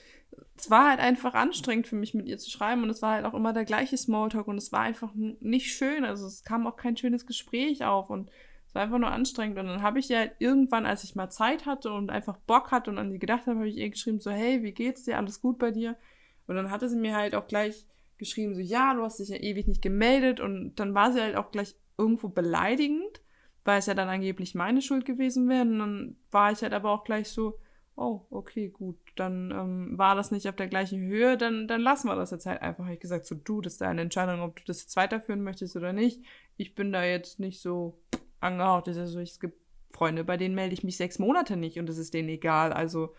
es 0.57 0.71
war 0.71 0.89
halt 0.89 1.01
einfach 1.01 1.35
anstrengend 1.35 1.87
für 1.87 1.97
mich 1.97 2.15
mit 2.15 2.27
ihr 2.27 2.39
zu 2.39 2.51
schreiben 2.51 2.83
und 2.83 2.91
es 2.91 3.03
war 3.03 3.15
halt 3.15 3.25
auch 3.25 3.35
immer 3.35 3.53
der 3.53 3.65
gleiche 3.65 3.97
Smalltalk 3.97 4.49
und 4.49 4.57
es 4.57 4.73
war 4.73 4.81
einfach 4.81 5.13
nicht 5.15 5.73
schön, 5.73 6.05
also 6.05 6.27
es 6.27 6.43
kam 6.43 6.67
auch 6.67 6.77
kein 6.77 6.97
schönes 6.97 7.27
Gespräch 7.27 7.85
auf 7.85 8.11
und 8.11 8.31
es 8.73 8.77
war 8.77 8.85
einfach 8.85 8.99
nur 8.99 9.11
anstrengend. 9.11 9.59
Und 9.59 9.67
dann 9.67 9.83
habe 9.83 9.99
ich 9.99 10.09
ja 10.09 10.21
halt 10.21 10.33
irgendwann, 10.39 10.87
als 10.87 11.05
ich 11.05 11.15
mal 11.15 11.29
Zeit 11.29 11.67
hatte 11.67 11.93
und 11.93 12.09
einfach 12.09 12.39
Bock 12.39 12.71
hatte 12.71 12.91
und 12.91 12.97
an 12.97 13.13
sie 13.13 13.19
gedacht 13.19 13.47
habe, 13.47 13.59
habe 13.59 13.69
ich 13.69 13.77
ihr 13.77 13.91
geschrieben, 13.91 14.19
so, 14.19 14.31
hey, 14.31 14.63
wie 14.63 14.73
geht's 14.73 15.05
dir? 15.05 15.19
Alles 15.19 15.43
gut 15.43 15.59
bei 15.59 15.71
dir? 15.71 15.95
Und 16.47 16.57
dann 16.57 16.71
hatte 16.71 16.89
sie 16.89 16.97
mir 16.97 17.15
halt 17.15 17.35
auch 17.35 17.47
gleich 17.47 17.85
geschrieben, 18.17 18.55
so, 18.55 18.63
ja, 18.63 18.95
du 18.95 19.03
hast 19.03 19.19
dich 19.19 19.29
ja 19.29 19.37
ewig 19.37 19.69
nicht 19.69 19.83
gemeldet. 19.83 20.41
Und 20.41 20.77
dann 20.77 20.95
war 20.95 21.13
sie 21.13 21.21
halt 21.21 21.37
auch 21.37 21.51
gleich 21.51 21.77
irgendwo 21.99 22.29
beleidigend, 22.29 23.21
weil 23.67 23.79
es 23.79 23.85
ja 23.85 23.93
dann 23.93 24.09
angeblich 24.09 24.55
meine 24.55 24.81
Schuld 24.81 25.05
gewesen 25.05 25.51
wäre. 25.51 25.67
Und 25.67 25.79
dann 25.79 26.17
war 26.31 26.51
ich 26.51 26.63
halt 26.63 26.73
aber 26.73 26.93
auch 26.93 27.05
gleich 27.05 27.29
so, 27.29 27.59
oh, 27.95 28.23
okay, 28.31 28.71
gut, 28.71 28.97
dann 29.17 29.51
ähm, 29.51 29.99
war 29.99 30.15
das 30.15 30.31
nicht 30.31 30.49
auf 30.49 30.57
der 30.57 30.69
gleichen 30.69 30.99
Höhe, 30.99 31.37
dann, 31.37 31.69
dann 31.69 31.83
lassen 31.83 32.09
wir 32.09 32.17
das 32.17 32.31
jetzt 32.31 32.47
halt 32.47 32.63
einfach. 32.63 32.85
Habe 32.85 32.95
ich 32.95 33.01
gesagt, 33.01 33.27
so, 33.27 33.35
du, 33.35 33.61
das 33.61 33.75
ist 33.75 33.83
deine 33.83 34.01
Entscheidung, 34.01 34.41
ob 34.41 34.57
du 34.57 34.63
das 34.65 34.81
jetzt 34.81 34.97
weiterführen 34.97 35.43
möchtest 35.43 35.77
oder 35.77 35.93
nicht. 35.93 36.23
Ich 36.57 36.75
bin 36.75 36.91
da 36.91 37.05
jetzt 37.05 37.39
nicht 37.39 37.61
so 37.61 38.01
angehaucht 38.43 38.89
ist. 38.89 38.99
Also 38.99 39.21
es 39.21 39.41
gibt 39.41 39.59
Freunde, 39.93 40.25
bei 40.25 40.37
denen 40.37 40.55
melde 40.55 40.75
ich 40.75 40.85
mich 40.85 40.97
sechs 40.97 41.19
Monate 41.19 41.57
nicht 41.57 41.79
und 41.79 41.89
es 41.89 41.99
ist 41.99 42.15
denen 42.15 42.29
egal. 42.29 42.73
Also 42.73 43.15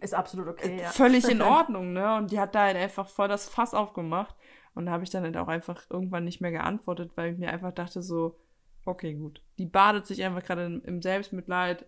ist 0.00 0.14
absolut 0.14 0.48
okay. 0.48 0.76
Äh, 0.76 0.82
ja. 0.82 0.88
Völlig 0.90 1.28
in 1.28 1.42
Ordnung, 1.42 1.92
ne? 1.92 2.16
Und 2.16 2.30
die 2.30 2.38
hat 2.38 2.54
da 2.54 2.62
halt 2.62 2.76
einfach 2.76 3.08
voll 3.08 3.28
das 3.28 3.48
Fass 3.48 3.74
aufgemacht. 3.74 4.34
Und 4.74 4.86
da 4.86 4.92
habe 4.92 5.02
ich 5.02 5.10
dann 5.10 5.24
halt 5.24 5.36
auch 5.36 5.48
einfach 5.48 5.82
irgendwann 5.90 6.24
nicht 6.24 6.40
mehr 6.40 6.52
geantwortet, 6.52 7.12
weil 7.16 7.32
ich 7.32 7.38
mir 7.38 7.50
einfach 7.52 7.72
dachte 7.72 8.00
so, 8.00 8.38
okay, 8.84 9.14
gut. 9.14 9.42
Die 9.58 9.66
badet 9.66 10.06
sich 10.06 10.22
einfach 10.22 10.42
gerade 10.42 10.80
im 10.84 11.02
Selbstmitleid. 11.02 11.84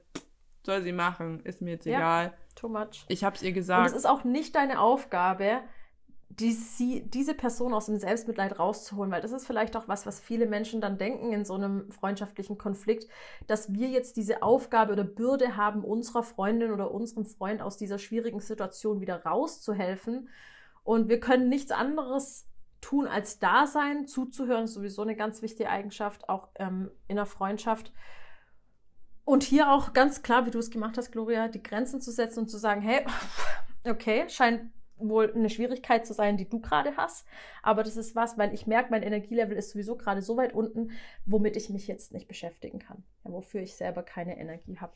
Soll 0.65 0.83
sie 0.83 0.93
machen, 0.93 1.41
ist 1.45 1.63
mir 1.63 1.71
jetzt 1.71 1.87
ja, 1.87 1.99
egal. 1.99 2.35
Too 2.55 2.69
much. 2.69 3.07
Ich 3.09 3.25
habe 3.25 3.37
es 3.37 3.43
ihr 3.43 3.53
gesagt. 3.53 3.81
Und 3.81 3.87
es 3.87 3.95
ist 3.95 4.07
auch 4.07 4.25
nicht 4.25 4.55
deine 4.57 4.81
Aufgabe, 4.81 5.61
die, 6.31 6.53
sie, 6.53 7.03
diese 7.03 7.35
Person 7.35 7.75
aus 7.75 7.87
dem 7.87 7.99
Selbstmitleid 7.99 8.59
rauszuholen, 8.59 9.11
weil 9.11 9.21
das 9.21 9.33
ist 9.33 9.47
vielleicht 9.47 9.77
auch 9.77 9.89
was, 9.89 10.07
was 10.07 10.21
viele 10.21 10.47
Menschen 10.47 10.81
dann 10.81 10.97
denken 10.97 11.33
in 11.33 11.45
so 11.45 11.55
einem 11.55 11.91
freundschaftlichen 11.91 12.57
Konflikt, 12.57 13.11
dass 13.49 13.73
wir 13.73 13.89
jetzt 13.89 14.17
diese 14.17 14.43
Aufgabe 14.43 14.93
oder 14.93 15.03
Bürde 15.03 15.57
haben, 15.57 15.85
unserer 15.85 16.23
Freundin 16.23 16.71
oder 16.71 16.93
unserem 16.93 17.27
Freund 17.27 17.61
aus 17.61 17.77
dieser 17.77 17.99
schwierigen 17.99 18.41
Situation 18.41 19.01
wieder 19.01 19.25
rauszuhelfen. 19.25 20.29
Und 20.85 21.09
wir 21.09 21.19
können 21.19 21.49
nichts 21.49 21.73
anderes 21.73 22.47
tun, 22.81 23.09
als 23.09 23.41
da 23.41 23.67
sein, 23.67 24.07
zuzuhören, 24.07 24.65
ist 24.65 24.75
sowieso 24.75 25.03
eine 25.03 25.17
ganz 25.17 25.43
wichtige 25.43 25.69
Eigenschaft, 25.69 26.29
auch 26.29 26.49
ähm, 26.55 26.93
in 27.09 27.17
der 27.17 27.27
Freundschaft. 27.27 27.93
Und 29.25 29.43
hier 29.43 29.71
auch 29.71 29.93
ganz 29.93 30.23
klar, 30.23 30.47
wie 30.47 30.51
du 30.51 30.61
es 30.61 30.71
gemacht 30.71 30.97
hast, 30.97 31.11
Gloria, 31.11 31.49
die 31.49 31.63
Grenzen 31.63 32.01
zu 32.01 32.13
setzen 32.13 32.41
und 32.41 32.49
zu 32.49 32.57
sagen, 32.57 32.81
hey, 32.81 33.05
okay, 33.85 34.29
scheint 34.29 34.71
wohl 35.09 35.33
eine 35.33 35.51
Schwierigkeit 35.51 36.07
zu 36.07 36.13
sein, 36.13 36.37
die 36.37 36.49
du 36.49 36.61
gerade 36.61 36.97
hast. 36.97 37.27
Aber 37.63 37.83
das 37.83 37.97
ist 37.97 38.15
was, 38.15 38.39
weil 38.39 38.53
ich 38.55 38.67
merke, 38.67 38.91
mein 38.91 39.03
Energielevel 39.03 39.57
ist 39.57 39.71
sowieso 39.71 39.97
gerade 39.97 40.23
so 40.23 40.37
weit 40.37 40.53
unten, 40.53 40.91
womit 41.27 41.57
ich 41.57 41.71
mich 41.71 41.87
jetzt 41.87 42.13
nicht 42.13 42.29
beschäftigen 42.29 42.79
kann. 42.79 43.03
Ja, 43.25 43.33
wofür 43.33 43.61
ich 43.61 43.75
selber 43.75 44.03
keine 44.03 44.39
Energie 44.39 44.79
habe. 44.79 44.93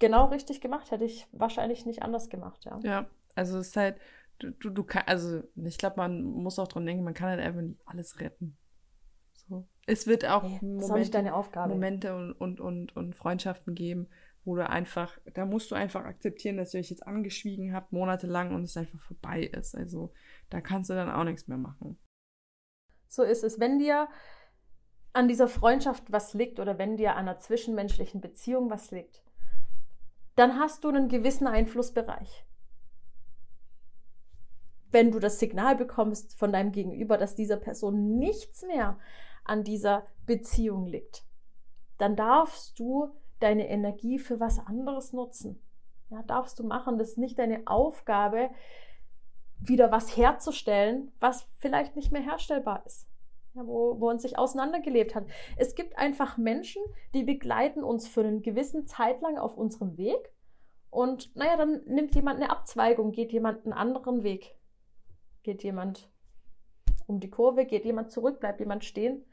Genau 0.00 0.26
richtig 0.26 0.60
gemacht, 0.60 0.90
hätte 0.90 1.04
ich 1.04 1.26
wahrscheinlich 1.32 1.86
nicht 1.86 2.02
anders 2.02 2.28
gemacht, 2.28 2.64
ja. 2.64 2.78
Ja, 2.82 3.06
also 3.34 3.58
es 3.58 3.68
ist 3.68 3.76
halt, 3.76 3.96
du, 4.38 4.50
du, 4.50 4.70
du 4.70 4.84
kannst, 4.84 5.08
also 5.08 5.42
ich 5.56 5.78
glaube, 5.78 5.96
man 5.96 6.22
muss 6.22 6.58
auch 6.58 6.68
dran 6.68 6.86
denken, 6.86 7.04
man 7.04 7.14
kann 7.14 7.28
halt 7.28 7.40
einfach 7.40 7.60
nicht 7.60 7.80
alles 7.86 8.20
retten. 8.20 8.56
So. 9.48 9.66
Es 9.86 10.06
wird 10.06 10.24
auch 10.24 10.42
nee, 10.42 10.58
Momente, 10.62 11.22
Momente 11.68 12.16
und, 12.16 12.32
und, 12.32 12.60
und, 12.60 12.96
und 12.96 13.14
Freundschaften 13.14 13.74
geben, 13.74 14.08
du 14.46 14.68
einfach, 14.68 15.18
da 15.32 15.46
musst 15.46 15.70
du 15.70 15.74
einfach 15.74 16.04
akzeptieren, 16.04 16.58
dass 16.58 16.74
ihr 16.74 16.80
euch 16.80 16.90
jetzt 16.90 17.06
angeschwiegen 17.06 17.74
habt, 17.74 17.92
monatelang 17.92 18.54
und 18.54 18.64
es 18.64 18.76
einfach 18.76 19.00
vorbei 19.00 19.44
ist. 19.44 19.74
Also 19.74 20.12
da 20.50 20.60
kannst 20.60 20.90
du 20.90 20.94
dann 20.94 21.10
auch 21.10 21.24
nichts 21.24 21.48
mehr 21.48 21.58
machen. 21.58 21.98
So 23.08 23.22
ist 23.22 23.42
es. 23.42 23.58
Wenn 23.58 23.78
dir 23.78 24.08
an 25.14 25.28
dieser 25.28 25.48
Freundschaft 25.48 26.12
was 26.12 26.34
liegt 26.34 26.60
oder 26.60 26.78
wenn 26.78 26.96
dir 26.96 27.12
an 27.12 27.28
einer 27.28 27.38
zwischenmenschlichen 27.38 28.20
Beziehung 28.20 28.68
was 28.68 28.90
liegt, 28.90 29.22
dann 30.36 30.58
hast 30.58 30.84
du 30.84 30.88
einen 30.88 31.08
gewissen 31.08 31.46
Einflussbereich. 31.46 32.44
Wenn 34.90 35.10
du 35.10 35.18
das 35.18 35.38
Signal 35.38 35.76
bekommst 35.76 36.38
von 36.38 36.52
deinem 36.52 36.72
Gegenüber, 36.72 37.16
dass 37.16 37.34
dieser 37.34 37.56
Person 37.56 38.18
nichts 38.18 38.62
mehr 38.62 38.98
an 39.44 39.64
dieser 39.64 40.06
Beziehung 40.26 40.86
liegt, 40.86 41.24
dann 41.98 42.16
darfst 42.16 42.78
du 42.78 43.10
deine 43.40 43.68
Energie 43.68 44.18
für 44.18 44.40
was 44.40 44.58
anderes 44.58 45.12
nutzen. 45.12 45.60
Ja, 46.10 46.22
darfst 46.22 46.58
du 46.58 46.64
machen. 46.64 46.98
Das 46.98 47.10
ist 47.10 47.18
nicht 47.18 47.38
deine 47.38 47.62
Aufgabe, 47.66 48.50
wieder 49.58 49.90
was 49.90 50.16
herzustellen, 50.16 51.12
was 51.20 51.48
vielleicht 51.58 51.96
nicht 51.96 52.12
mehr 52.12 52.22
herstellbar 52.22 52.84
ist. 52.86 53.08
Ja, 53.54 53.66
wo, 53.66 54.00
wo 54.00 54.10
uns 54.10 54.22
sich 54.22 54.36
auseinandergelebt 54.36 55.14
hat. 55.14 55.26
Es 55.56 55.74
gibt 55.74 55.96
einfach 55.96 56.36
Menschen, 56.36 56.82
die 57.14 57.22
begleiten 57.22 57.84
uns 57.84 58.08
für 58.08 58.20
einen 58.22 58.42
gewissen 58.42 58.86
Zeit 58.86 59.20
lang 59.20 59.38
auf 59.38 59.56
unserem 59.56 59.96
Weg. 59.96 60.32
Und 60.90 61.34
naja, 61.36 61.56
dann 61.56 61.82
nimmt 61.86 62.14
jemand 62.14 62.40
eine 62.40 62.50
Abzweigung, 62.50 63.12
geht 63.12 63.32
jemand 63.32 63.64
einen 63.64 63.72
anderen 63.72 64.22
Weg. 64.22 64.56
Geht 65.42 65.62
jemand 65.62 66.10
um 67.06 67.20
die 67.20 67.30
Kurve, 67.30 67.64
geht 67.64 67.84
jemand 67.84 68.10
zurück, 68.10 68.40
bleibt 68.40 68.60
jemand 68.60 68.84
stehen. 68.84 69.24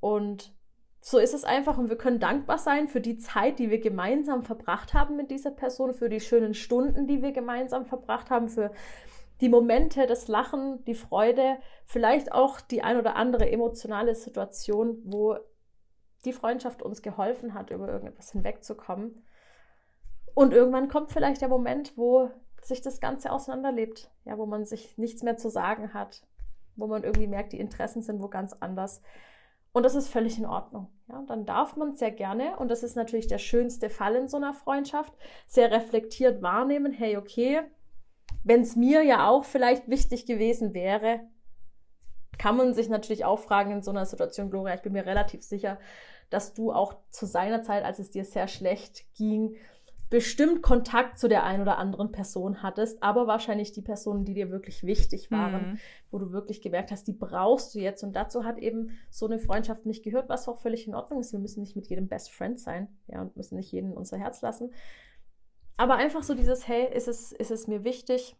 Und 0.00 0.54
so 1.00 1.18
ist 1.18 1.32
es 1.32 1.44
einfach 1.44 1.78
und 1.78 1.88
wir 1.88 1.96
können 1.96 2.20
dankbar 2.20 2.58
sein 2.58 2.88
für 2.88 3.00
die 3.00 3.16
Zeit, 3.16 3.58
die 3.58 3.70
wir 3.70 3.80
gemeinsam 3.80 4.42
verbracht 4.42 4.92
haben 4.92 5.16
mit 5.16 5.30
dieser 5.30 5.50
Person, 5.50 5.94
für 5.94 6.10
die 6.10 6.20
schönen 6.20 6.54
Stunden, 6.54 7.06
die 7.06 7.22
wir 7.22 7.32
gemeinsam 7.32 7.86
verbracht 7.86 8.30
haben, 8.30 8.48
für 8.48 8.70
die 9.40 9.48
Momente, 9.48 10.06
das 10.06 10.28
Lachen, 10.28 10.84
die 10.84 10.94
Freude, 10.94 11.56
vielleicht 11.86 12.32
auch 12.32 12.60
die 12.60 12.82
ein 12.82 12.98
oder 12.98 13.16
andere 13.16 13.50
emotionale 13.50 14.14
Situation, 14.14 14.98
wo 15.04 15.38
die 16.26 16.34
Freundschaft 16.34 16.82
uns 16.82 17.00
geholfen 17.00 17.54
hat, 17.54 17.70
über 17.70 17.88
irgendetwas 17.88 18.32
hinwegzukommen. 18.32 19.24
Und 20.34 20.52
irgendwann 20.52 20.88
kommt 20.88 21.12
vielleicht 21.12 21.40
der 21.40 21.48
Moment, 21.48 21.96
wo 21.96 22.30
sich 22.62 22.82
das 22.82 23.00
Ganze 23.00 23.32
auseinanderlebt, 23.32 24.10
ja, 24.26 24.36
wo 24.36 24.44
man 24.44 24.66
sich 24.66 24.98
nichts 24.98 25.22
mehr 25.22 25.38
zu 25.38 25.48
sagen 25.48 25.94
hat, 25.94 26.22
wo 26.76 26.86
man 26.86 27.02
irgendwie 27.02 27.26
merkt, 27.26 27.52
die 27.52 27.60
Interessen 27.60 28.02
sind 28.02 28.20
wo 28.20 28.28
ganz 28.28 28.52
anders. 28.52 29.02
Und 29.72 29.84
das 29.84 29.94
ist 29.94 30.08
völlig 30.08 30.38
in 30.38 30.46
Ordnung. 30.46 30.88
Ja, 31.08 31.22
dann 31.26 31.46
darf 31.46 31.76
man 31.76 31.94
sehr 31.94 32.10
gerne, 32.10 32.56
und 32.58 32.70
das 32.70 32.82
ist 32.82 32.96
natürlich 32.96 33.26
der 33.26 33.38
schönste 33.38 33.90
Fall 33.90 34.16
in 34.16 34.28
so 34.28 34.36
einer 34.36 34.54
Freundschaft, 34.54 35.12
sehr 35.46 35.70
reflektiert 35.70 36.42
wahrnehmen, 36.42 36.92
hey, 36.92 37.16
okay, 37.16 37.62
wenn 38.44 38.62
es 38.62 38.76
mir 38.76 39.02
ja 39.02 39.28
auch 39.28 39.44
vielleicht 39.44 39.88
wichtig 39.88 40.26
gewesen 40.26 40.74
wäre, 40.74 41.20
kann 42.38 42.56
man 42.56 42.74
sich 42.74 42.88
natürlich 42.88 43.24
auch 43.24 43.38
fragen 43.38 43.70
in 43.70 43.82
so 43.82 43.90
einer 43.90 44.06
Situation, 44.06 44.50
Gloria, 44.50 44.74
ich 44.74 44.82
bin 44.82 44.92
mir 44.92 45.04
relativ 45.04 45.42
sicher, 45.42 45.78
dass 46.30 46.54
du 46.54 46.72
auch 46.72 46.94
zu 47.10 47.26
seiner 47.26 47.62
Zeit, 47.62 47.84
als 47.84 47.98
es 47.98 48.10
dir 48.10 48.24
sehr 48.24 48.48
schlecht 48.48 49.04
ging, 49.14 49.56
bestimmt 50.10 50.60
Kontakt 50.60 51.18
zu 51.20 51.28
der 51.28 51.44
einen 51.44 51.62
oder 51.62 51.78
anderen 51.78 52.10
Person 52.10 52.64
hattest, 52.64 53.00
aber 53.00 53.28
wahrscheinlich 53.28 53.70
die 53.70 53.80
Personen, 53.80 54.24
die 54.24 54.34
dir 54.34 54.50
wirklich 54.50 54.82
wichtig 54.82 55.30
waren, 55.30 55.70
mhm. 55.70 55.78
wo 56.10 56.18
du 56.18 56.32
wirklich 56.32 56.60
gemerkt 56.60 56.90
hast, 56.90 57.06
die 57.06 57.12
brauchst 57.12 57.74
du 57.74 57.78
jetzt. 57.78 58.02
Und 58.02 58.14
dazu 58.14 58.44
hat 58.44 58.58
eben 58.58 58.98
so 59.08 59.26
eine 59.26 59.38
Freundschaft 59.38 59.86
nicht 59.86 60.02
gehört, 60.02 60.28
was 60.28 60.48
auch 60.48 60.58
völlig 60.58 60.88
in 60.88 60.96
Ordnung 60.96 61.20
ist. 61.20 61.32
Wir 61.32 61.38
müssen 61.38 61.60
nicht 61.60 61.76
mit 61.76 61.86
jedem 61.86 62.08
Best 62.08 62.32
Friend 62.32 62.58
sein, 62.58 62.88
ja, 63.06 63.20
und 63.22 63.36
müssen 63.36 63.56
nicht 63.56 63.70
jeden 63.70 63.92
unser 63.92 64.18
Herz 64.18 64.42
lassen. 64.42 64.72
Aber 65.76 65.94
einfach 65.94 66.24
so 66.24 66.34
dieses, 66.34 66.66
hey, 66.66 66.92
ist 66.92 67.06
es, 67.06 67.30
ist 67.30 67.52
es 67.52 67.68
mir 67.68 67.84
wichtig? 67.84 68.36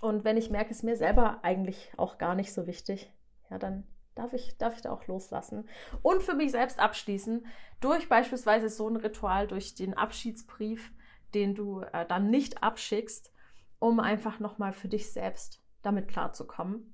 Und 0.00 0.24
wenn 0.24 0.38
ich 0.38 0.50
merke, 0.50 0.70
es 0.70 0.78
ist 0.78 0.82
mir 0.82 0.96
selber 0.96 1.44
eigentlich 1.44 1.92
auch 1.98 2.16
gar 2.16 2.34
nicht 2.34 2.54
so 2.54 2.66
wichtig, 2.66 3.12
ja, 3.50 3.58
dann 3.58 3.86
darf 4.14 4.32
ich, 4.32 4.56
darf 4.58 4.74
ich 4.76 4.82
da 4.82 4.92
auch 4.92 5.06
loslassen. 5.06 5.68
Und 6.02 6.22
für 6.22 6.34
mich 6.34 6.52
selbst 6.52 6.78
abschließen, 6.78 7.46
durch 7.80 8.08
beispielsweise 8.08 8.68
so 8.68 8.88
ein 8.88 8.96
Ritual, 8.96 9.46
durch 9.46 9.74
den 9.74 9.94
Abschiedsbrief, 9.94 10.92
den 11.34 11.54
du 11.54 11.80
äh, 11.80 12.06
dann 12.06 12.30
nicht 12.30 12.62
abschickst, 12.62 13.32
um 13.78 14.00
einfach 14.00 14.40
nochmal 14.40 14.72
für 14.72 14.88
dich 14.88 15.12
selbst 15.12 15.60
damit 15.82 16.08
klarzukommen. 16.08 16.93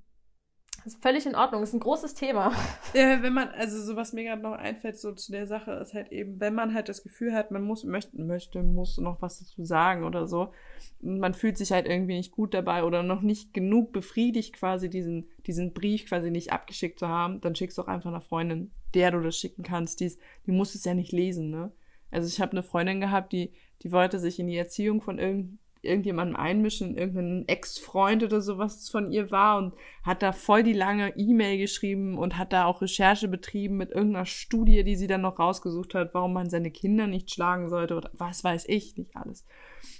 Das 0.84 0.94
ist 0.94 1.02
völlig 1.02 1.26
in 1.26 1.34
Ordnung, 1.34 1.60
das 1.60 1.70
ist 1.70 1.74
ein 1.74 1.80
großes 1.80 2.14
Thema. 2.14 2.52
Ja, 2.94 3.22
wenn 3.22 3.34
man, 3.34 3.48
also 3.50 3.80
so 3.80 3.94
was 3.94 4.12
mir 4.12 4.24
gerade 4.24 4.42
noch 4.42 4.52
einfällt, 4.52 4.98
so 4.98 5.12
zu 5.12 5.30
der 5.30 5.46
Sache, 5.46 5.72
ist 5.72 5.94
halt 5.94 6.10
eben, 6.10 6.40
wenn 6.40 6.54
man 6.54 6.74
halt 6.74 6.88
das 6.88 7.02
Gefühl 7.02 7.32
hat, 7.32 7.50
man 7.50 7.62
muss, 7.62 7.84
möchte, 7.84 8.20
möchte, 8.20 8.62
muss 8.62 8.98
noch 8.98 9.22
was 9.22 9.38
dazu 9.38 9.64
sagen 9.64 10.04
oder 10.04 10.26
so, 10.26 10.52
man 11.00 11.34
fühlt 11.34 11.56
sich 11.56 11.70
halt 11.70 11.86
irgendwie 11.86 12.16
nicht 12.16 12.32
gut 12.32 12.52
dabei 12.52 12.82
oder 12.82 13.02
noch 13.02 13.20
nicht 13.20 13.54
genug 13.54 13.92
befriedigt, 13.92 14.54
quasi 14.54 14.90
diesen, 14.90 15.28
diesen 15.46 15.72
Brief 15.72 16.06
quasi 16.06 16.30
nicht 16.30 16.52
abgeschickt 16.52 16.98
zu 16.98 17.06
haben, 17.06 17.40
dann 17.40 17.54
schickst 17.54 17.78
du 17.78 17.82
auch 17.82 17.88
einfach 17.88 18.10
einer 18.10 18.20
Freundin, 18.20 18.72
der 18.94 19.12
du 19.12 19.20
das 19.20 19.36
schicken 19.36 19.62
kannst, 19.62 20.00
die, 20.00 20.12
die 20.46 20.52
muss 20.52 20.74
es 20.74 20.84
ja 20.84 20.94
nicht 20.94 21.12
lesen, 21.12 21.50
ne? 21.50 21.72
Also 22.10 22.26
ich 22.26 22.40
habe 22.40 22.52
eine 22.52 22.64
Freundin 22.64 23.00
gehabt, 23.00 23.32
die, 23.32 23.52
die 23.82 23.92
wollte 23.92 24.18
sich 24.18 24.40
in 24.40 24.48
die 24.48 24.56
Erziehung 24.56 25.00
von 25.00 25.18
irgendeinem 25.18 25.58
irgendjemandem 25.82 26.36
einmischen, 26.36 26.96
irgendein 26.96 27.48
Ex-Freund 27.48 28.22
oder 28.22 28.40
sowas 28.40 28.88
von 28.90 29.10
ihr 29.10 29.30
war 29.30 29.58
und 29.58 29.74
hat 30.02 30.22
da 30.22 30.32
voll 30.32 30.62
die 30.62 30.74
lange 30.74 31.16
E-Mail 31.16 31.58
geschrieben 31.58 32.18
und 32.18 32.36
hat 32.36 32.52
da 32.52 32.66
auch 32.66 32.82
Recherche 32.82 33.28
betrieben 33.28 33.76
mit 33.76 33.90
irgendeiner 33.90 34.26
Studie, 34.26 34.84
die 34.84 34.96
sie 34.96 35.06
dann 35.06 35.22
noch 35.22 35.38
rausgesucht 35.38 35.94
hat, 35.94 36.12
warum 36.12 36.32
man 36.32 36.50
seine 36.50 36.70
Kinder 36.70 37.06
nicht 37.06 37.30
schlagen 37.30 37.68
sollte 37.68 37.96
oder 37.96 38.10
was 38.12 38.44
weiß 38.44 38.64
ich, 38.68 38.96
nicht 38.96 39.16
alles. 39.16 39.46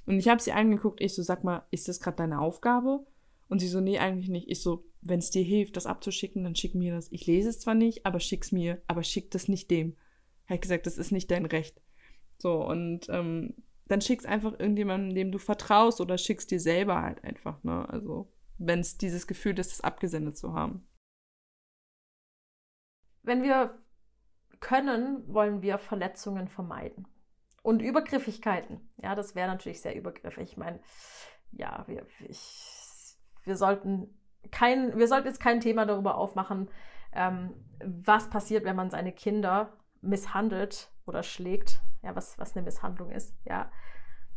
Und 0.06 0.18
ich 0.18 0.28
habe 0.28 0.42
sie 0.42 0.52
angeguckt, 0.52 1.00
ich 1.00 1.14
so, 1.14 1.22
sag 1.22 1.44
mal, 1.44 1.64
ist 1.70 1.88
das 1.88 2.00
gerade 2.00 2.18
deine 2.18 2.40
Aufgabe? 2.40 3.06
Und 3.48 3.58
sie 3.58 3.68
so, 3.68 3.80
nee, 3.80 3.98
eigentlich 3.98 4.28
nicht. 4.28 4.48
Ich 4.48 4.62
so, 4.62 4.84
wenn 5.00 5.18
es 5.18 5.30
dir 5.30 5.42
hilft, 5.42 5.76
das 5.76 5.86
abzuschicken, 5.86 6.44
dann 6.44 6.54
schick 6.54 6.74
mir 6.74 6.94
das. 6.94 7.10
Ich 7.10 7.26
lese 7.26 7.48
es 7.48 7.58
zwar 7.58 7.74
nicht, 7.74 8.06
aber 8.06 8.20
schick's 8.20 8.52
mir, 8.52 8.80
aber 8.86 9.02
schick 9.02 9.30
das 9.30 9.48
nicht 9.48 9.70
dem. 9.70 9.96
Hat 10.46 10.62
gesagt, 10.62 10.86
das 10.86 10.98
ist 10.98 11.10
nicht 11.10 11.30
dein 11.30 11.46
Recht. 11.46 11.80
So, 12.38 12.64
und 12.64 13.08
ähm, 13.08 13.54
dann 13.90 14.00
schick's 14.00 14.24
einfach 14.24 14.52
irgendjemandem, 14.52 15.14
dem 15.14 15.32
du 15.32 15.38
vertraust 15.38 16.00
oder 16.00 16.16
schick's 16.16 16.46
dir 16.46 16.60
selber 16.60 17.02
halt 17.02 17.24
einfach, 17.24 17.62
ne? 17.64 17.88
Also, 17.88 18.32
wenn 18.58 18.80
es 18.80 18.98
dieses 18.98 19.26
Gefühl 19.26 19.58
ist, 19.58 19.72
das 19.72 19.80
abgesendet 19.80 20.36
zu 20.36 20.54
haben. 20.54 20.86
Wenn 23.22 23.42
wir 23.42 23.78
können, 24.60 25.24
wollen 25.26 25.62
wir 25.62 25.78
Verletzungen 25.78 26.48
vermeiden. 26.48 27.08
Und 27.62 27.82
Übergriffigkeiten. 27.82 28.90
Ja, 28.96 29.14
das 29.14 29.34
wäre 29.34 29.48
natürlich 29.48 29.80
sehr 29.80 29.96
übergriffig. 29.96 30.52
Ich 30.52 30.56
meine, 30.56 30.80
ja, 31.50 31.84
wir, 31.88 32.06
ich, 32.28 33.16
wir 33.44 33.56
sollten 33.56 34.18
kein, 34.50 34.96
wir 34.96 35.08
sollten 35.08 35.26
jetzt 35.26 35.40
kein 35.40 35.60
Thema 35.60 35.84
darüber 35.84 36.16
aufmachen, 36.16 36.70
ähm, 37.12 37.54
was 37.84 38.30
passiert, 38.30 38.64
wenn 38.64 38.76
man 38.76 38.90
seine 38.90 39.12
Kinder 39.12 39.76
misshandelt 40.00 40.92
oder 41.06 41.22
schlägt 41.22 41.80
ja, 42.02 42.14
was, 42.16 42.38
was 42.38 42.56
eine 42.56 42.64
Misshandlung 42.64 43.10
ist, 43.10 43.34
ja. 43.44 43.70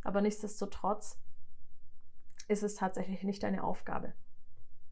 Aber 0.03 0.21
nichtsdestotrotz 0.21 1.17
ist 2.47 2.63
es 2.63 2.75
tatsächlich 2.75 3.23
nicht 3.23 3.43
deine 3.43 3.63
Aufgabe. 3.63 4.13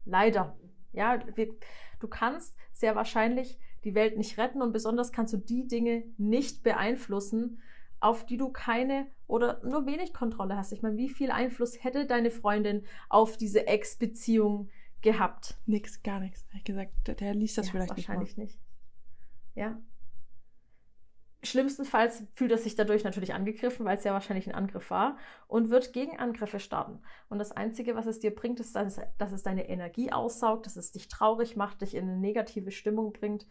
Leider. 0.04 0.56
Ja, 0.92 1.20
wir, 1.36 1.54
du 2.00 2.08
kannst 2.08 2.56
sehr 2.72 2.96
wahrscheinlich 2.96 3.58
die 3.84 3.94
Welt 3.94 4.16
nicht 4.16 4.38
retten 4.38 4.62
und 4.62 4.72
besonders 4.72 5.12
kannst 5.12 5.32
du 5.32 5.38
die 5.38 5.66
Dinge 5.66 6.04
nicht 6.16 6.62
beeinflussen, 6.62 7.60
auf 8.00 8.26
die 8.26 8.36
du 8.36 8.50
keine 8.50 9.06
oder 9.26 9.62
nur 9.64 9.86
wenig 9.86 10.12
Kontrolle 10.12 10.56
hast. 10.56 10.72
Ich 10.72 10.82
meine, 10.82 10.96
wie 10.96 11.08
viel 11.08 11.30
Einfluss 11.30 11.82
hätte 11.82 12.06
deine 12.06 12.30
Freundin 12.30 12.84
auf 13.08 13.36
diese 13.36 13.66
Ex-Beziehung 13.66 14.70
gehabt? 15.02 15.58
Nix, 15.66 16.02
gar 16.02 16.20
nichts. 16.20 16.46
Ich 16.54 16.64
gesagt, 16.64 16.92
der, 17.06 17.34
liest 17.34 17.58
das 17.58 17.66
ja, 17.66 17.72
vielleicht 17.72 17.90
wahrscheinlich 17.90 18.36
nicht. 18.36 18.58
Wahrscheinlich 19.54 19.76
nicht. 19.76 19.78
Ja, 19.78 19.82
Schlimmstenfalls 21.44 22.22
fühlt 22.34 22.52
er 22.52 22.58
sich 22.58 22.76
dadurch 22.76 23.02
natürlich 23.02 23.34
angegriffen, 23.34 23.84
weil 23.84 23.98
es 23.98 24.04
ja 24.04 24.12
wahrscheinlich 24.12 24.46
ein 24.46 24.54
Angriff 24.54 24.90
war 24.90 25.16
und 25.48 25.70
wird 25.70 25.92
Gegenangriffe 25.92 26.60
starten. 26.60 27.00
Und 27.28 27.38
das 27.38 27.50
Einzige, 27.50 27.96
was 27.96 28.06
es 28.06 28.20
dir 28.20 28.32
bringt, 28.32 28.60
ist, 28.60 28.76
dass 28.76 28.98
es, 28.98 29.04
dass 29.18 29.32
es 29.32 29.42
deine 29.42 29.68
Energie 29.68 30.12
aussaugt, 30.12 30.66
dass 30.66 30.76
es 30.76 30.92
dich 30.92 31.08
traurig 31.08 31.56
macht, 31.56 31.80
dich 31.80 31.96
in 31.96 32.08
eine 32.08 32.18
negative 32.18 32.70
Stimmung 32.70 33.12
bringt. 33.12 33.46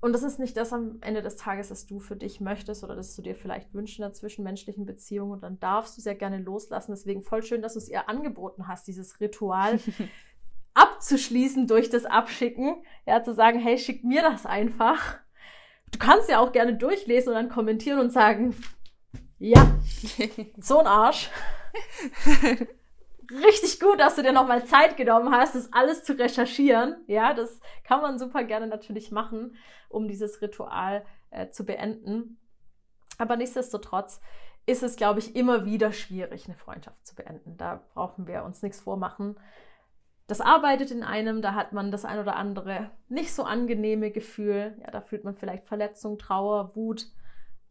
Und 0.00 0.12
das 0.12 0.22
ist 0.22 0.38
nicht 0.38 0.58
das 0.58 0.74
am 0.74 0.98
Ende 1.00 1.22
des 1.22 1.36
Tages, 1.36 1.70
was 1.70 1.86
du 1.86 2.00
für 2.00 2.16
dich 2.16 2.40
möchtest 2.42 2.84
oder 2.84 2.94
das 2.94 3.16
du 3.16 3.22
dir 3.22 3.34
vielleicht 3.34 3.72
wünschst 3.72 3.98
in 3.98 4.02
der 4.02 4.12
zwischenmenschlichen 4.12 4.84
Beziehung. 4.84 5.30
Und 5.30 5.42
dann 5.42 5.58
darfst 5.58 5.96
du 5.96 6.02
sehr 6.02 6.16
gerne 6.16 6.38
loslassen. 6.38 6.92
Deswegen 6.92 7.22
voll 7.22 7.42
schön, 7.42 7.62
dass 7.62 7.72
du 7.72 7.78
es 7.78 7.88
ihr 7.88 8.10
angeboten 8.10 8.68
hast, 8.68 8.86
dieses 8.86 9.20
Ritual 9.20 9.80
abzuschließen 10.74 11.66
durch 11.66 11.88
das 11.88 12.04
Abschicken. 12.04 12.82
Ja, 13.06 13.22
zu 13.22 13.32
sagen, 13.32 13.58
hey, 13.58 13.78
schick 13.78 14.04
mir 14.04 14.20
das 14.20 14.44
einfach 14.44 15.18
Du 15.92 15.98
kannst 15.98 16.28
ja 16.28 16.40
auch 16.40 16.52
gerne 16.52 16.74
durchlesen 16.74 17.30
und 17.30 17.34
dann 17.34 17.48
kommentieren 17.48 18.00
und 18.00 18.10
sagen, 18.10 18.54
ja, 19.38 19.76
so 20.58 20.78
ein 20.80 20.86
Arsch. 20.86 21.30
Richtig 23.30 23.80
gut, 23.80 23.98
dass 23.98 24.14
du 24.14 24.22
dir 24.22 24.32
nochmal 24.32 24.64
Zeit 24.66 24.96
genommen 24.96 25.34
hast, 25.34 25.54
das 25.54 25.72
alles 25.72 26.04
zu 26.04 26.16
recherchieren. 26.16 26.96
Ja, 27.06 27.34
das 27.34 27.60
kann 27.82 28.00
man 28.00 28.18
super 28.18 28.44
gerne 28.44 28.68
natürlich 28.68 29.10
machen, 29.10 29.56
um 29.88 30.06
dieses 30.06 30.40
Ritual 30.42 31.04
äh, 31.30 31.50
zu 31.50 31.64
beenden. 31.64 32.38
Aber 33.18 33.36
nichtsdestotrotz 33.36 34.20
ist 34.66 34.82
es, 34.82 34.96
glaube 34.96 35.20
ich, 35.20 35.34
immer 35.34 35.64
wieder 35.64 35.92
schwierig, 35.92 36.46
eine 36.46 36.56
Freundschaft 36.56 37.06
zu 37.06 37.14
beenden. 37.14 37.56
Da 37.56 37.82
brauchen 37.94 38.26
wir 38.26 38.44
uns 38.44 38.62
nichts 38.62 38.80
vormachen 38.80 39.36
das 40.26 40.40
arbeitet 40.40 40.90
in 40.90 41.02
einem, 41.04 41.40
da 41.40 41.54
hat 41.54 41.72
man 41.72 41.90
das 41.92 42.04
ein 42.04 42.18
oder 42.18 42.36
andere 42.36 42.90
nicht 43.08 43.32
so 43.32 43.44
angenehme 43.44 44.10
Gefühl. 44.10 44.76
Ja, 44.80 44.90
da 44.90 45.00
fühlt 45.00 45.24
man 45.24 45.36
vielleicht 45.36 45.66
Verletzung, 45.66 46.18
Trauer, 46.18 46.74
Wut, 46.74 47.06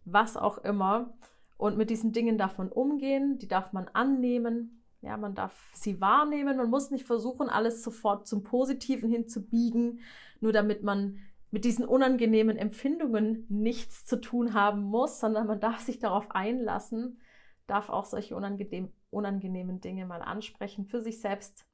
was 0.06 0.38
auch 0.38 0.60
immer. 0.60 1.14
Und 1.58 1.78
mit 1.78 1.90
diesen 1.90 2.14
Dingen 2.14 2.38
darf 2.38 2.58
man 2.58 2.70
umgehen, 2.70 3.40
die 3.40 3.48
darf 3.48 3.74
man 3.74 3.90
annehmen. 3.90 4.84
Ja, 5.02 5.18
man 5.18 5.36
darf 5.36 5.70
sie 5.74 6.00
wahrnehmen. 6.00 6.58
Man 6.58 6.70
muss 6.70 6.92
nicht 6.92 7.06
versuchen, 7.06 7.50
alles 7.50 7.84
sofort 7.84 8.26
zum 8.26 8.44
Positiven 8.44 9.10
hinzubiegen, 9.10 10.00
nur 10.40 10.54
damit 10.54 10.82
man 10.82 11.20
mit 11.52 11.66
diesen 11.66 11.86
unangenehmen 11.86 12.58
Empfindungen 12.58 13.46
nichts 13.50 14.06
zu 14.06 14.20
tun 14.20 14.54
haben 14.54 14.82
muss, 14.82 15.20
sondern 15.20 15.48
man 15.48 15.60
darf 15.60 15.80
sich 15.80 16.00
darauf 16.00 16.32
einlassen, 16.32 17.20
darf 17.68 17.90
auch 17.90 18.06
solche 18.06 18.36
unangenehm, 18.36 18.92
unangenehmen 19.10 19.80
Dinge 19.80 20.06
mal 20.06 20.22
ansprechen, 20.22 20.86
für 20.86 21.02
sich 21.02 21.22
selbst 21.22 21.66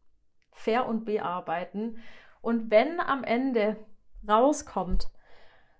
fair 0.52 0.88
und 0.88 1.06
bearbeiten. 1.06 1.97
Und 2.41 2.72
wenn 2.72 2.99
am 2.99 3.24
Ende 3.24 3.78
rauskommt, 4.28 5.10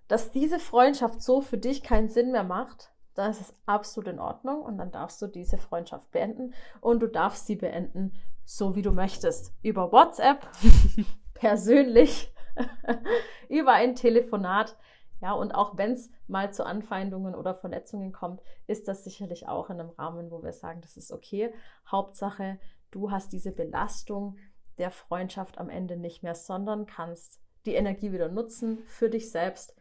dass 0.08 0.30
diese 0.30 0.58
Freundschaft 0.58 1.22
so 1.22 1.40
für 1.40 1.58
dich 1.58 1.82
keinen 1.82 2.08
Sinn 2.08 2.32
mehr 2.32 2.44
macht, 2.44 2.92
dann 3.14 3.30
ist 3.30 3.40
es 3.40 3.54
absolut 3.66 4.08
in 4.08 4.18
Ordnung 4.18 4.62
und 4.62 4.78
dann 4.78 4.90
darfst 4.90 5.20
du 5.20 5.26
diese 5.26 5.58
Freundschaft 5.58 6.10
beenden 6.10 6.54
und 6.80 7.00
du 7.00 7.06
darfst 7.06 7.46
sie 7.46 7.56
beenden, 7.56 8.12
so 8.44 8.74
wie 8.74 8.82
du 8.82 8.92
möchtest. 8.92 9.52
Über 9.62 9.92
WhatsApp, 9.92 10.46
persönlich, 11.34 12.32
über 13.48 13.72
ein 13.72 13.94
Telefonat. 13.94 14.76
Ja, 15.20 15.32
und 15.32 15.54
auch 15.54 15.76
wenn 15.76 15.92
es 15.92 16.10
mal 16.26 16.52
zu 16.52 16.66
Anfeindungen 16.66 17.34
oder 17.34 17.54
Verletzungen 17.54 18.12
kommt, 18.12 18.42
ist 18.66 18.88
das 18.88 19.04
sicherlich 19.04 19.46
auch 19.46 19.70
in 19.70 19.78
einem 19.78 19.90
Rahmen, 19.90 20.30
wo 20.30 20.42
wir 20.42 20.52
sagen, 20.52 20.80
das 20.80 20.96
ist 20.96 21.12
okay. 21.12 21.54
Hauptsache, 21.86 22.58
du 22.90 23.10
hast 23.10 23.32
diese 23.32 23.52
Belastung 23.52 24.36
der 24.78 24.90
Freundschaft 24.90 25.58
am 25.58 25.68
Ende 25.68 25.96
nicht 25.96 26.22
mehr, 26.22 26.34
sondern 26.34 26.86
kannst 26.86 27.40
die 27.66 27.74
Energie 27.74 28.12
wieder 28.12 28.28
nutzen 28.28 28.78
für 28.86 29.08
dich 29.08 29.30
selbst 29.30 29.74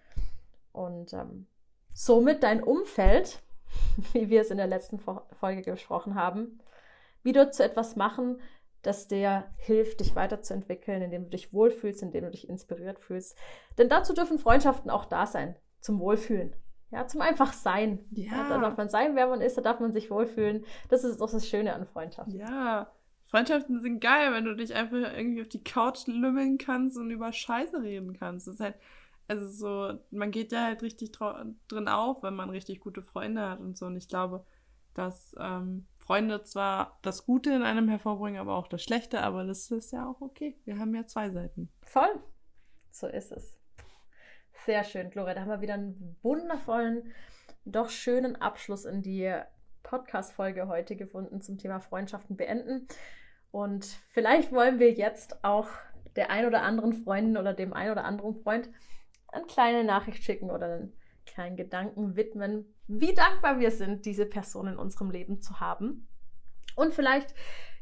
und 0.72 1.14
ähm, 1.14 1.48
somit 1.94 2.44
dein 2.44 2.64
Umfeld, 2.64 3.42
wie 4.14 4.30
wir 4.30 4.42
es 4.42 4.52
in 4.52 4.58
der 4.58 4.68
letzten 4.68 5.00
Folge 5.00 5.62
gesprochen 5.62 6.16
haben, 6.16 6.60
wieder 7.24 7.52
zu 7.52 7.64
etwas 7.64 7.96
machen, 7.96 8.40
das 8.82 9.08
dir 9.08 9.46
hilft, 9.58 10.00
dich 10.00 10.16
weiterzuentwickeln, 10.16 11.04
indem 11.04 11.26
du 11.26 11.30
dich 11.30 11.54
wohlfühlst, 11.54 12.02
indem 12.02 12.26
du 12.26 12.32
dich 12.32 12.50
inspiriert 12.50 13.00
fühlst. 13.00 13.38
Denn 13.78 13.90
dazu 13.90 14.14
dürfen 14.14 14.40
Freundschaften 14.40 14.90
auch 14.90 15.06
da 15.06 15.28
sein, 15.28 15.56
zum 15.82 16.00
Wohlfühlen. 16.00 16.56
Ja, 16.90 17.08
zum 17.08 17.22
einfach 17.22 17.54
sein. 17.54 18.04
Ja. 18.12 18.34
ja. 18.34 18.50
Da 18.50 18.58
darf 18.60 18.78
man 18.78 18.90
sein, 18.90 19.16
wer 19.16 19.28
man 19.28 19.40
ist, 19.40 19.58
da 19.58 19.62
darf 19.62 19.80
man 19.80 19.94
sich 19.94 20.10
wohlfühlen. 20.12 20.66
Das 20.90 21.04
ist 21.04 21.22
doch 21.22 21.32
das 21.32 21.48
Schöne 21.48 21.74
an 21.74 21.86
Freundschaften. 21.86 22.38
Ja, 22.38 22.92
Freundschaften 23.32 23.80
sind 23.80 24.02
geil, 24.02 24.34
wenn 24.34 24.44
du 24.44 24.56
dich 24.56 24.76
einfach 24.76 24.98
irgendwie 24.98 25.42
auf 25.42 25.48
die 25.48 25.64
Couch 25.64 26.06
lümmeln 26.06 26.58
kannst 26.58 26.98
und 26.98 27.10
über 27.12 27.32
Scheiße 27.32 27.82
reden 27.82 28.18
kannst. 28.18 28.46
Das 28.46 28.56
ist 28.56 28.60
halt, 28.60 28.76
also 29.30 29.48
so, 29.48 30.00
man 30.12 30.32
geht 30.32 30.52
ja 30.52 30.66
halt 30.66 30.84
richtig 30.84 31.14
drin 31.14 31.88
auf, 31.88 32.22
wenn 32.24 32.36
man 32.36 32.50
richtig 32.50 32.82
gute 32.82 33.02
Freunde 33.02 33.50
hat 33.50 33.62
und 33.62 33.78
so. 33.78 33.86
Und 33.86 33.96
ich 33.96 34.10
glaube, 34.10 34.46
dass 34.94 35.34
ähm, 35.40 35.88
Freunde 35.98 36.44
zwar 36.44 37.00
das 37.04 37.26
Gute 37.26 37.54
in 37.54 37.64
einem 37.64 37.88
hervorbringen, 37.88 38.42
aber 38.42 38.58
auch 38.58 38.68
das 38.68 38.84
Schlechte, 38.84 39.22
aber 39.22 39.46
das 39.46 39.72
ist 39.72 39.94
ja 39.94 40.10
auch 40.10 40.20
okay. 40.20 40.60
Wir 40.66 40.78
haben 40.78 40.94
ja 40.94 41.08
zwei 41.08 41.30
Seiten. 41.30 41.70
Voll. 41.84 42.22
So 42.92 43.08
ist 43.08 43.32
es. 43.32 43.58
Sehr 44.66 44.84
schön, 44.84 45.10
Gloria. 45.10 45.36
Da 45.36 45.42
haben 45.42 45.50
wir 45.50 45.62
wieder 45.62 45.76
einen 45.76 46.18
wundervollen, 46.22 47.14
doch 47.64 47.90
schönen 47.90 48.36
Abschluss 48.36 48.84
in 48.84 49.02
die 49.02 49.34
Podcast-Folge 49.84 50.68
heute 50.68 50.98
gefunden 50.98 51.42
zum 51.42 51.58
Thema 51.58 51.80
Freundschaften 51.80 52.36
beenden. 52.36 52.88
Und 53.52 53.86
vielleicht 54.10 54.52
wollen 54.52 54.80
wir 54.80 54.92
jetzt 54.92 55.44
auch 55.44 55.68
der 56.16 56.30
ein 56.30 56.46
oder 56.46 56.64
anderen 56.64 56.94
Freundin 56.94 57.38
oder 57.38 57.54
dem 57.54 57.74
ein 57.74 57.92
oder 57.92 58.06
anderen 58.06 58.36
Freund 58.36 58.70
eine 59.28 59.46
kleine 59.46 59.84
Nachricht 59.84 60.24
schicken 60.24 60.50
oder 60.50 60.66
einen 60.74 60.94
kleinen 61.26 61.56
Gedanken 61.56 62.16
widmen, 62.16 62.66
wie 62.88 63.14
dankbar 63.14 63.60
wir 63.60 63.72
sind, 63.72 64.06
diese 64.06 64.26
Person 64.26 64.68
in 64.68 64.78
unserem 64.78 65.12
Leben 65.12 65.42
zu 65.42 65.60
haben. 65.60 66.08
Und 66.76 66.94
vielleicht 66.94 67.34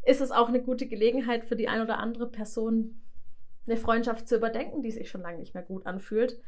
ist 0.06 0.22
es 0.22 0.32
auch 0.32 0.48
eine 0.48 0.62
gute 0.62 0.88
Gelegenheit 0.88 1.46
für 1.46 1.56
die 1.56 1.68
ein 1.68 1.82
oder 1.82 1.98
andere 1.98 2.30
Person, 2.30 3.02
eine 3.66 3.78
Freundschaft 3.78 4.28
zu 4.28 4.36
überdenken, 4.36 4.82
die 4.82 4.92
sich 4.92 5.10
schon 5.10 5.22
lange 5.22 5.40
nicht 5.40 5.54
mehr 5.54 5.64
gut 5.64 5.86
anfühlt 5.86 6.40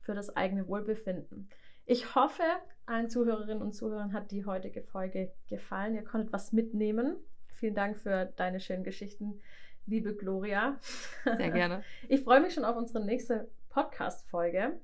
für 0.00 0.14
das 0.14 0.34
eigene 0.36 0.66
Wohlbefinden. 0.66 1.48
Ich 1.84 2.14
hoffe, 2.14 2.42
allen 2.86 3.10
Zuhörerinnen 3.10 3.62
und 3.62 3.72
Zuhörern 3.72 4.12
hat 4.12 4.30
die 4.30 4.44
heutige 4.46 4.82
Folge 4.82 5.32
gefallen. 5.48 5.94
Ihr 5.94 6.04
konntet 6.04 6.32
was 6.32 6.52
mitnehmen. 6.52 7.16
Vielen 7.60 7.74
Dank 7.74 7.98
für 7.98 8.24
deine 8.36 8.58
schönen 8.58 8.84
Geschichten, 8.84 9.38
liebe 9.84 10.16
Gloria. 10.16 10.78
Sehr 11.24 11.50
gerne. 11.50 11.84
Ich 12.08 12.22
freue 12.22 12.40
mich 12.40 12.54
schon 12.54 12.64
auf 12.64 12.74
unsere 12.74 13.04
nächste 13.04 13.50
Podcast-Folge. 13.68 14.80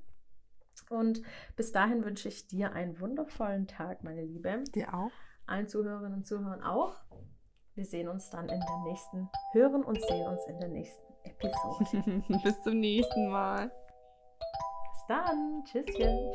Und 0.91 1.23
bis 1.55 1.71
dahin 1.71 2.05
wünsche 2.05 2.27
ich 2.27 2.45
dir 2.45 2.73
einen 2.73 2.99
wundervollen 2.99 3.65
Tag, 3.65 4.03
meine 4.03 4.23
Liebe. 4.23 4.63
Dir 4.75 4.93
auch. 4.93 5.09
Allen 5.47 5.67
Zuhörerinnen 5.67 6.19
und 6.19 6.27
Zuhörern 6.27 6.61
auch. 6.61 7.01
Wir 7.73 7.85
sehen 7.85 8.09
uns 8.09 8.29
dann 8.29 8.47
in 8.47 8.59
der 8.59 8.91
nächsten, 8.91 9.27
hören 9.53 9.83
und 9.83 9.99
sehen 10.03 10.27
uns 10.27 10.45
in 10.47 10.59
der 10.59 10.69
nächsten 10.69 11.01
Episode. 11.23 12.23
bis 12.43 12.61
zum 12.61 12.79
nächsten 12.79 13.31
Mal 13.31 13.71
dann. 15.07 15.63
Tschüsschen. 15.65 16.31